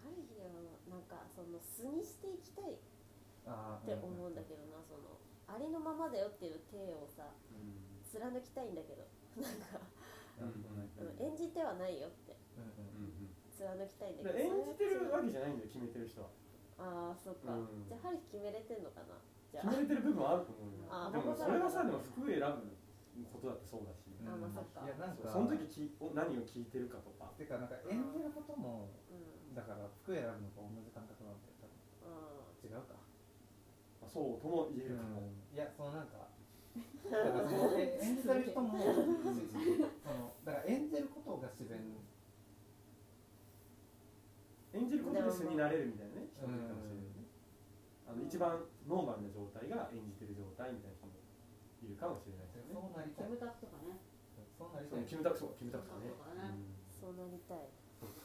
[0.05, 2.75] ハリーはなんかその素にしていきたい。
[2.75, 5.17] って思うんだけどなその
[5.49, 7.81] ありのままだよっていう体をさうん。
[8.05, 9.07] 貫きたいんだけど。
[9.41, 9.79] なんか、
[10.47, 11.25] うん。
[11.25, 12.35] 演じてはないよって。
[12.57, 14.57] うんうん貫きたいんだだけど。
[14.57, 16.33] 演じてるわけじゃないんだよ決めてる人は。
[16.81, 17.85] ああそっか、うん。
[17.85, 19.13] じゃあハリー決めれてんのかな？
[19.53, 20.89] じゃ決あめれてる部分はあると思うよ。
[20.89, 22.73] あでもそれはさでも服選ぶ
[23.29, 24.09] ことだってそうだし。
[24.17, 24.25] うん。
[24.25, 24.81] あまあそっか。
[24.81, 27.29] いやなんかその時きお何を聞いてるかとか。
[27.37, 29.53] てかなんか演じることもうん。
[29.53, 31.69] だから服選ぶのと同じ感覚なんだよ多
[32.09, 32.97] あ分違うか。
[34.01, 35.29] まあそうとも言えるかも。
[35.53, 36.30] いやそのなんか
[37.11, 38.95] だからそのえ演じてる人もその
[40.45, 41.77] だから演じることが自然
[44.73, 47.27] 演じることで素になれるみたいなね人もいるかもしれないね
[48.07, 51.19] あの一番ノーマルな状態が演じてる状態みたいな人も
[51.83, 52.77] いるかもしれないですよね。
[52.77, 53.27] そうなりたい。
[53.27, 53.97] キムタクとかね
[54.55, 55.03] そうなりたい。
[55.03, 56.15] そうキムタクとかねキムタクとかね
[56.47, 57.67] うんそうなりたい。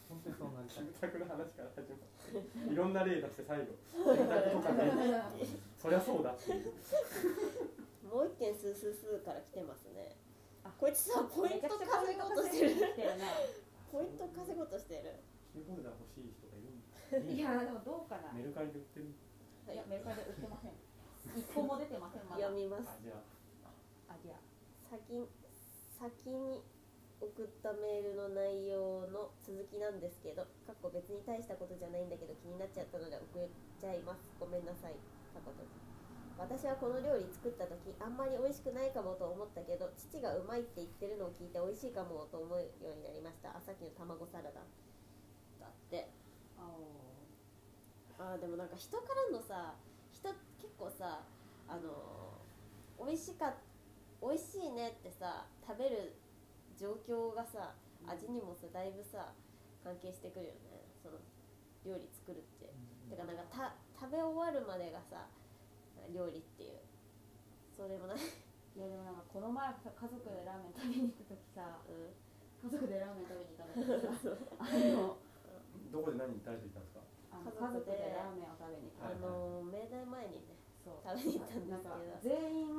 [0.07, 0.87] 本当にそうなりたい。
[0.87, 4.95] キムタクの話から始まっていろんな例出して最後キムタクとかね。
[5.81, 6.71] そりゃそうだっていう
[8.07, 10.17] もう一件スースースーから来てますね。
[10.65, 12.75] あこいつさポイント稼ごうとしてる。
[13.93, 16.95] ポイント稼ごうとしてるキーホルダー欲しい人がいるんだ。
[17.33, 18.33] いやでもどうかな。
[18.35, 19.07] メルカリで売ってる。
[19.11, 19.77] い。
[19.77, 20.75] やメルカリで売ってません。
[21.35, 22.43] 一個も出てませんまだ。
[22.43, 22.87] 読みます。
[22.91, 23.19] あじゃ
[24.11, 24.15] あ。
[24.15, 24.43] あじゃあ。
[24.91, 25.27] 先
[25.99, 26.63] 先に
[27.19, 33.49] 送ったメールの内容の続きなんですけどかっこ別に大したことじゃないんだけど気になっちゃったので送っ
[33.81, 34.21] ちゃいます。
[34.39, 34.93] ごめんなさい。
[35.33, 35.53] かっこ
[36.39, 43.57] 私はこの料理作った時あんまり美味しくないかもと思ったけど父がうまいって言ってるのを聞いて美味しいかもと思うようになりました。
[43.57, 46.13] あさっきの卵サラダだって。
[46.61, 46.69] あ
[48.19, 49.75] あーでもなんか人からのさ
[50.13, 50.29] 人
[50.61, 51.25] 結構さ
[51.69, 52.37] あの
[52.97, 53.57] 美味しか
[54.21, 56.17] 美味しいねってさ食べる
[56.77, 57.75] 状況がさ
[58.07, 59.33] 味にもさだいぶさ
[59.85, 60.85] 関係してくるよね。
[61.03, 61.17] その
[61.85, 62.73] 料理作るって。
[63.11, 65.29] だからなんかた食べ終わるまでがさ
[66.15, 66.79] 料理っていう。
[67.77, 68.21] そうでもない、い
[68.81, 72.09] やでもなんかこの前さ家族でラーメン食べに行った時さうん、
[72.65, 75.21] 家族でラーメン食べに行ったんだけどさあの
[75.93, 77.05] どこで何誰と行ったんですか？
[77.37, 79.13] あの家家族族ででラーメンを食べに行った。
[79.13, 81.05] あの明大前にねそう。
[81.05, 82.41] 食べに行ったんですけど。
[82.41, 82.73] 全員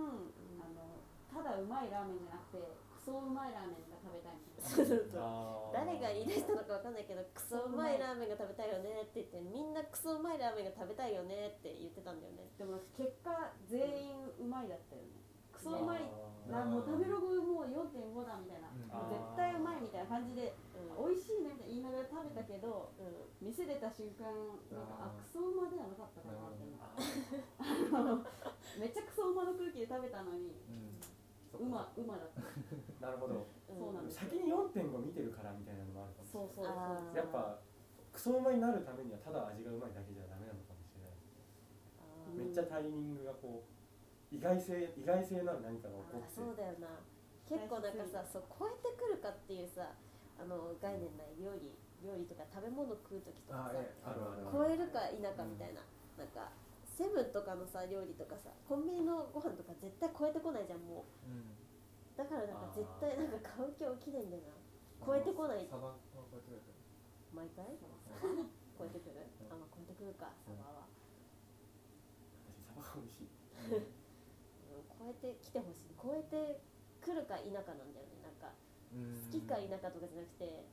[0.57, 0.97] あの
[1.29, 4.67] ただうまいラーメンじゃなくてクソうまいラーメンが食べたいみたいな。
[4.67, 5.23] そうそうそう。
[5.23, 5.79] あー。
[5.87, 12.51] 誰が言い出したのかわかんないけどクソうまいラーメンが食べたいよねって言ってみんなクソうまいラーメンが食べたいよねって言ってたんだよね。
[12.59, 13.31] でも結果
[13.63, 13.79] 全
[14.11, 15.23] 員うまいだったよね。
[15.55, 16.03] クソうまい。
[16.51, 18.87] なもう食べログもう4.5だみたいな、うん。
[18.87, 23.11] もう絶対うまいみたいな感じでうん美味しいねみたいな言いながら食べたけどうん。
[23.51, 24.31] 店出た瞬間
[24.71, 24.87] なん。
[24.87, 26.63] かあクソうまではなかったかなって
[28.79, 30.95] めっちゃクソうまの空気で食べたのにうん
[31.59, 32.41] うまうまだった。
[32.41, 32.45] ー
[33.01, 33.45] なるほど。
[33.67, 34.23] そうなんです。
[34.23, 36.49] よ先に4.5見てるからみたいなのもあるかもしれない。
[36.55, 37.15] そうそうそう。
[37.15, 37.59] やっぱ
[38.13, 42.45] クソうまになるためにはただ味がうまいだけじゃダメなのかもしれない。
[42.45, 43.63] めっちゃタイミングがこ
[44.31, 46.35] う意外性意外性のある何かが起こあって。
[46.35, 46.87] そうだよな。
[47.45, 49.95] 結構なんかさそう超えてくるかっていうさ
[50.39, 51.35] あの概念ない。
[51.39, 51.71] 料理
[52.03, 53.81] 料理とか食べ物食う時とかさ
[54.53, 55.81] 超えるか否かみたいな、
[56.17, 56.51] なんか
[56.97, 61.29] セブンとかのさ料理とかさコンビニのご飯とか絶対超えてこないじゃんもう。
[61.29, 61.53] うん。
[62.17, 64.57] だからなんか絶対なんか買う気起きないんだよな。
[65.05, 65.69] 超えてこない。
[65.69, 66.73] サバは超えてくる。
[67.29, 67.77] 毎回？
[67.77, 69.29] 超えてくる？
[69.53, 70.89] あまあ超えてくるかサバは、
[72.49, 73.29] 私サバが美味しい。
[73.77, 73.85] う
[74.81, 75.93] ん、超えてきてほしい。
[76.01, 76.57] 超えて
[77.05, 78.25] くるか否かなんだよね。
[78.25, 78.57] なんか
[78.89, 79.13] うん。
[79.13, 80.65] 好きか否かとかじゃなくて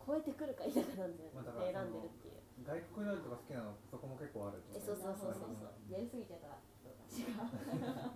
[0.00, 5.54] 超えてくるか否かなんだよね、選んでるっていう外国料理とか好きなのそこも結構あるとえそうそうそうそう。
[5.54, 6.56] そうやりすぎちゃった
[7.06, 7.36] 違う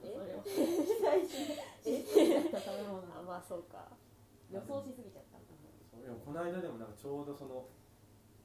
[0.02, 0.10] え？
[0.10, 1.54] それを期待し
[1.86, 2.02] え
[2.50, 3.92] た食べ物あまあそうか。
[4.50, 5.54] 予想しすぎちゃったそ
[6.00, 7.68] うでもこの間でもなんかちょうどその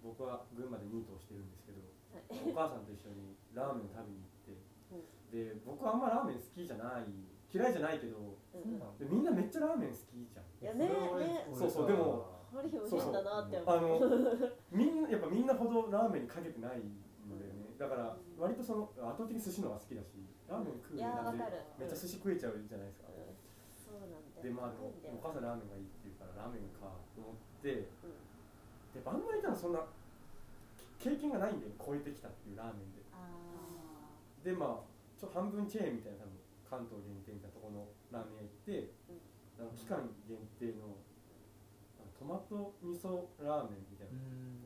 [0.04, 1.82] 僕は群馬でニートをしてるんですけど
[2.14, 2.52] はい。
[2.52, 7.10] お母さんと一緒にラーメン食べに行ってで僕はあんまラーメン好きじゃない
[7.50, 8.78] 嫌いじゃないけどうん。
[9.00, 10.46] でみんなめっちゃラーメン好きじゃん。
[10.62, 11.48] いやねね。
[11.56, 17.76] そうそうでもハリーも変だなって思あうの みんなやっぱみんなほどラーメンにかけてないのでね。
[17.78, 20.16] だから割とその圧倒的に寿司の方が好きだし
[20.48, 21.44] ラーメン食うなんで
[21.80, 23.08] めっちゃ寿司食えちゃうじゃないですか。
[23.12, 23.36] うん。
[23.76, 24.44] そうなんだよ。
[24.44, 27.84] でまあお母さんラーメンがいいって言うからラーメンかと思ってうん。
[28.96, 29.84] であんまり多分そんな
[31.00, 33.04] 経験がないんで超えてきたっていうラーメンで。
[33.12, 33.28] あ
[34.44, 36.40] でまあちょ半分チェーンみたいな多分
[36.70, 38.92] 関東限定みたいなところのラーメン屋行って、
[39.60, 40.96] あの期間限定の
[42.18, 44.64] トマト味噌ラーメンみたいな、うん。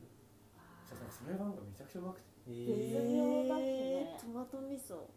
[0.86, 2.50] それがなんかめちゃくちゃうまくて。
[2.50, 2.66] ー。
[2.66, 5.10] 絶妙だしねトマト味噌。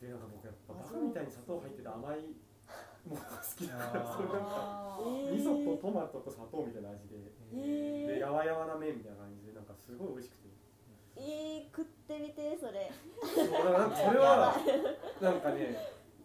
[0.00, 2.36] でなんか僕やっぱバカみたいに砂糖入ってて甘い
[3.08, 4.28] ものが好きだからそれ
[5.32, 10.48] 味噌とトマトと砂糖みたいな味で、でえやわやわな麺みたいな感じでなんかすごい美味しくて。
[11.16, 12.92] ー、えー、食ってみてそれ。
[13.24, 14.52] そうなんかそれは
[15.22, 15.76] なんかね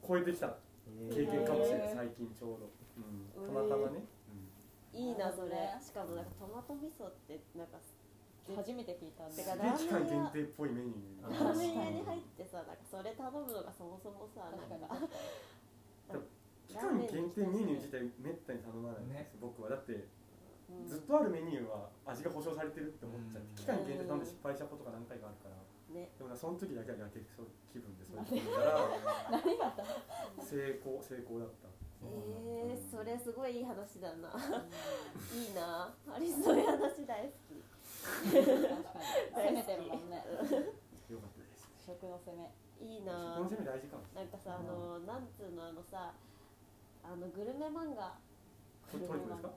[0.05, 0.51] 超えてきた。
[0.91, 1.93] え経験かもしれない。
[1.95, 2.69] 最近ちょうど、
[2.99, 4.03] うん、たまたまね、
[4.93, 7.79] いいなそれしかもなんかトマト味噌ってなんか
[8.55, 14.75] 初めて聞いたんで期間限定っぽいメニューラーメン屋に入ってさなんかそれ頼むのがそもそもさなか。
[14.75, 15.07] にか
[16.67, 19.69] 期間限定メニュー自体めったに頼まないんです、僕は。
[19.69, 20.07] だって
[20.71, 20.87] うん。
[20.87, 23.55] ずっとあるメニューは味が保証されてるって思っちゃって、うん。
[23.55, 25.55] 期間限定頼んで失敗したことが何回かあるから。
[25.93, 26.09] ね。
[26.17, 28.71] でもなその時だけはやけくそ気分でそういう のだか
[29.31, 31.67] ら何があった成功成功だった
[32.03, 34.29] えー、それすごいいい話だな。
[35.33, 35.93] いいな。
[36.09, 37.61] ありそういう話大好き。
[38.31, 38.73] 確かに。
[39.35, 40.17] 攻めてるもんね。
[41.09, 42.49] よかったです食の攻め。
[42.81, 46.13] いいこなの攻め大事かもなんかさあのなんつうのあのさ
[47.03, 48.17] あのグルメ漫画。
[48.91, 49.49] トリコですか？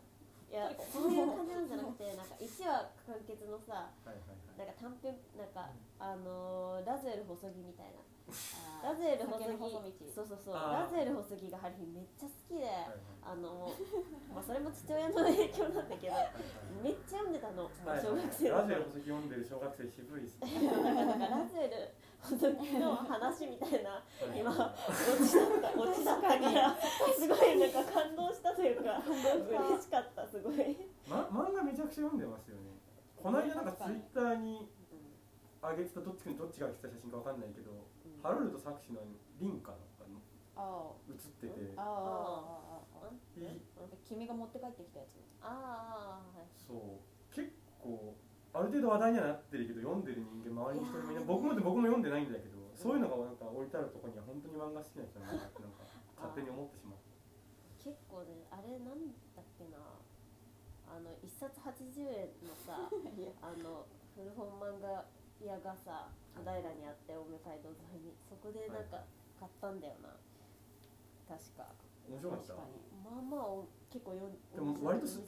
[0.52, 8.00] いやそういう感じなんじゃなくてなんか1話完結のさはいはいはいなんか短編なんかあのーラズエル細木みたいな。
[8.82, 10.54] ラズエル細木そうそうそう。
[10.54, 12.64] ラズエル細木がハリーめっちゃ好きで、
[13.20, 13.68] あの
[14.32, 16.32] まあそれも父親の影響なんだけどはい
[16.82, 17.68] めっちゃ読んでたの。
[17.84, 20.72] はい小学生のラジオ頃の時読んでる小学生渋いっすね。
[20.72, 21.92] なんかラズエル
[22.24, 24.00] 細木の話みたいな
[24.32, 24.72] 今落
[25.20, 25.76] ちだった。
[25.76, 32.73] 落ちだったからすごいなんか感動したというか嬉しかったすごい、ま、漫画めちゃくちゃ読んでますよね
[33.24, 34.68] この間なんかツイッターに
[35.64, 37.72] 上げてたどっちかにどっちが来た写真かわかんないけど、
[38.20, 39.00] ハロルド作詞の
[39.40, 39.80] リンカの
[40.60, 41.72] あ写ってて。
[41.72, 41.80] ー。
[41.80, 43.08] あー。
[43.08, 45.16] あ君が持って帰ってきたやつ。
[45.40, 46.46] ああはい。
[46.68, 47.00] そう。
[47.32, 47.48] 結
[47.80, 48.12] 構
[48.52, 55.82] ある程度話題にはなってるけど読んでる人間周りに一人もいな僕も僕も読んでないんだけどそういうのがなんか置いてあるところには本当に漫画好きな人なんだなってなんか
[56.14, 57.02] 勝手に思ってしまう
[57.82, 59.93] 結構ねあれなんだっけな
[60.94, 62.86] あの一冊80円のさ
[63.42, 65.04] あの古本漫画
[65.42, 66.06] 屋がさ
[66.38, 69.02] 小平にあって青梅街道沿いにそこでなんか
[69.38, 70.14] 買ったんだよな。
[71.26, 71.66] 確か。
[72.08, 72.62] 面白かったま
[73.18, 75.18] あまあお結構よんでも割と十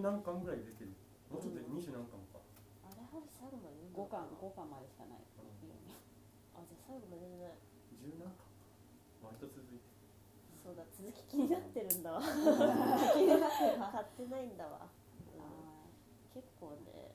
[0.00, 0.90] 何巻ぐらい出てる。
[1.30, 2.38] もうちょっとで二十何巻か。
[2.86, 4.38] あれは最後まで読んだ五巻のかな？
[4.40, 5.20] 五巻までしかない。
[6.54, 7.58] あじゃあ最後まで読んでない。
[7.98, 8.46] 十何巻
[9.22, 9.90] 割と続いて
[10.62, 12.20] そうだ続き気になってるんだわ
[13.60, 14.88] 買ってないんだわ、
[15.36, 15.44] うんあ
[16.32, 17.12] 結構ね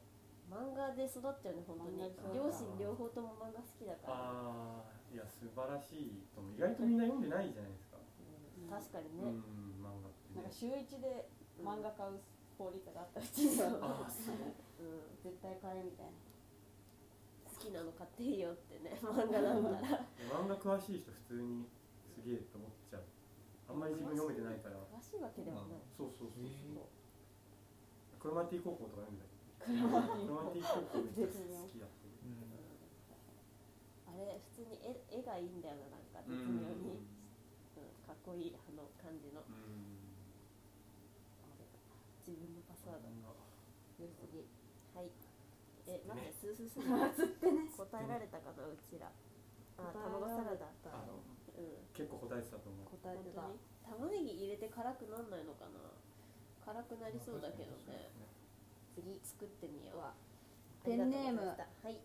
[0.51, 1.97] 漫画で育ったよね本当に。
[2.35, 7.97] 両親両方とも漫画好きだから、ああいや素晴らしいと意外とみんな読んでないじゃないですか。
[7.97, 8.69] うん。
[8.69, 10.37] 確かにうね、ん漫画ってね。
[10.37, 11.27] ーなんか週一で
[11.59, 12.19] うん漫画買う
[12.59, 14.35] 法律があったうちにはああそう。
[14.85, 15.17] うん。
[15.23, 16.11] 絶対買えみたいな。
[17.49, 21.65] 好きなの買っていいよってね漫画だったら 漫画詳しい人普通に
[22.13, 23.03] すげえと思っちゃう
[23.67, 24.77] あんまり自分読めてないから。
[24.85, 25.83] 詳しいわけではない。
[25.97, 26.89] そうそうそうそう。
[28.19, 29.29] クロマティ高校とか読んだよ
[29.61, 31.01] クロマティ高校。
[31.13, 32.05] めっちゃ好きだった。
[32.05, 32.41] うん。
[34.09, 37.05] あれ普通に絵絵がいいんだよななんか絶うん妙に、
[37.77, 39.41] うん、かっこいいあの感じの。
[39.45, 40.01] うん。
[42.25, 43.09] 自分のパスワード。
[44.01, 44.45] 良すぎ。
[44.97, 45.11] はい。
[45.85, 46.89] え待ってスースースー。
[47.77, 49.11] 答えられたかなうちら。
[49.77, 50.65] あ卵サラダ。
[50.89, 51.21] あの
[51.53, 51.85] うん。
[51.93, 53.53] 結構答えてたと思う答えてた本
[53.85, 54.09] 当に？
[54.09, 55.77] 玉ねぎ入れて辛くなんないのかな？
[56.65, 58.09] 辛くなりそうだけどね。
[58.97, 60.85] 次作ってみよう。
[60.85, 61.53] ペンネームは
[61.89, 62.01] い。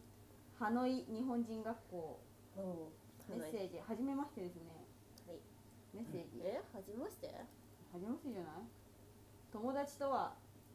[0.59, 2.21] ハノイ日本人学校。
[2.57, 2.93] お
[3.29, 3.79] メッセージ。
[3.81, 4.85] はじめましてですね。
[5.27, 5.39] はい。
[5.95, 6.41] メッセージ。
[6.45, 6.61] え？
[6.75, 7.29] はじめまして？
[7.29, 8.69] はじめましてじゃない？
[9.53, 10.35] 友達とは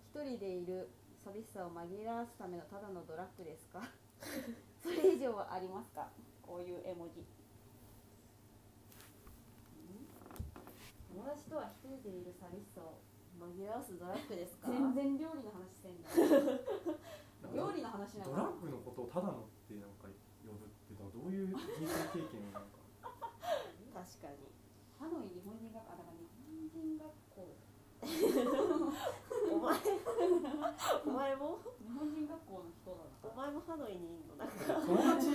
[0.09, 0.89] 一人でいる
[1.23, 3.83] 寂しさを紛らわすためのただのドラッグですか？
[4.81, 6.09] それ以上はありますか？
[6.41, 7.21] こういう絵文字
[11.15, 12.99] 友達とは一人でいる寂しさを
[13.39, 14.67] 紛らわすドラッグですか？
[14.67, 16.59] 全然料理の話してんだよ
[17.55, 20.11] 料理の話なのドラッグのことをただのってなんか
[20.43, 22.83] 呼ぶっていうのはどういう人生経験なのか。
[23.95, 24.43] 確かに。
[24.99, 27.47] ハノイ日本人学校あだから日本人学校。
[28.05, 31.63] お前お前も？
[31.79, 34.35] 日本人学校の人だお前もハノイにいんの？
[34.35, 35.31] なんか友達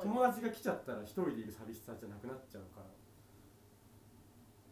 [0.00, 2.88] 友達が来ちゃったら一人でいる寂しさじゃなくなっちゃうから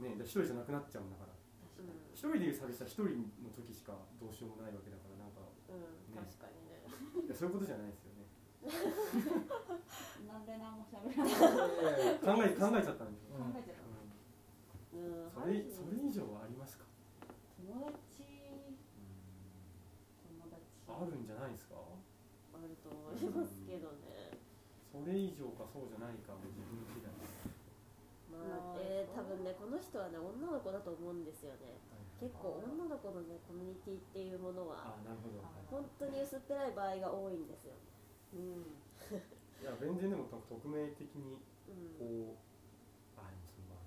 [0.00, 1.32] ねえ一人じゃなくなっちゃうんだから。
[1.82, 5.82] うん、一人でいる寂しさ一人の時しかどうしようもないわけだからなんかうん、
[6.14, 6.84] 確かにね。
[7.26, 8.24] いやそういうことじゃないですよね。
[10.28, 11.34] なんで何も喋らない。
[12.22, 13.18] 考え考えちゃったんで。
[13.18, 13.82] すよ、考えちゃった。
[14.94, 15.32] うん。
[15.32, 16.84] それそれ以上はありますか？
[17.58, 18.22] 友達。
[20.28, 21.80] 友達あるんじゃないですか？
[22.54, 24.36] あると思いますけどね。
[24.92, 27.08] それ以上かそうじゃないかは自分次第
[28.28, 31.76] まあえー、多分ねこの人はね女の子だと思うんですよね。
[32.20, 35.42] 結構女の子のねコミュニティっていうものはあなるほど。
[35.68, 37.74] 本当に薄っぺらい場合が多いんですよ
[38.34, 38.78] うん。
[39.60, 41.38] いや全然でも匿名的に
[41.68, 41.98] うん。
[41.98, 43.82] こうあでもそのまあ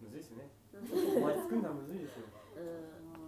[0.00, 0.48] むずいですね。
[0.72, 2.26] うお前作るのはむずいですよ。
[2.26, 2.32] ん。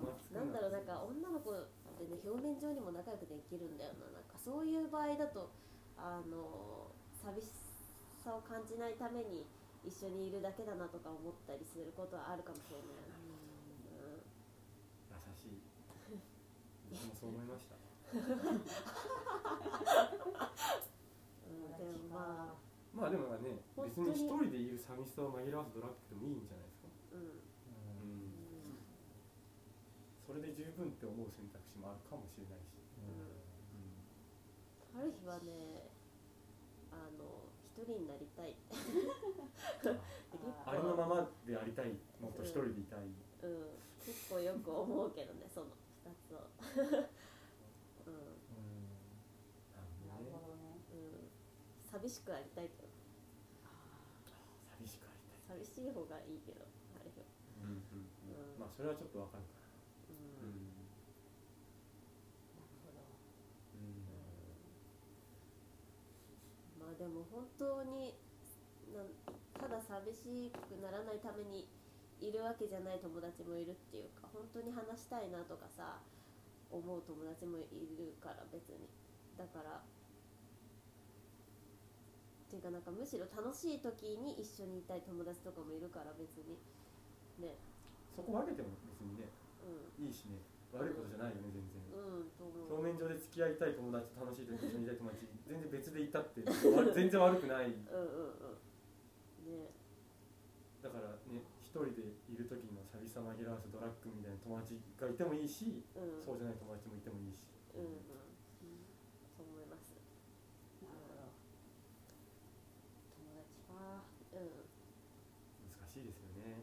[0.01, 1.69] お前作るのなんだろうはなんか女の子っ
[2.01, 4.11] てね表面上にも仲良くできるんだよな。
[4.11, 5.51] なんかそういう場合だと
[5.97, 7.53] あの寂し
[8.25, 9.45] さを感じないために
[9.85, 14.25] 一緒にいるだけだなとか思ったりすることはあるかもしれないな、うん
[15.13, 15.61] 優しい。
[16.91, 17.77] 僕もそう思いました。
[18.15, 18.65] うん、
[21.77, 22.57] でもまあ
[22.95, 26.89] まあでもね別に一人でいる寂しさを紛らわすドラッグでもいいんじゃないですか。
[27.13, 28.33] うんうん
[30.25, 32.81] それで十分って思う選択肢もあるかもしれないし、
[34.97, 35.94] ある日はね
[37.75, 38.55] 一人になりたい。
[40.65, 43.01] ありのままでありたいもっと一人でいたい、
[43.43, 43.67] うん。
[43.99, 45.67] 結構よく思うけどねその
[46.07, 46.39] 二つを。
[46.79, 46.87] うん。
[49.75, 50.79] なるなるほどね。
[50.95, 51.27] うん。
[51.83, 52.95] 寂しくありたいけど。
[54.79, 55.19] 寂しくあり
[55.49, 56.63] たい、寂しい方がいいけど
[56.95, 57.27] ある日は
[57.67, 58.07] うんうん。
[58.31, 58.63] うん。
[58.63, 59.59] まあそれはちょっとわかるか
[60.11, 60.71] うな、うんん
[66.79, 68.15] まあでも本当に
[69.59, 71.67] ただ寂しくならないために
[72.23, 75.99] いるわけじゃない友達もいるっていうか本当に話したいなとかさ
[76.71, 77.67] 思う友達もい
[77.99, 78.87] るから別に。
[79.35, 79.83] だからっ
[82.51, 86.55] ていうかなんかむしろ楽しい時に一緒にいたい友達とかもいるから別に。
[87.43, 87.59] ね。
[88.15, 89.27] そこ分けても別にね
[89.67, 90.39] ういいしね。
[90.39, 91.79] ん悪いことじゃないよね全然。
[91.95, 92.75] うんと思う。
[92.75, 97.71] 表面上で付き合いたい友達と楽しい時一緒にいたい友達全然別でいたって悪全然悪くない。
[97.71, 98.51] うんうんう
[99.47, 99.55] ん。
[99.63, 99.71] ね。
[100.83, 106.23] だからね一人でいる時の寂しさ紛らわすドラッグみたいな友達がいてもいいし、うん。
[106.23, 107.41] そうじゃない友達もいてもいいし、
[107.75, 108.05] うんうん
[109.35, 109.91] そう思います
[110.85, 111.27] なるほど
[113.19, 114.05] 友達か
[114.35, 114.63] うん
[115.75, 116.63] 難しいですよね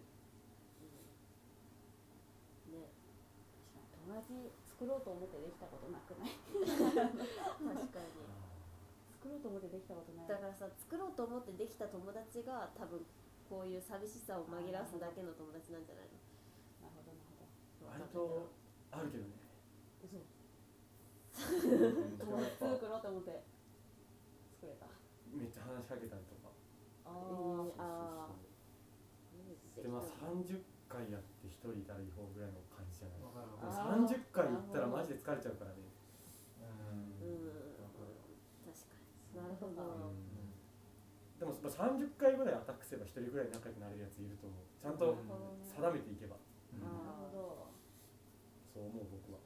[2.71, 2.87] ね
[4.07, 4.20] 友達
[4.65, 6.31] 作ろうと思ってできたことなくない？
[6.31, 8.09] 確かに。
[9.21, 13.05] 作ろうと思ってできたことないだからさ作ろうと思ってできた友達が多分
[13.47, 16.17] こういう寂しさを紛らわすだけの友達なんじゃないの？
[16.89, 17.21] なるほどな
[18.01, 18.49] るほど。
[18.49, 18.49] 割と
[18.97, 19.37] あるけどね。
[20.01, 20.17] 嘘。
[22.17, 23.43] 友達作ろうと思って
[24.57, 24.87] 作れた。
[25.29, 26.49] めっちゃ話しかけたりとか。
[27.05, 28.41] あーああ
[29.81, 32.01] でまあ30回やって1人いたぐ
[32.39, 32.70] らいの感
[33.09, 33.21] じじゃない。
[33.25, 35.81] わかるでもあー30回行ったらマジで疲れちゃうからね。
[36.61, 37.17] うん。
[37.25, 37.49] うん。
[38.65, 39.37] 確かに。
[39.37, 40.13] なるほど。
[40.13, 40.53] うん。
[41.39, 44.61] でもまあ30回ぐらいアタックすれば1人ぐらい仲良くなれるやついると思う。
[44.77, 45.25] ちゃんとうん。
[45.65, 46.37] 定めていけば。
[46.73, 46.81] うん。
[46.81, 46.93] なる
[47.33, 47.73] ほど。
[48.71, 49.39] そう思う僕は、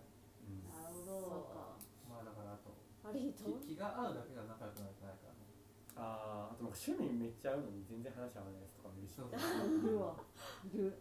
[0.44, 0.62] うん。
[0.70, 1.80] なるほそうどか。
[2.12, 2.76] まあだからあと
[3.08, 3.48] あれと？
[3.64, 5.46] 気気が合うだけが仲良くなるんじゃないからね。
[5.96, 9.16] あーあとなんか趣味めっちゃ合うのに全然話合わないやつとかもいるし。
[9.16, 9.32] そう。
[9.32, 10.14] いるわ。
[10.68, 10.92] いる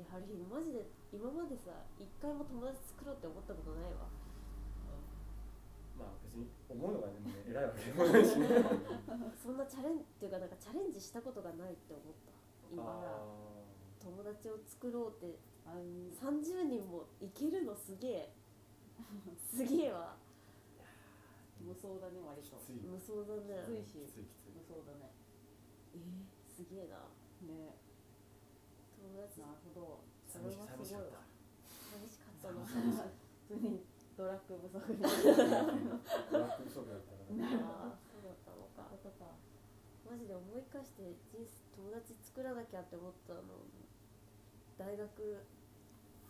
[0.00, 4.08] えハリーマジで今までさ一回も友達作ろうって思ったことないわ。
[6.00, 8.40] まあ別に思うのがでもね 偉いわけでもないし。
[8.40, 8.48] ね
[9.36, 12.32] そんなチャレンジっていうかなんかチャレンジしたことがないって思った。
[12.72, 13.20] 今あ
[14.00, 15.36] 友達を作ろうって。
[15.66, 18.32] あん30人もいけるのすげえ。
[19.36, 20.16] すげえわ。
[21.60, 22.56] 無双だね割と。
[22.88, 23.84] 無双だね。
[23.84, 24.08] きついし。
[24.08, 24.52] きついきつい。
[24.56, 25.12] 無双だね。
[25.94, 26.96] えー、すげえな。
[27.46, 27.76] ね
[29.16, 30.04] なるほど。
[30.26, 31.10] それはすごい。
[31.10, 31.22] わ
[31.90, 32.70] 寂しかったの普
[33.48, 33.82] 通に
[34.16, 34.98] ドラッグ不足に。
[34.98, 37.42] ブラック不足だったからね。
[38.06, 39.34] そうだったのかことか
[40.08, 43.42] マジで思い返して人生友達作らなきゃって思ったの
[44.78, 45.06] 大学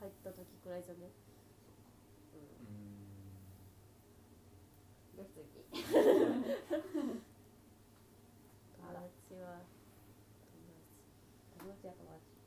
[0.00, 1.10] 入った時くらいじゃね？
[2.32, 2.38] う
[5.16, 5.20] うん。
[5.20, 5.44] よし次
[5.76, 5.84] 友
[8.92, 9.60] 達は
[10.48, 10.88] 友達
[11.58, 12.40] 友達や友達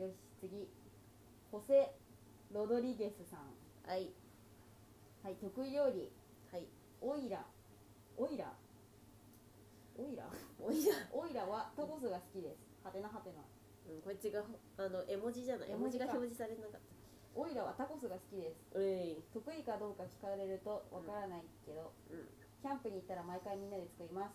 [0.00, 0.66] よし次
[1.52, 1.94] ホセ・
[2.50, 3.46] ロドリゲスさん。
[3.86, 4.10] はい。
[5.22, 6.10] はい得意料理。
[6.50, 6.66] はい。
[7.00, 7.46] オイラ。
[8.18, 8.50] オイラ？
[9.94, 10.26] オイラ？
[10.58, 12.58] おいや、オイラはタコスが好きです。
[12.82, 13.38] はてなはてな
[13.86, 14.42] うん、こいつが
[14.78, 15.70] あの絵文字じゃない？
[15.70, 16.80] 絵絵文字が表示されなかっ
[17.36, 18.66] オイラはタコスが好きです。
[18.74, 19.22] たうい。
[19.32, 22.26] 得意かどうか聞かれるとわからないけど、うん。
[22.60, 24.34] キャンプに行ったら毎回みんなで作ります。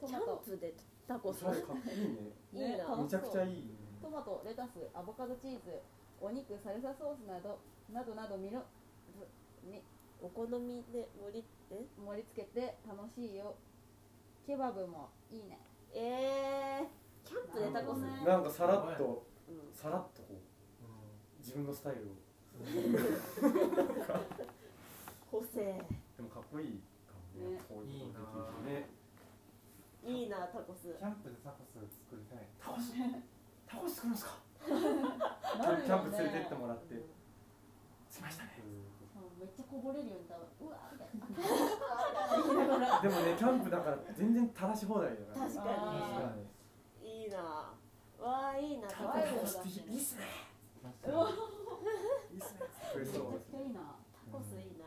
[0.00, 0.72] トキャマトンプで
[1.06, 1.44] タコス？
[1.44, 2.72] いいね。
[2.72, 2.88] いいな。
[2.88, 3.68] 楽めちゃくちゃいい
[4.04, 5.80] トマトレタスアボカドチーズ
[6.20, 7.56] お肉サルサソースなど
[7.88, 8.60] などなどみの
[9.16, 9.24] ず
[9.64, 9.80] み
[10.20, 13.56] お好みで盛りえ盛り付けて楽しいよ。
[14.46, 15.58] ケバブもいいね。
[15.94, 20.34] えー、キャンプでタコス、なんかさらっとうん、さらっとこう
[21.40, 22.14] 自分のスタイルを。
[25.30, 25.80] 個性。
[26.16, 27.56] でもかっこいいかもね。
[27.56, 27.60] ね。
[27.68, 28.88] こういうこといいなできるね。
[30.04, 30.36] いいな。
[30.52, 30.92] タコス。
[30.92, 31.72] キャンプでタコス
[32.04, 32.44] 作りたい。
[32.60, 32.92] タコス
[33.74, 34.38] タコス作るんですか？
[34.64, 36.94] キャンプ連れてってもらって。
[36.94, 37.04] うん
[38.14, 38.50] しましたね。
[38.62, 39.40] うん。
[39.40, 41.10] めっちゃこぼれるように多分うわーみたい
[42.78, 43.00] な。
[43.02, 45.46] でもねキャンプだから全然垂らし放題だから。
[45.50, 46.32] 確か
[47.02, 47.10] に。
[47.24, 47.38] いいな。
[48.22, 48.86] わあいいな。
[48.86, 49.02] キタ
[49.40, 50.22] コスっていいっすね。
[51.08, 51.28] うわ
[52.30, 53.80] いいっすね作れめちそうゃくちゃいいな
[54.30, 54.84] タコスいいな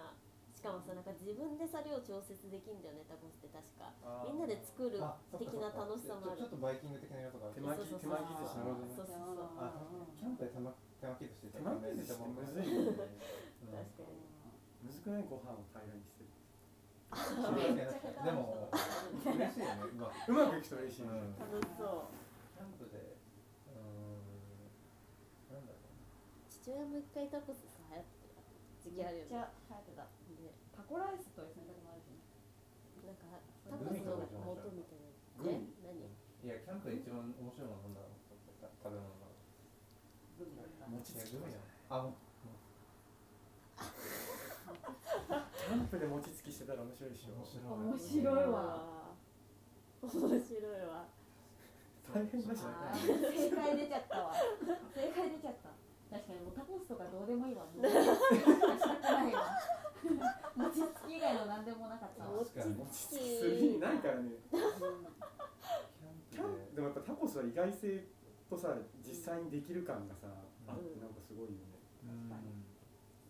[0.56, 3.92] しかもさなんか自分でさ量調節できんだよねタコスって確か。
[4.24, 4.96] みんなで作る
[5.36, 6.48] 的な楽しさもある。
[6.48, 7.60] ちょちょっとバイキング的な要素がある。
[7.60, 8.96] 手巻き手巻き寿司なるほどね。
[8.96, 9.60] そうそうそう。
[9.60, 9.76] あ
[10.16, 10.72] キャンプで手巻
[11.20, 12.16] き寿司手巻き寿司。
[12.16, 13.12] ってむずいよね
[13.76, 14.24] 確かに。
[14.88, 15.28] むずくない？
[15.28, 19.84] ご飯を平らにしてうんでも嬉しいよね。
[19.84, 22.16] うまくうまくいくと嬉しい楽しそう。
[22.56, 23.20] キャンプで
[23.68, 23.84] うー
[25.52, 25.84] んなんだろ
[26.48, 28.40] 父親も一回タコスさ流行ってた
[28.80, 29.36] 時期あるよね。
[29.36, 30.08] めっちゃ流行ってた
[30.88, 32.02] コライスという選択もある
[33.04, 35.12] なんかタコスの元みたいな
[35.44, 38.20] グミ何いやキャンプで一番面白いのは何だろう
[38.80, 39.28] 食べ物が
[40.40, 40.56] グミ
[40.88, 42.24] 餅つきいやグミじゃないあもう
[43.78, 49.04] キャンプで餅つきしてたら面白いでしょ面白いわ
[50.02, 51.04] 面白いわ
[52.14, 54.32] 大変だし正解出ちゃったわ
[54.96, 55.70] 正解出ちゃった
[56.10, 59.51] 確かにもうタコスとかどうでもいいわもうしたくないわ
[60.55, 64.39] 餅つき以外の何でもなかったわ、餅確かにつする意味ないからね。
[64.47, 64.72] キャン
[66.32, 68.08] キャンプでもやっぱタコスは意外性
[68.49, 71.76] とさ実際にできる感がさあってなんかすごいよね。
[72.08, 72.32] でうん。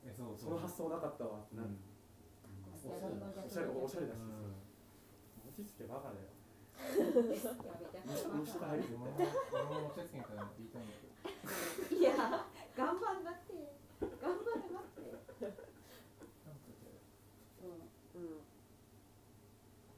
[0.05, 1.81] えそうその発想なかったわってなる、うん。
[2.71, 4.21] おしゃれおしゃれだし、
[5.65, 6.29] つけバカだよ
[6.77, 11.09] やべじゃあ虫とか入る絶俺ももお茶つけみたいなの言いたいんだけ
[11.95, 11.97] ど。
[11.97, 12.45] いや
[12.77, 13.57] 頑張んなって。
[13.99, 15.01] 頑張るなって。
[15.41, 15.51] なん。
[15.51, 15.65] かで
[17.63, 17.81] うん。
[18.21, 18.37] うん。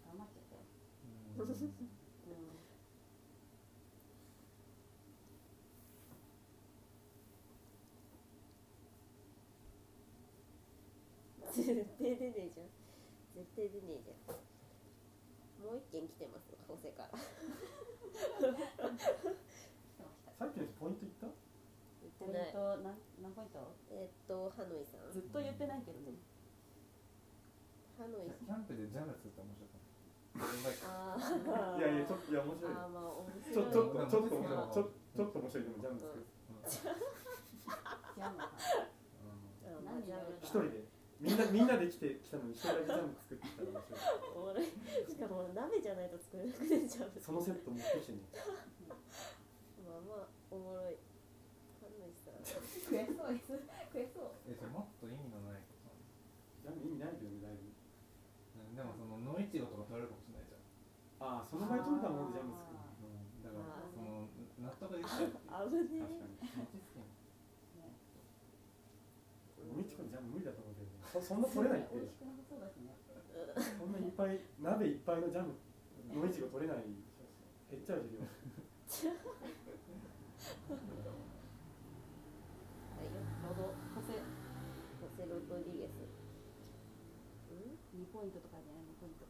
[0.08, 0.64] 頑張っちゃったよ
[1.36, 1.48] うん。
[1.48, 1.60] うん。
[11.52, 11.68] 絶
[12.00, 12.68] 対出ねえじゃん。
[13.36, 14.50] 絶対出ねえじゃん。
[15.60, 17.20] もう一件来てますホセから
[20.40, 21.39] さっきのポイント言った
[22.32, 23.60] ポイント何何ポイント？
[23.92, 25.12] えっとハノイさん。
[25.12, 26.14] ずっと言ってないけどね。
[27.98, 29.90] ハノイキャンプでジャム作ったら面白かっ
[30.80, 30.88] た。
[30.88, 31.80] あー。
[31.80, 33.66] いやいやちょっといや面白いあーまあ面ち白い。
[33.66, 34.86] ょちょっとちょっと面まあ白い。
[34.86, 36.24] ちょちょっと面白いでもジャム作る。
[36.70, 38.50] ジャムか。
[38.50, 40.86] あーまあじゃあ一人で。
[41.20, 44.00] みんなみんなで来て来たのに一人だけジャム作ってきたら面白い。
[44.40, 44.72] おもろい。
[45.04, 47.12] しかも鍋じゃないと作れなくなっちゃう。
[47.20, 48.24] そのセット持ってきてね。
[49.84, 50.96] まあまあおもろい
[52.44, 53.50] そうです。
[53.90, 54.32] 食えそう。
[54.48, 55.92] えそれもっと意味のないこと。
[56.64, 57.70] ジャム意味ないけどねだいぶ
[58.58, 60.62] なんでもその野いちごとか取れるかもしれないじゃん。
[61.20, 63.84] ああその場合取れたものでジャム作るうんだから。
[63.90, 64.30] その
[64.60, 67.08] 納得できないっていう危ね確かに。
[69.76, 71.96] みちこにジャム無理だと思うけどねそそんな取れないって
[73.78, 75.54] そんないっぱい鍋いっぱいのジャム。
[76.10, 76.84] のいちご取れない。
[77.70, 78.18] 減っちゃうし
[79.06, 79.14] 量
[83.50, 84.14] ロドホセ
[85.02, 86.06] ホセロドリゲス。
[87.50, 89.26] うん？2ポイントとかじゃない？2ポイント。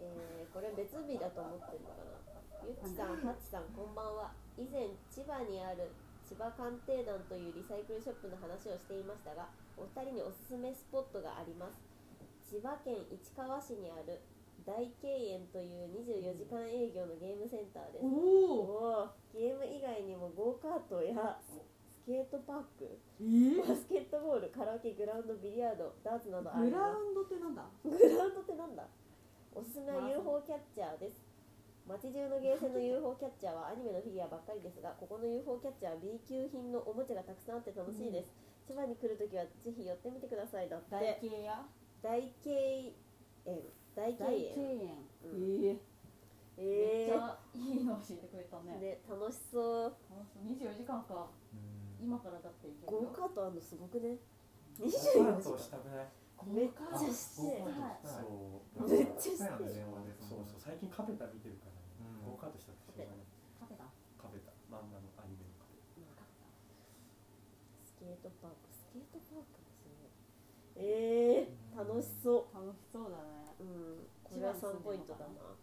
[0.00, 2.16] えー、これ別日だと思ってるのかな。
[2.64, 4.30] ゆっちさん、はっちさん、こんばんは。
[4.56, 5.90] 以前、千葉にある
[6.24, 11.76] 千葉鑑定団というリサイクルショップの話をしていましたがお二人におすすめスポットがあります。
[12.48, 14.22] 千葉県市川市にある
[14.68, 18.04] 大敬園という24時間営業のゲームセンターです。
[18.04, 21.56] おおゲーム以外にもゴーカートやス
[22.04, 22.84] ケートパーク
[23.16, 26.68] えバスケットボールカラオケグラウンドビリヤードダーツなどあります。
[26.68, 27.64] グラウンドってなんだ？
[27.80, 28.84] グラウンドってなんだ？
[29.56, 31.24] おすすめは UFO キャッチャーです。
[31.88, 38.28] 街中のゲーセンの UFO キャッチャーはアニメのフィギュアばっかりですがここの UFO キャッチャーは B 級品のおもちゃがたくさんあって楽しいです、
[38.68, 40.68] 千葉に来るときはぜひ寄ってみてください。
[40.68, 41.64] だって大慶や？
[42.04, 42.92] 大敬
[43.48, 43.64] 園
[43.98, 45.40] 大敬大園慶園うん。
[45.66, 45.78] え
[46.58, 48.78] えめっちえゃいいの教えてくれたー、ね。
[48.78, 49.96] ね楽しそう。
[50.10, 50.46] あそう。
[50.46, 51.56] 24時間かう
[52.02, 52.04] ん。
[52.06, 53.08] 今からだって行けるよ。
[53.10, 54.16] ゴーカートあんのすごくね。
[54.78, 56.06] ゴ24ーカート時したくない。
[56.46, 57.42] めっちあゃして。
[57.58, 58.22] ゴーカートしたい。
[58.22, 59.82] そうめっちゃして。
[60.22, 60.60] そうそう。
[60.62, 61.82] 最近カペタ見てるからね、
[62.22, 62.30] うん。
[62.30, 63.26] ゴーカートしたくてしょうがない。
[63.58, 63.78] カフェ。
[63.78, 63.84] だ。
[64.22, 65.74] カペタ漫画のアニメのカペ
[67.82, 68.70] スケートパーク。
[68.70, 69.57] スケートパーク
[70.78, 72.54] えー、楽しそう。
[72.54, 73.54] 楽しそうだね。
[73.60, 74.06] うん。
[74.22, 75.58] これは3ポイントだな。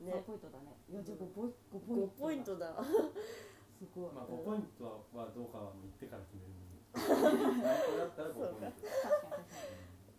[0.00, 0.22] 3ね。
[0.26, 0.78] ポイントだね。
[0.88, 2.74] いやじゃあ5ポイント5ポイントだ。
[2.82, 4.10] すごい。
[4.10, 6.78] タまあ5ポイントはどうかはもう言ってから決めるのに。
[7.98, 8.60] だったら5ポイント。
[8.62, 9.42] 確かに確か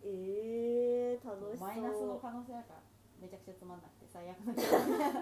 [0.04, 1.68] えー、楽しそう。
[1.68, 2.82] にマイナスの可能性だから
[3.20, 5.20] めちゃくちゃつまんなくて最悪な気がみたいな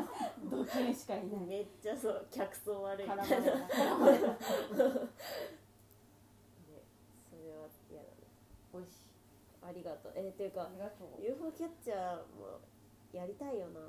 [0.50, 3.46] ドキュンしかいないめっちゃそう客層悪い絡まみたいな。
[3.46, 4.26] れた絡まれた。
[4.26, 4.34] ね
[7.30, 8.16] それは嫌だね。
[8.72, 9.11] おいしい
[9.62, 10.12] ありがとう。
[10.16, 11.22] えー、ていうかありがとう。
[11.22, 12.60] UFO キャッチャーも
[13.12, 13.80] やりたいよな。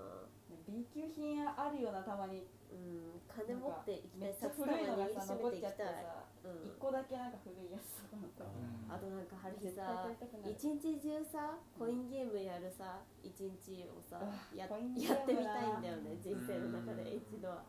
[0.68, 2.48] B 級品あるよなたまに。
[2.74, 6.02] うん金持っていきためい札束に締めていきたい。
[6.02, 6.70] さうん。
[6.70, 8.90] 一個だけなんか古いやつとかうん。
[8.90, 10.10] あとなんか春日さ
[10.42, 17.62] 一日中さコインゲームやるさ一日をさあやコインゲームやってみたいんだよねな人生の中で一度は。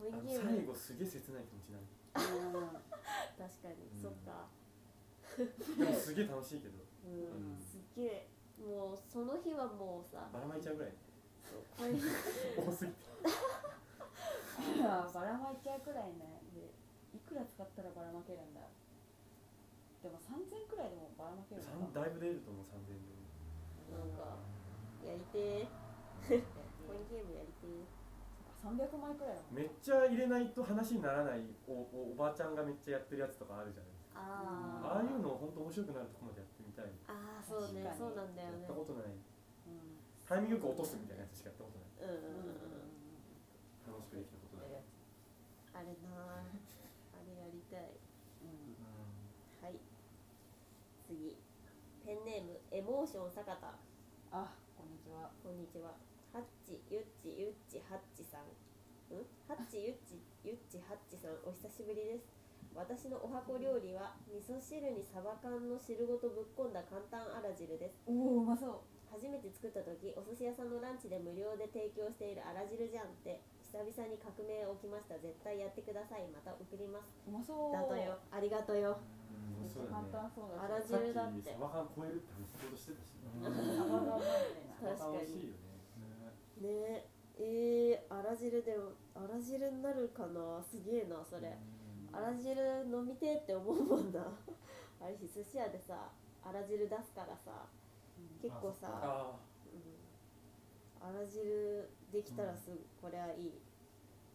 [0.00, 0.48] コインゲーム。
[0.48, 1.88] 最後すげえ切ない気持ちになる。
[2.56, 2.80] うん。
[3.36, 4.00] 確かに、うん。
[4.00, 4.48] そっか
[5.38, 6.78] でもすげえ楽しいけど。
[7.04, 8.28] うん、うんすっげえ
[8.62, 10.92] もうその日はもうさばらまいちゃうぐらい。
[11.42, 11.92] そう。
[12.68, 12.96] 多すぎて
[14.84, 16.42] あばらまいちゃうくらいね。
[16.54, 16.70] で
[17.16, 18.60] いくら使ったらばらまけるんだ。
[20.02, 23.14] でも3000くらいでもばらまけるさんだいぶ出ると思う3000円で
[23.94, 24.34] なんか
[25.06, 26.42] やりてー。
[26.86, 28.02] コインゲームやりてー。
[28.62, 37.86] 300枚くらいだもんめっちゃ入れないと話にならないおおおばちゃんがめっちゃやってるやつとかあるじゃないですかあああいうの本当面白くなるとこまでやってみたいああそうね。
[37.96, 39.12] そうなんだよやっねたことない。
[39.12, 39.18] う
[39.72, 39.98] ん。
[40.28, 42.12] タイミングよく落とすみたいなやつしかやったことない。
[42.12, 43.92] うんうんうんうん。
[43.92, 44.84] 楽しくできたことない。
[45.74, 46.60] あれなー。
[47.16, 47.96] あれやりたい。
[48.44, 48.76] うん。
[49.64, 49.78] はい。
[51.06, 51.36] 次。
[52.04, 53.78] ペンネームエモーション坂田。
[54.32, 55.30] あこんにちは。
[55.42, 55.94] こんにちは。
[56.32, 58.48] ハッチユッチユッチハッチさん。
[59.14, 59.22] ん？
[59.46, 61.36] ハッチユッチユッチハッチさん。
[61.44, 62.31] お久しぶりです
[62.74, 68.00] 私のお箱料理は味噌汁にサバ缶の汁ごとぶっこんだ簡単あら汁です。
[68.06, 69.12] おおうまそう。
[69.12, 75.20] 初めて作った時お寿司屋さんのランチで無料で提供しているあら汁じゃんって久々に革命起きました。
[75.20, 76.24] 絶対やってください。
[76.32, 77.12] また送ります。
[77.28, 77.72] うまそう。
[77.72, 78.16] だとよ。
[78.32, 78.96] ありがとよ。
[79.60, 81.52] めっちゃ簡単そうだあらし汁だって。
[81.52, 85.60] さっきサバ缶超えるって話しようとしてたしうんサバがうまいみたいなサバ缶確かに美味しいよ
[86.64, 86.96] ね。
[86.96, 87.12] ね。
[87.36, 90.60] ええー、あら汁でもあら汁になるかな。
[90.64, 91.52] すげえなそれ
[92.12, 94.20] あら汁飲みてえって思うもんな。
[95.00, 96.10] あれし寿司屋でさ
[96.44, 97.66] あら汁出すからさ
[98.40, 99.38] 結構さあ
[99.72, 101.08] うん。
[101.08, 103.60] あら汁できたらすぐこれはいい。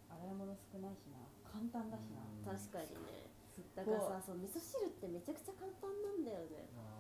[0.10, 1.20] 洗い物少ないしな。
[1.44, 2.24] 簡単だしな。
[2.52, 2.58] うん。
[2.58, 3.30] 確かにね。
[3.76, 6.70] だからさそう味噌汁ってめちゃくちゃ簡単なんだよね。
[6.78, 6.98] あ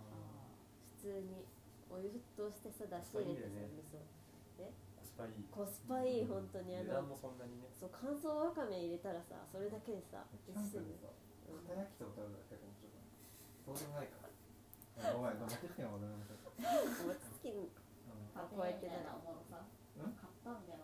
[1.01, 1.45] 普通に
[1.89, 3.99] お湯沸騰してさだし入れてさ味噌
[5.17, 5.43] パいい。
[5.51, 6.77] コスパいい本当に。
[6.77, 7.67] あ値段のもそんなにね。
[7.73, 11.09] そう乾燥わかめ入れたらさそれだけでさーキャンプでさ
[11.67, 13.17] 焼きとか食べたら結構面白くない
[13.65, 14.27] そうでもないか
[15.13, 16.61] ごめん持ってきてんの俺のこと。
[16.61, 17.69] 餅つきにう
[18.35, 19.65] あこうやってないおもろさ
[19.97, 20.13] 買っ
[20.45, 20.77] たみたい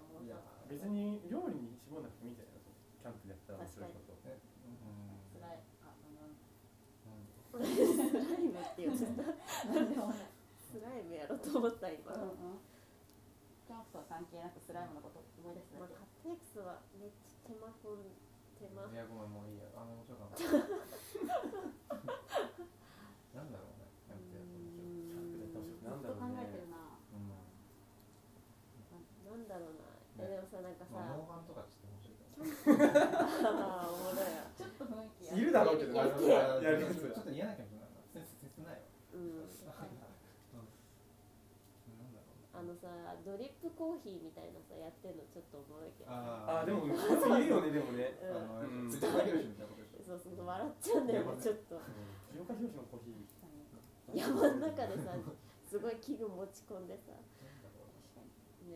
[0.69, 4.17] 別に料理に絞らなくてもいいんじゃないのキャンプでやったら面白いこと。
[4.25, 5.19] えうん。
[5.29, 6.33] つらいあなん
[7.61, 10.17] スライムって言っちゃったなんでもない
[10.57, 12.11] スライムやろと思った今、
[14.13, 18.13] 関係なくスライムのこと思い出すまあ、ねカットエクスはめっちゃ手間こん
[18.61, 20.45] 手間いやごめんもういいやあの面白かった
[23.33, 23.89] なんだろうね。
[24.05, 26.93] キャンプやって面白いキャンプでやっなんずっと考だろうねえてるな。
[26.93, 27.25] うん。
[29.25, 29.97] なんだろうな。
[30.21, 32.37] えでもさなんかさ、まあモンハンとかちょっと面白いかも。
[33.49, 36.37] ああおもろいやちょっと雰囲気いるだろうけどちょっと嫌
[37.49, 38.85] な気持ちになるな切切ないわ
[39.17, 39.49] うんな
[42.05, 42.87] んだろうねあのさ
[43.25, 51.75] ドリップコーヒーみたいなさやってんのちょっとおもろいけどああでもいるよねでもねたいなことでしょそうそうそう笑っちゃうんだよねちょっと。
[51.75, 55.13] のコーヒー山の中でさ
[55.69, 57.13] すごい器具持ち込んでさ、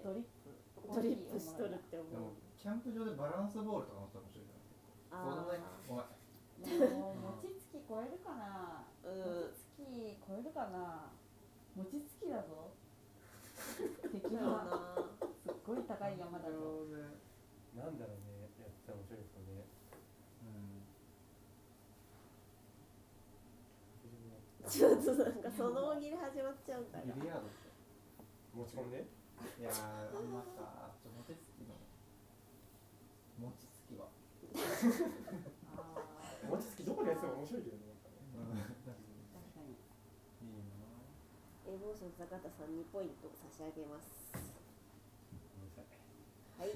[0.03, 0.49] ドリップ
[0.93, 4.49] ドリップしとるって思でもうキャンプ場でバランスボールとか乗ったら面白い。
[4.49, 4.65] じゃん
[5.21, 6.17] そうでもないあごめん。
[6.57, 8.81] でも餅つき超えるかな。
[8.81, 9.13] あうん。
[9.13, 11.13] 餅つき超えるかな。
[11.77, 12.73] 餅つきだぞ
[13.78, 15.03] 敵そうだはな
[15.45, 16.86] すっごい高い山だぞ
[17.78, 18.49] なんだろうね。
[18.57, 19.63] やってたら面白いですよね
[24.67, 27.71] ちょっとなんかその大喜利始まっちゃうんだがビリヤードって
[28.51, 29.07] 持ち込んで
[29.59, 31.71] いやーあんまさちょっと餅つきの
[33.39, 34.11] 餅つきは
[35.80, 38.59] あー餅つきどこでやっても面白いけどねなんかねうん
[39.32, 40.91] 確かにいいな
[42.08, 44.32] エモーション坂田さん2ポイント差し上げます。
[46.55, 46.72] はい。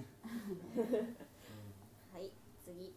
[2.11, 2.27] はい
[2.59, 2.91] 次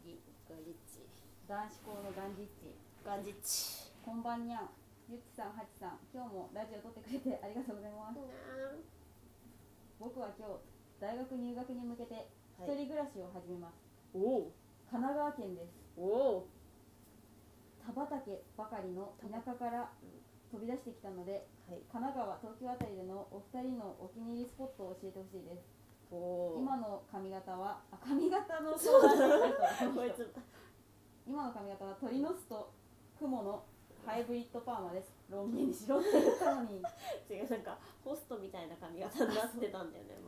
[0.00, 0.16] 次
[0.48, 1.04] ガリッチ
[1.46, 2.72] 男子校のガンジッチ
[3.04, 4.70] ガンジッチこんばんにゃん
[5.12, 8.18] ゆっちさんはちさん今日もラジオ撮ってくれてありがとうございます
[10.00, 10.64] 僕は今日
[10.98, 12.26] 大学入学に向けて
[12.58, 13.76] 一人暮らしを始めます、
[14.16, 14.52] おお
[14.90, 16.48] 神奈川県ですおお
[17.84, 19.92] 田畑ばかりの田舎から
[20.50, 21.80] 飛び出してきたのではい。
[21.90, 25.62] 神奈川東京あたりでのお二人のお気に入りスポットを教えてほしいです。
[26.10, 29.28] 今の髪型はあ髪型のそうだ相
[29.94, 30.26] 談し
[31.26, 32.72] 今の髪型は鳥の巣と
[33.16, 33.62] 雲の
[34.04, 35.12] ハイブリッドパーマです。
[35.30, 36.82] ロン毛にしろって言ったのに。
[37.30, 40.18] 違うなんかホストみたいな髪型になってたんだよね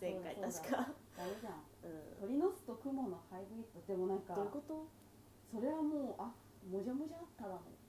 [0.00, 0.88] 前前回確か。
[1.18, 1.60] ダメじゃん。
[1.84, 2.16] うん。
[2.20, 4.86] 鳥の巣と雲のハイブリッドでもなんかどういうこと？
[5.52, 6.32] それはもうあ
[6.70, 7.85] もじゃもじゃただのただのもじ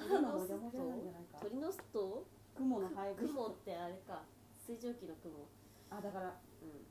[0.00, 1.38] ゃもじゃなんじゃないか。
[1.40, 2.26] 鳥の巣と？
[2.56, 4.22] 雲のハイブリッド雲ってあれか。
[4.66, 5.46] 水蒸気の雲。
[5.90, 6.34] あだから。
[6.62, 6.86] うん。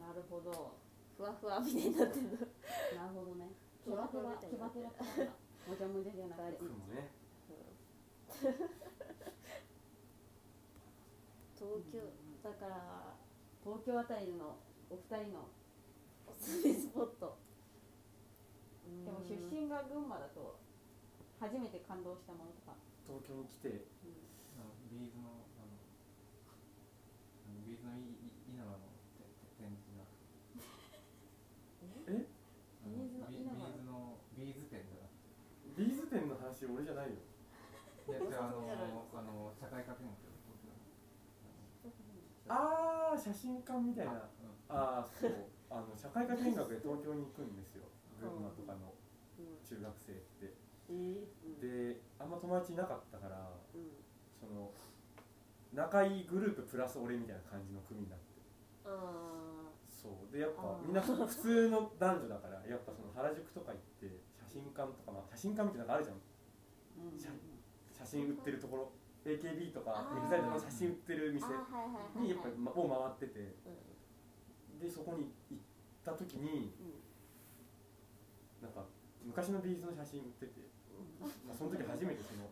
[0.00, 0.78] なるほど。
[1.16, 2.48] ふわふわみたいになってんのなる
[3.14, 3.52] ほどね。
[3.84, 5.32] ケバケバケバケバパーマ
[5.68, 7.08] もじゃもじゃじゃなくて雲ね
[11.56, 12.00] 東京
[12.44, 13.16] だから
[13.64, 14.56] 東京あたりの
[14.90, 15.48] お二人の
[16.28, 17.38] おすすめスポット
[19.04, 20.60] でも出身が群馬だと
[21.40, 22.76] 初めて感動したものとか、
[23.08, 23.88] 東京に来て
[24.60, 25.72] あのビーズのあの
[27.48, 28.92] あのビーズのいい稲葉の
[29.56, 30.04] 展示が
[32.12, 32.28] え？
[32.84, 35.32] ビーズのビ稲葉ビーズのビーズ展じゃなくて。
[35.80, 37.16] ビーズ店の話俺じゃないよ。
[37.16, 37.24] い
[38.12, 40.20] やじゃああのあの社会科見学。
[42.52, 44.12] ああ写真館みたいな。
[44.12, 44.18] うん。
[44.68, 45.32] ああそう。
[45.70, 47.88] あの社会科見学で東京に行くんですよ。
[48.20, 48.92] 群馬とかの
[49.38, 49.56] うん。
[49.64, 50.44] 中学生って。
[50.44, 50.59] え
[51.60, 53.94] であんま友達いなかったからうん。
[54.40, 54.72] その
[55.72, 58.24] 仲いいグループプラス俺みたいな感じの組になって。
[58.84, 60.32] ああそう。
[60.34, 66.18] でやっぱみんな普通の男女だからやっぱその原宿とか行って写真館とか、まあ、写真館みたいなのがあるじゃん。
[66.18, 67.18] うん。
[67.18, 67.30] 写
[67.94, 68.90] 写真売ってるところ。
[69.22, 71.44] AKB とか EXILE の写真売ってる店
[72.16, 73.54] にやっぱを回ってて。
[73.62, 74.80] うん。
[74.80, 75.62] でそこに行っ
[76.02, 78.66] た時にうん。
[78.66, 78.84] なんか
[79.24, 80.69] 昔のビーズの写真売ってて、
[81.20, 82.48] まあ、その時初めてその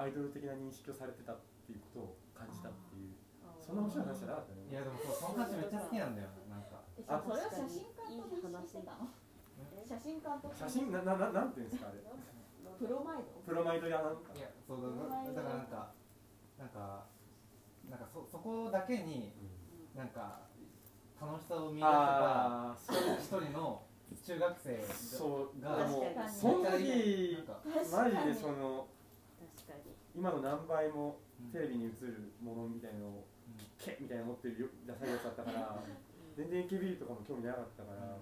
[0.00, 3.12] アイドル的な認識をされてたっていうことを感じたっていう。
[3.60, 4.66] そんな面白い話じゃなかったね。
[4.70, 9.06] いやでもそうその話めっちゃ好きなんだよなんかえあそれは写真してたの？
[9.86, 12.00] 写真館と写真ななななんていうんですかあれ？
[12.80, 13.38] プロマイド？
[13.44, 14.32] プロマイドやなんか。
[14.34, 15.92] いやそうだだだからなんか
[16.58, 17.04] なんか
[17.90, 19.34] なんかそそこだけに
[19.94, 20.48] なんか
[21.20, 22.96] 楽しさを見出せばああそう。
[23.20, 23.82] 一人の
[24.18, 26.32] 中学生そうがでも確かに。
[26.32, 27.46] その時
[27.90, 28.86] マジでその
[29.56, 29.94] 確かに。
[30.14, 31.52] 今の何倍もうん。
[31.52, 33.26] テレビに映るものみたいのを
[33.78, 35.82] けみたいなの持ってるよダサいやつだったから
[36.36, 38.16] 全然 AKB とかも興味なかったから、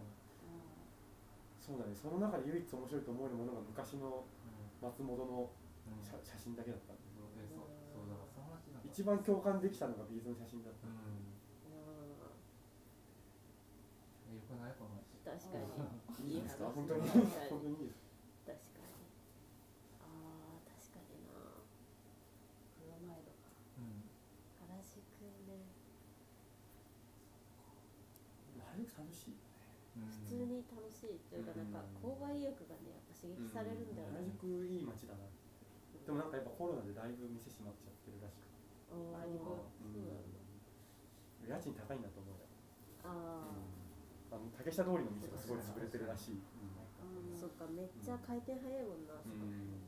[1.60, 1.94] そうだね。
[1.94, 4.24] その中で唯一面白いと思えるものが昔の
[4.80, 5.50] 松本の
[5.88, 6.04] うん。
[6.04, 7.08] 写写真だけだったんで
[8.84, 10.94] 一番共感できたのがビーズの写真だった、うん。
[14.32, 14.72] うよくない？
[15.28, 16.32] 確かに。
[16.32, 16.72] いいですか話。
[16.72, 17.04] 本当に。
[17.04, 17.76] 確か本当に。
[17.76, 18.00] にいいです
[18.48, 19.04] 確かに
[20.00, 20.08] あ
[20.56, 21.36] あ確かにな。
[22.80, 23.52] プロマイドか。
[23.76, 24.08] うん。
[24.64, 24.96] 原宿
[25.44, 25.68] ね
[28.56, 29.36] 原宿楽しい。
[29.98, 35.26] うん普通に楽しいというかなんか購買意欲がねやっぱ刺激されるんだよ原ね宿いい街だな
[36.06, 38.54] でもなんかやっぱコロナでだいぶ店閉まっちゃってるらしくて。
[38.94, 40.38] あーあそうなんだ。
[41.50, 42.46] 家賃高いんだと思うよ、
[43.02, 43.57] ああ
[44.38, 46.78] の竹下通りの店がすごい潰れてるらしい、うん。
[46.78, 46.86] あ
[47.34, 49.82] そっかめっちゃ回転早いもんなうん。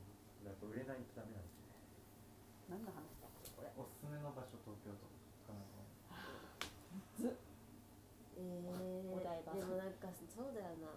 [0.44, 1.78] やっぱ売れないとダメなんですよね。
[2.70, 5.06] 何の話だっけこれおすすめの場所東京都
[5.46, 5.84] かなんか。
[8.40, 9.52] えー、お台場。
[9.52, 10.88] でもなんかそうだよな。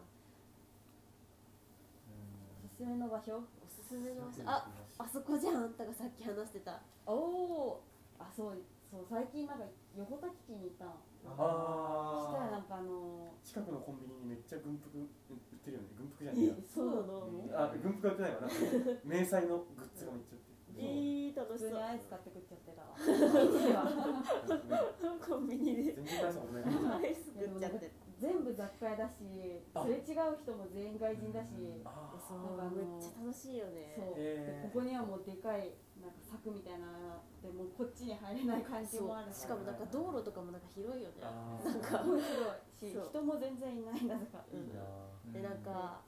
[2.63, 3.43] おすすめの場所？
[3.43, 4.41] おすすめの場所。
[4.47, 5.67] ああそこじゃん。
[5.67, 6.79] あんたがさっき話してた。
[7.05, 7.13] お
[7.75, 7.83] お
[8.17, 8.57] あそう
[8.89, 9.65] そう最近なんか
[9.97, 15.05] 横田基地に行ったのあしたらなんかあの近くのコンビニにめっちゃ軍服売っ
[15.63, 15.87] てるよね。
[15.97, 16.47] 軍服じゃない。
[16.47, 17.49] やそうなの？
[17.53, 18.41] あ軍服は売ってないわ。
[18.41, 18.55] なんか
[19.03, 20.53] 迷彩のグッズがめっちゃ売ってる。
[20.75, 21.69] えー、楽普しそう。
[21.69, 22.87] 通にアイス買って食っちゃってたわ。
[25.21, 25.83] コンビニで。
[25.93, 26.63] 全然大したことない。
[27.05, 27.91] アイス食っちゃって
[28.23, 29.19] 全部雑貨屋だし
[29.67, 33.99] すあれ違う人も全員外人だしめっちゃ楽しいよね。
[33.99, 34.15] そう。
[34.15, 34.63] へー。
[34.63, 41.19] でここにはもうでかいなんか柵みたいなでもうこっちに入れない感じもあるしかもなんか道路とかもなんか広いよね。
[41.19, 44.87] あなんか広いし人も全然いないなぜかいいな。
[45.27, 45.99] でなんか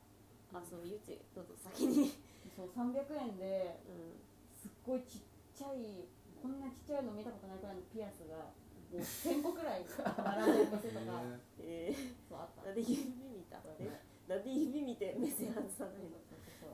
[0.56, 2.16] あそうゆうちどうぞ先に。
[2.56, 4.16] そう300円でうん。
[4.56, 5.22] すっごいちっ
[5.52, 6.08] ちゃい
[6.40, 8.56] こんなちっちゃいの見たことないくらいのピアスが
[8.92, 11.22] もう1000個くらい並んでる店とか。
[11.60, 12.66] えー、そうあった。
[12.70, 13.90] なんで指見たえ
[14.28, 16.18] なんで指見て目線外さないの？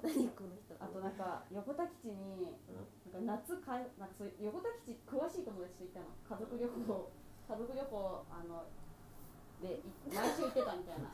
[0.01, 0.73] 何この人。
[0.79, 2.57] あとなんか横田基地に
[3.13, 6.09] なんか夏かいなんかそういう横田基地詳しい友達と行ったの。
[6.25, 7.11] 家族旅行。
[7.47, 8.65] 家族旅行あの
[9.61, 11.11] でい毎週行ってたみたいな。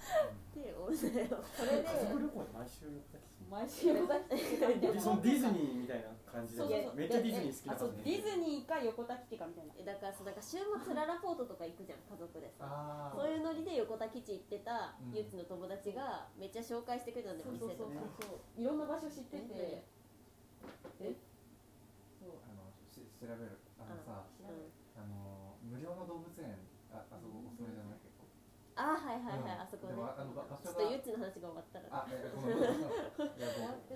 [0.56, 1.44] 手を押すなよ。
[1.52, 6.60] それで家族旅行で毎週やったきし毎週横田基地行ってたそのディズニーみたいな感じで。
[6.60, 6.95] そうそうそう。
[6.95, 9.74] めっちゃディズニー好きなあそう感じディズニーか横田基地かみたいな。
[9.80, 12.68] えだからさなんか週末ララポートとか行くじゃん家族でさ。
[12.68, 15.15] あそういうノリで横田基地行ってたうん。
[15.15, 17.88] ゆうちの友達がめっちゃ紹介してくれたんだよそうそうそう。
[17.90, 18.28] 店とか。
[18.28, 19.84] そういろんな場所知ってて。
[20.99, 21.15] え？
[22.19, 23.57] そうあのし調べる。
[23.80, 24.74] あのさうん。
[24.98, 26.57] あの無料の動物園
[26.91, 28.26] ああそこおすすめじゃない結構
[28.77, 29.61] あはいはいはい、うん。
[29.61, 29.97] あそこね。
[29.97, 31.89] ちょっとゆうちの話が終わったら。
[31.89, 33.33] あえごめんごめんごめん。
[33.33, 33.49] いや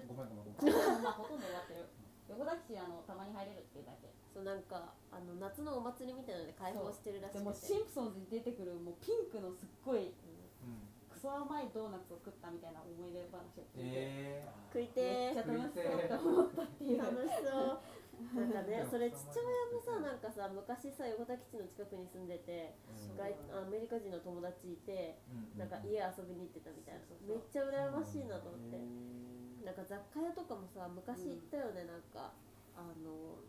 [0.10, 0.74] ごめんごめんごめん。
[0.74, 1.86] ごめんまあほとんど終わってる。
[2.28, 7.44] 横田基地あのたまに入れるっていうだけそうなんかあの夏のお祭りみたいなので開放してるらしくて。
[7.44, 10.82] でもシンプソンズに出てくるもうピンクのすっごいうん。
[11.12, 16.98] クソ甘いドーナツを食ったみたいな思い出話を聞いて、え食いめってちゃ楽しそうって思ったっていう。
[16.98, 17.78] 楽しそう
[18.36, 18.90] なんかねうん。
[18.90, 23.18] それ父親もさなんかさ昔さ横田基地の近くに住んでてうん。
[23.18, 27.02] 外アメリカ人の友達いてーなんか家遊びに行ってたみたいな。
[27.28, 28.78] めっちゃ羨ましいなと思って。
[28.78, 32.34] へなんか雑貨屋とかもさ昔行ったよねなんか。
[32.76, 33.40] あの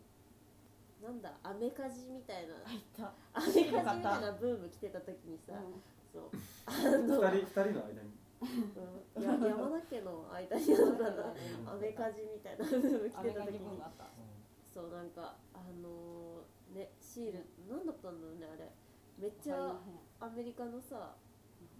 [1.01, 2.55] なんだアメカジみたいな。
[2.63, 3.11] 入った。
[3.33, 5.53] アメカジみたいなブーム来てた時にさ
[6.13, 6.31] そう
[6.65, 8.13] あーの二人二人の間に。
[8.43, 9.23] うん。
[9.23, 13.79] や山田家の間になのかなアメカジみたいなブーム来てた時に
[14.73, 18.71] そうなんかあのーねシール何だったんだろうねあれ。
[19.19, 19.77] めっちゃ
[20.19, 21.13] アメリカのさ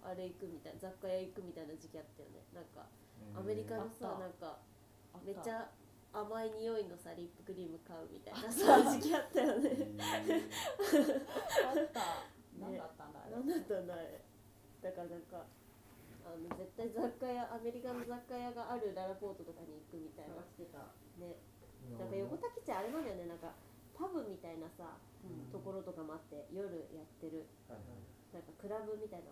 [0.02, 2.46] あれ行くみたいな雑貨屋行くみたいな時期あったよね。
[2.54, 2.86] なんか
[3.34, 4.58] アメリカのさなんか
[5.26, 5.66] めっちゃ
[6.14, 9.98] 甘い匂いのさリップクリーム買うみたいなさ時期あったよね。
[11.66, 12.22] あった。
[12.54, 13.34] 何だったんだあれ。
[13.34, 14.22] 何だったんだあれ。
[14.78, 15.42] だからなんか
[16.22, 20.38] あの絶対雑貨屋アメリカの雑貨屋があるララポートとかに行くみたいな。
[20.46, 20.78] してた。
[21.18, 21.34] ね
[21.98, 22.08] なん。
[22.08, 23.52] か横田基地あれなんだよねなんか
[23.96, 25.52] パブみたいなさうん。
[25.52, 27.44] ところとかもあって夜やってる。
[27.68, 28.36] はいはい。
[28.36, 29.30] なんかクラブみたいな。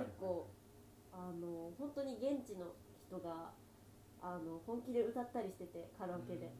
[0.00, 0.48] はい結構
[1.14, 2.74] あの本当に現地の
[3.06, 3.54] 人が
[4.20, 6.50] あの本気で歌ったりしててカラオケで。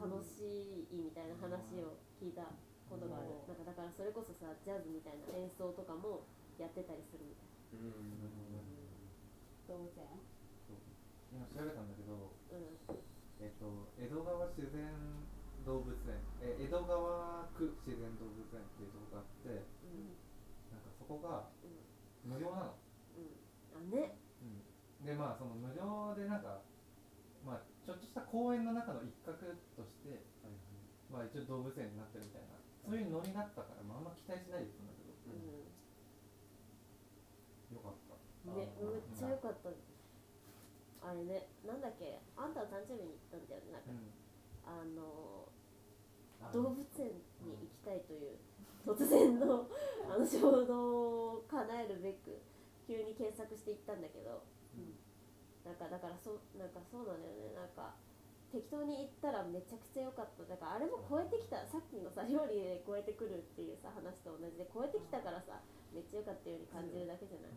[0.00, 2.42] 楽しいみたいな話を聞いた
[2.90, 3.28] ことがある。
[3.28, 3.48] うん。
[3.48, 6.24] なんかだからそれこそさジャズみたいな演奏とかも
[6.58, 8.02] やってたりするみたいうん。
[9.68, 10.04] 動物園
[11.32, 13.02] 今調べたんだけどうん
[13.42, 13.66] えっと
[13.98, 14.86] 江戸川自然
[15.66, 16.14] 動物園。
[16.40, 20.14] え江戸川区自然動物園っていうとこがあってうん
[20.70, 21.82] なんかそこがうん
[22.30, 22.78] 無料なの。
[23.18, 23.34] うん。
[23.74, 24.14] あね。
[25.02, 26.62] でまあその無料でなんか
[27.42, 29.34] まあちょっとした公園の中の一角
[29.74, 30.22] として
[31.10, 32.54] まあ一応動物園になってるみたいな
[32.86, 35.42] そういうノリだったから、まあ、あんま期待しないで言ったんだけどう
[37.74, 37.74] ん。
[37.74, 38.14] よかった。
[38.54, 39.70] ねめっちゃ良かった
[41.02, 43.90] あれねなんだっけあんたの誕生日に行ったんだよねなんか。
[43.90, 44.06] うん。
[44.64, 45.48] あの
[46.40, 48.38] あ動物園に行きたいという
[48.86, 49.66] 突然の
[50.06, 52.38] あの衝動を叶えるべく
[52.86, 54.42] 急に検索して行ったんだけど、
[54.74, 54.94] うん。
[55.66, 57.54] なんかだからそうなんかそうなんだよね。
[57.54, 57.94] なんか
[58.50, 60.44] 適当に行ったらめちゃくちゃ良かった。
[60.44, 61.66] だからあれも超えてきた。
[61.66, 65.62] さっきのさ料理で超えてくるっていうさ話と同じで超えてきたからさ
[65.94, 67.52] めっちゃ良かったように感じるだけじゃない、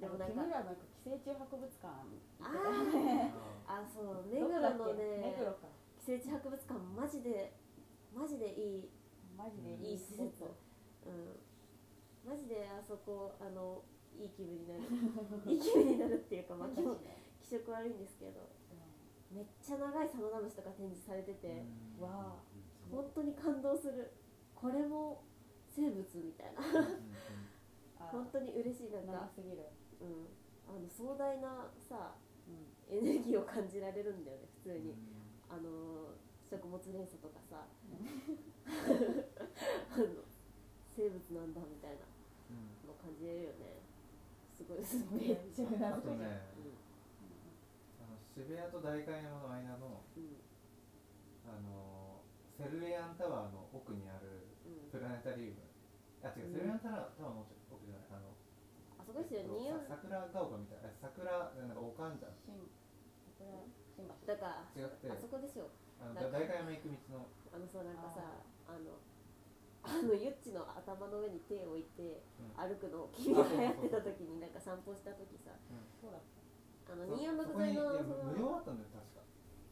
[0.00, 1.88] でもなん君からなんか寄生虫博物館
[2.40, 3.32] あ行ってたよね
[3.66, 5.34] あそう目黒のね
[5.96, 7.56] 寄生虫博物館マジで
[8.16, 8.88] マジでいい。
[9.36, 9.98] マジでいい。
[9.98, 10.24] 施設。
[11.04, 11.36] うん。
[12.24, 13.84] マジであそこあの
[14.18, 14.80] いい気分になる。
[15.44, 16.80] いい気分になるっていうかまあ気
[17.54, 18.48] 色悪いんですけど。
[19.30, 21.66] めっちゃ長い佐野試しとか展示されてて、
[21.98, 22.04] うん。
[22.08, 22.42] わあ。
[22.90, 24.12] 本当に感動する。
[24.54, 25.24] これも
[25.68, 26.80] 生物みたいな。
[26.80, 26.86] うん。
[26.86, 27.02] うん。
[28.00, 29.56] あ本当に嬉しいなん長か、すぎる。
[29.56, 29.62] うん、
[30.68, 32.14] あの壮大なさ
[32.46, 32.98] うん。
[32.98, 34.98] エネルギーを感じられるんだよね普通に、うん。
[35.50, 36.14] あの
[36.48, 37.66] 食物連鎖とかさ。
[38.66, 40.06] あの
[40.96, 42.06] 生物なんだみたいな
[42.50, 42.88] うん。
[42.88, 43.82] の感じれるよね。
[44.54, 44.84] すごい。
[44.84, 46.40] すごいめっちゃあとね
[48.00, 50.36] あの渋谷と代官山の間のうん。
[51.46, 52.22] あの
[52.56, 54.90] セルレアンタワーの奥にあるうん。
[54.90, 55.60] プラネタリウム。
[56.22, 57.46] あ違う、うんセルレアンタワーの
[59.06, 59.42] そこですよ。
[59.46, 60.82] ニオンさ桜ヶ丘みたい。
[60.82, 62.34] な桜なんかおかんじゃん。
[62.42, 62.58] 新
[63.38, 63.46] 桜
[63.94, 64.26] 新橋。
[64.26, 65.06] だから違って。
[65.10, 65.70] あそこですよ。
[66.02, 67.30] あのなんか代官山行く道の。
[67.54, 68.98] あのさなんかさあの
[69.86, 72.50] あのゆっちの頭の上に手を置いてうん。
[72.58, 75.54] 歩くのを君が流行ってた時になんか散歩した時さ
[76.02, 76.20] そうだっ
[76.90, 79.22] あのそうニオンのそこにいや具材のその無料だったんだよ確か。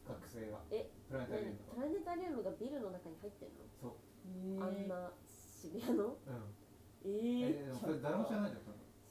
[0.07, 0.89] 学生がえ？
[1.09, 3.65] プラネタリウムプラネタリウムがビルの中に入ってんの？
[3.65, 4.63] たそう。
[4.63, 6.05] あんな渋谷の？
[6.05, 6.55] うん。
[7.03, 8.63] ええでもそれ誰も知らないじゃん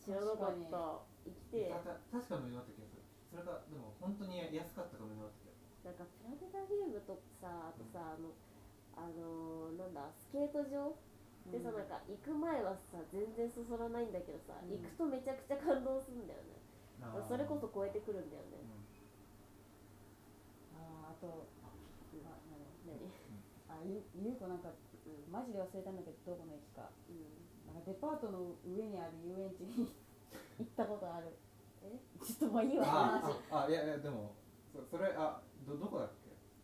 [0.05, 1.01] 知らなかった。
[1.25, 1.73] 生きて。
[2.13, 3.03] 確か無料だった気がする。
[3.31, 5.55] それかでも本当に安かったか無料だった気が
[5.85, 8.33] なんかプラネタリウムとさあとさあの
[8.97, 10.95] あのーなんだスケート場
[11.51, 14.71] でさ、なんか行く前はさ全然そそらないんだけどさ、うん。
[14.71, 16.57] 行くとめちゃくちゃ感動するんだよね。
[17.29, 18.81] それこそ超えてくるんだよね、うん。
[20.73, 21.69] あーあとあ
[22.15, 22.25] うん。
[22.25, 22.33] 何？
[22.87, 23.13] 何
[23.69, 24.71] あゆゆうこなんか
[25.05, 26.89] うんマジで忘れたんだけどどこの駅か。
[27.11, 27.44] うん
[27.87, 29.93] デパートの上にある遊園地に
[30.59, 31.29] 行ったことある。
[31.83, 32.01] え？
[32.25, 32.85] ちょっともういいわ。
[32.87, 34.33] あ話ああいやいやでも
[34.73, 36.09] そそれあどどこだっ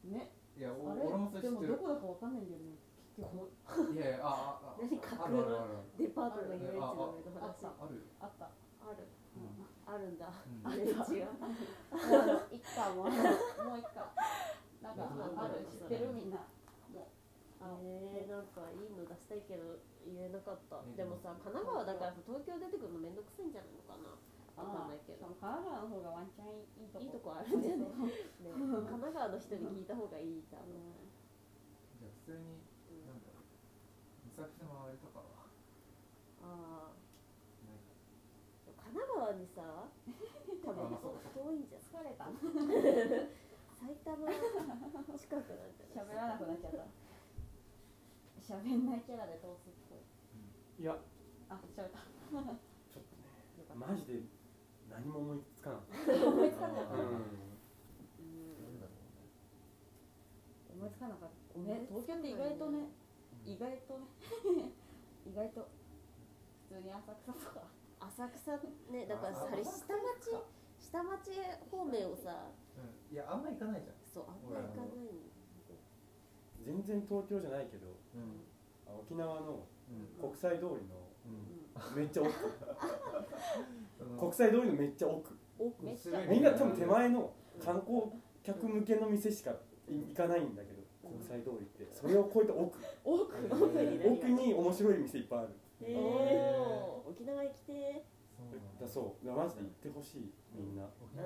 [0.05, 0.33] ね。
[0.57, 1.03] けいやおあれ？
[1.05, 1.77] 俺もそれ知でもってる。
[1.77, 2.79] どこだかわかんないんだよね。
[3.17, 8.49] 結局いやいやあああ何架空のあるデパートの遊園地の上のあ話あああるよあった。
[8.97, 9.05] る。
[9.37, 9.61] うん。
[9.85, 10.33] あるんだ。
[10.33, 10.73] うん。
[10.73, 14.09] 遊園地がもういっかもうもういっか
[14.81, 15.05] なんか
[15.37, 15.67] ある。
[15.69, 16.09] 知ってる？
[16.15, 16.39] みんな。
[17.61, 19.77] あえー、なんかいいの出したいけど
[20.07, 20.81] 言えなかった。
[20.87, 24.13] えでもさ神奈川だからさ東京出てくるのめんどくさいんじゃないのかな。
[24.61, 25.25] わかんないけど。
[25.25, 27.05] 神奈川の方がワンチャンいいとこ。
[27.05, 27.85] いいとこあるんじゃね
[28.45, 31.01] ね神奈川の人に聞いた方がいいじゃん、うん
[32.01, 32.61] じゃあ普通に
[33.05, 33.45] なんだろう
[34.37, 35.49] 三崎の周りとかは。
[36.41, 36.97] ああ
[38.81, 39.89] 神奈川にさ
[40.65, 40.93] 多分
[41.33, 41.81] 遠いんじゃん。
[41.81, 42.25] 疲れた。
[43.81, 46.13] 埼玉近くなんじゃない？
[46.13, 46.85] 喋らなくなっちゃった。
[48.41, 49.90] 喋んないキャラで通すっぽ
[50.81, 50.97] いいや。
[51.53, 52.01] あ喋った。
[52.01, 54.25] ちょっとねマジで
[54.89, 56.25] 何も思いつかなかった。
[56.25, 56.95] 思いつかなかった。
[56.97, 57.05] うん。
[57.05, 57.21] うん。
[60.81, 61.61] 思いつかなかった。
[61.61, 62.89] ね東京って意外とね。
[63.45, 63.99] 意外と
[64.57, 64.73] ね。
[65.29, 65.69] 意外と。
[66.65, 67.69] 普通に浅草とか。
[68.01, 68.57] 浅草
[68.89, 69.69] ねだから下町？
[70.81, 71.31] 下町
[71.71, 72.49] 方面をさ。
[72.81, 73.13] うん。
[73.13, 73.97] いやあんま行かないじゃん。
[74.09, 74.91] そうあんま行かない
[76.65, 78.41] 全然東京じゃないけどうん。
[78.89, 79.80] あ沖縄のうん
[80.21, 81.01] 国際通りの
[81.97, 82.33] めっちゃ奥。
[84.19, 85.37] 国際通りのめっちゃ奥。
[86.29, 88.03] みんな多分手前の観光
[88.43, 89.53] 客向けの店しか
[89.89, 91.19] 行かないんだけどうん。
[91.19, 91.89] 国際通りって。
[91.93, 92.79] それを超えて奥。
[93.05, 93.35] 奥。
[94.05, 95.49] 奥に面白い店いっぱいある。
[95.83, 98.05] えー、沖縄行きて
[98.81, 99.31] だだそう。
[99.31, 100.85] マジで行ってほしいみんな。
[100.95, 101.17] 沖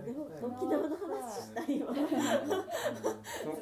[0.44, 1.94] 沖縄の話したいわ。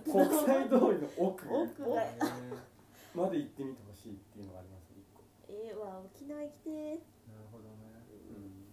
[0.05, 1.83] 国際通りの奥奥
[3.15, 4.82] まで行ってみてほしいっていうのがあります
[5.83, 7.03] 一個、えー、わ沖縄行きてー。
[7.27, 7.91] なるほどね。
[8.31, 8.71] うん、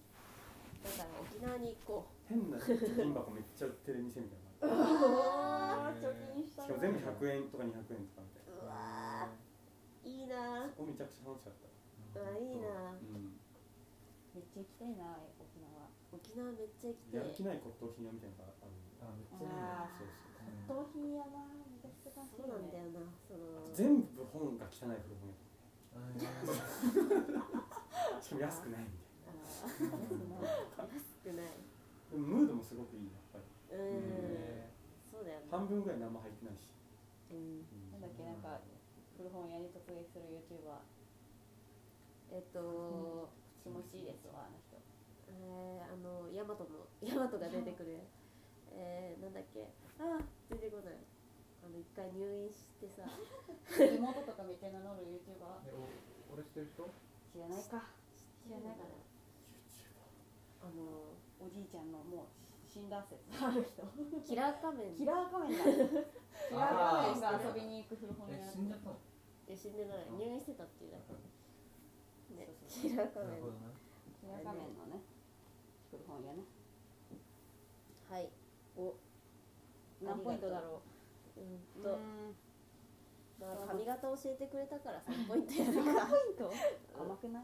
[0.85, 8.53] だから沖縄に行こ変な貯金箱めっちゃ売ってる店みたいなのうわー貯金したしかも全部100円とか200円とかみたいな。
[8.53, 11.53] うわーいいなそこめちゃくちゃ楽しかっ
[12.13, 13.37] た、うわいいなうん、
[14.33, 15.89] めっちゃ行きたいな沖縄。
[16.09, 18.73] 沖縄めっちゃ行きてやる気ない骨董品屋みたいなのがある
[19.05, 25.48] あめっちゃいいねあそうそう頭皮やなめちゃくちゃそうなんだよなその全部本が汚い古本屋
[28.21, 28.85] しかも安くない。
[28.85, 29.37] みたい
[30.77, 31.45] あー安くない。
[31.45, 31.53] な
[32.11, 33.45] でもムードもすごくいいやっぱり。
[33.77, 33.81] うん。
[33.81, 34.69] へ
[35.09, 36.65] そうだよな半分ぐらい何も入ってないし、
[37.31, 37.97] うんうん。
[37.97, 38.61] なんだっけなんか
[39.17, 40.79] 古本屋に突撃する YouTuber
[42.31, 43.29] えっと
[43.63, 44.77] 気持ちいいですわあの人。
[45.29, 47.99] えー、あのヤマトのヤマトが出てくる。
[48.71, 49.69] えー、なんだっけ？
[49.99, 50.93] あー出てこない。
[50.93, 51.18] あ
[51.71, 53.03] の一回入院してさ。
[53.79, 56.89] 妹とかめっちゃ名乗る YouTuber えお俺知ってる人？
[57.33, 57.85] 知らないか。
[58.41, 58.97] 知らないかな。
[60.61, 63.85] あのおじいちゃんのもう死んだ説ある人。
[64.25, 64.95] キラー仮面。
[64.95, 66.03] キラー仮面だ。
[66.49, 68.37] キラー仮面が遊びに行く古本屋。
[68.37, 68.97] え死んじゃったの？
[69.47, 70.09] いや死んでない。
[70.11, 71.13] 入院してたっていうだけ。
[72.35, 72.53] ね。
[72.67, 73.41] そうそうキラー仮面。
[74.19, 75.01] キラー仮面のね
[75.91, 76.43] 古本屋ね。
[78.09, 78.29] はい。
[78.77, 78.95] お
[80.01, 80.88] 何ポイントだろう？
[81.43, 82.35] んうと、ん。
[83.39, 86.51] まあ、髪型教えてくれたから3ポイントやる何か ポイント？
[86.99, 87.43] 甘くない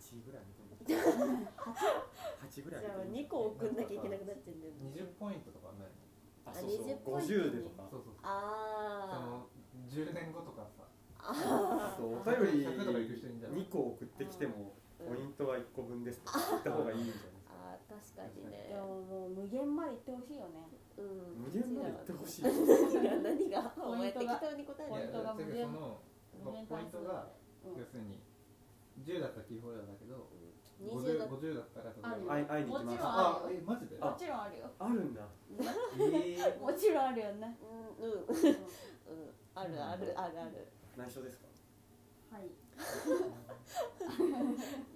[0.00, 0.72] ？8位ぐらいあげても
[2.48, 4.80] 8ぐらいじゃああげても2個送んなきゃいけなくなっちゃうんだよね。
[4.96, 5.94] 20ポイントとかないの。
[6.46, 7.88] あそうそう20ポイント50でとか。
[7.90, 9.46] そうそうそあの
[9.88, 10.88] 10年後とかさ。
[11.24, 17.31] あとお便り100とか行く人いるんじゃない？2個送ってきてもー、ポイントは1個分ですとか言った方がいいんじゃない？
[17.92, 18.68] 確かにね。
[18.72, 20.68] でももう無限まで行ってほしいよね。
[20.96, 21.44] うん。
[21.44, 22.42] 無限まで行ってほしい。
[22.44, 22.56] 何
[23.04, 25.64] が何がお前ポイントが適当に答えるポイントが無限。
[25.66, 26.00] その
[26.44, 27.26] 無限ポイントが
[27.64, 27.78] うん。
[27.78, 28.20] 要するに
[29.04, 30.28] 10だったらキーホルダーだけど
[30.82, 32.28] 20だ 50, 50だったらあるよ。
[32.48, 32.92] 会いに行きます。
[32.92, 33.96] もちろんあえマジで？
[33.98, 34.70] もちろんあるよ。
[34.78, 35.20] あるんだ。
[36.00, 37.56] ええ もちろんあるよね。
[38.00, 38.24] うんうん。
[38.24, 38.56] うん。
[39.54, 40.66] あるあるあるある。
[40.96, 41.46] 内緒ですか？
[42.32, 42.48] はい。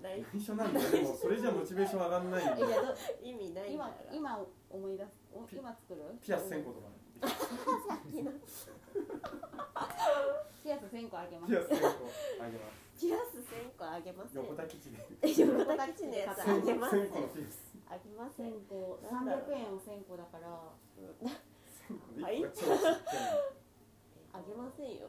[0.02, 0.90] ない内緒なんだよ。
[0.90, 4.14] でもそれじゃモチベーション上がんないんでえじゃあど意味ない今から。
[4.14, 4.40] 今
[4.70, 6.00] 思い出すお今作る？
[6.20, 6.88] ピアス1000個とか
[10.62, 11.52] ピアス1000個あげます。
[11.52, 12.80] ピアス1000個あげます。
[12.98, 14.98] ピアス1000個あげません横田基地で。
[15.44, 17.76] 横田基地のやつあげません1000個のピアス。
[17.88, 18.98] あげません1000個。
[19.12, 20.48] なんだろう300円を1000個だから。
[20.98, 22.96] 1000個ではい1個が超ちっちゃい
[24.32, 25.08] あげませんよ。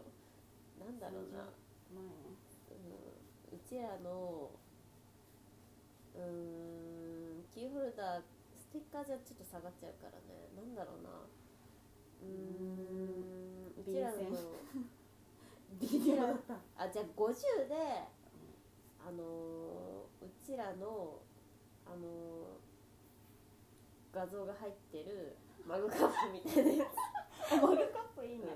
[0.80, 1.49] なんだろうな、
[1.91, 4.51] うん、うちらの
[6.15, 6.22] うー
[7.39, 8.22] んキーホルダー
[8.57, 10.49] ステッカーじゃちょっと下がっちゃうからね。
[10.55, 11.09] なんだろうな。
[12.22, 14.18] うーんうちらの
[16.77, 17.76] あじゃあ50で
[19.05, 21.22] あのーうちらの
[21.85, 22.68] あのー
[24.14, 25.38] 画像が入ってる
[25.68, 26.85] マグカップみたいなや
[27.61, 28.49] マグカップいいつ、ね。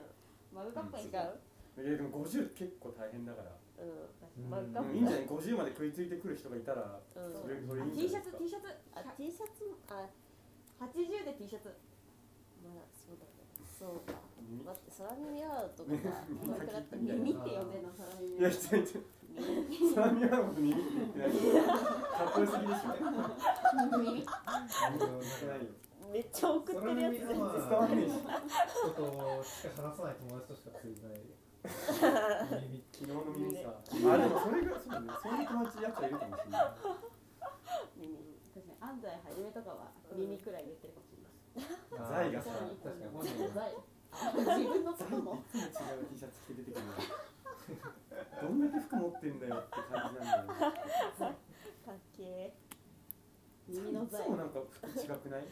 [0.52, 1.40] マグカップに違う、
[1.78, 3.52] いやでも50結構大変だから。
[3.80, 4.50] うん、うん。
[4.50, 7.34] マグカップでもいいんじゃない？50まで食いついてくる人がいたらうん。
[7.34, 10.10] それそれいいん T シャツじゃないですか？T シャツあ T シャツもあ
[10.82, 11.72] 80で T シャツ。
[12.62, 13.42] まだそうだね。
[13.66, 14.20] そうか。
[14.42, 19.06] 耳待って空耳アウトとか耳これったっけ耳耳って呼んでんの空耳いや、違う違う。
[19.96, 21.30] サラミアのこと耳 って言ってない。
[21.32, 22.98] かっこよすぎでしょ。
[23.98, 25.72] 耳耳ないよ。
[26.12, 27.40] めっちゃ送ってるやつ全然。
[27.40, 28.12] まあ伝わんねえし。
[28.12, 31.22] 人としか話さない友達としか通じない。
[31.22, 33.70] 耳昨日の耳さ。
[33.78, 35.14] あ、でもそれが、そうね。
[35.22, 36.74] そういう友達やつはいるかもしれない。
[37.98, 38.18] 耳
[38.52, 43.78] 確かに安西はじめとかは耳くらい言ってるかもしれないザイがさ確かに本人ザイ
[44.12, 46.92] あ自分のこともいつも違う T シャツ着て出てくるの。
[48.42, 50.58] どんだけ服持ってんだよって感じなんだよね。
[51.22, 52.54] かっけ
[53.70, 55.48] 耳のいつもなんか服違くない。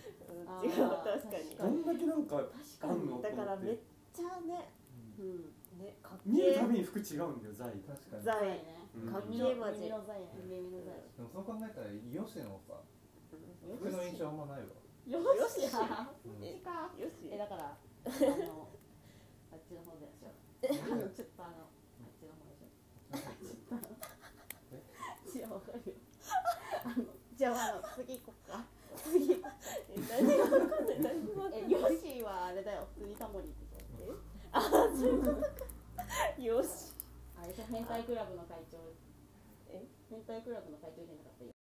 [0.46, 2.44] あー違う確かにどんだけなんか
[2.82, 3.78] あんのだからめっ。
[4.12, 4.74] ちゃね
[5.20, 5.96] うんうんね
[6.26, 7.80] 見るたーびに服違うんだよ、ザイ。
[7.88, 8.24] 確かに。
[8.24, 9.14] ザイザイねうん。
[9.14, 10.28] かっけ耳のーマジ耳のザイね。
[10.44, 12.74] 耳のザイでもそう考えたらヨシのさ
[13.32, 14.68] うん服の印象あんまないわ。
[15.08, 15.74] よよしよし
[17.32, 17.74] えだから
[18.06, 18.68] あの
[19.52, 20.30] あっちの方でしょ。
[20.62, 22.54] ちょっとあのあっちの方で
[25.32, 25.54] しょ。
[25.54, 25.98] わかるよ
[27.36, 28.66] じゃああの次行こっか。
[29.04, 29.32] 次。
[29.34, 29.38] え
[30.10, 31.00] 何がわかんない。
[31.02, 31.64] 何もわかんない。
[31.64, 32.88] えヨッシーはあれだよ。
[32.96, 33.69] 普通にタモリって
[34.52, 35.48] あそういうことか。
[36.42, 36.94] よし。
[37.42, 38.78] あれじゃ変態クラブの会長。
[39.72, 39.84] え？
[40.10, 41.59] 変態クラブの会長じゃなかった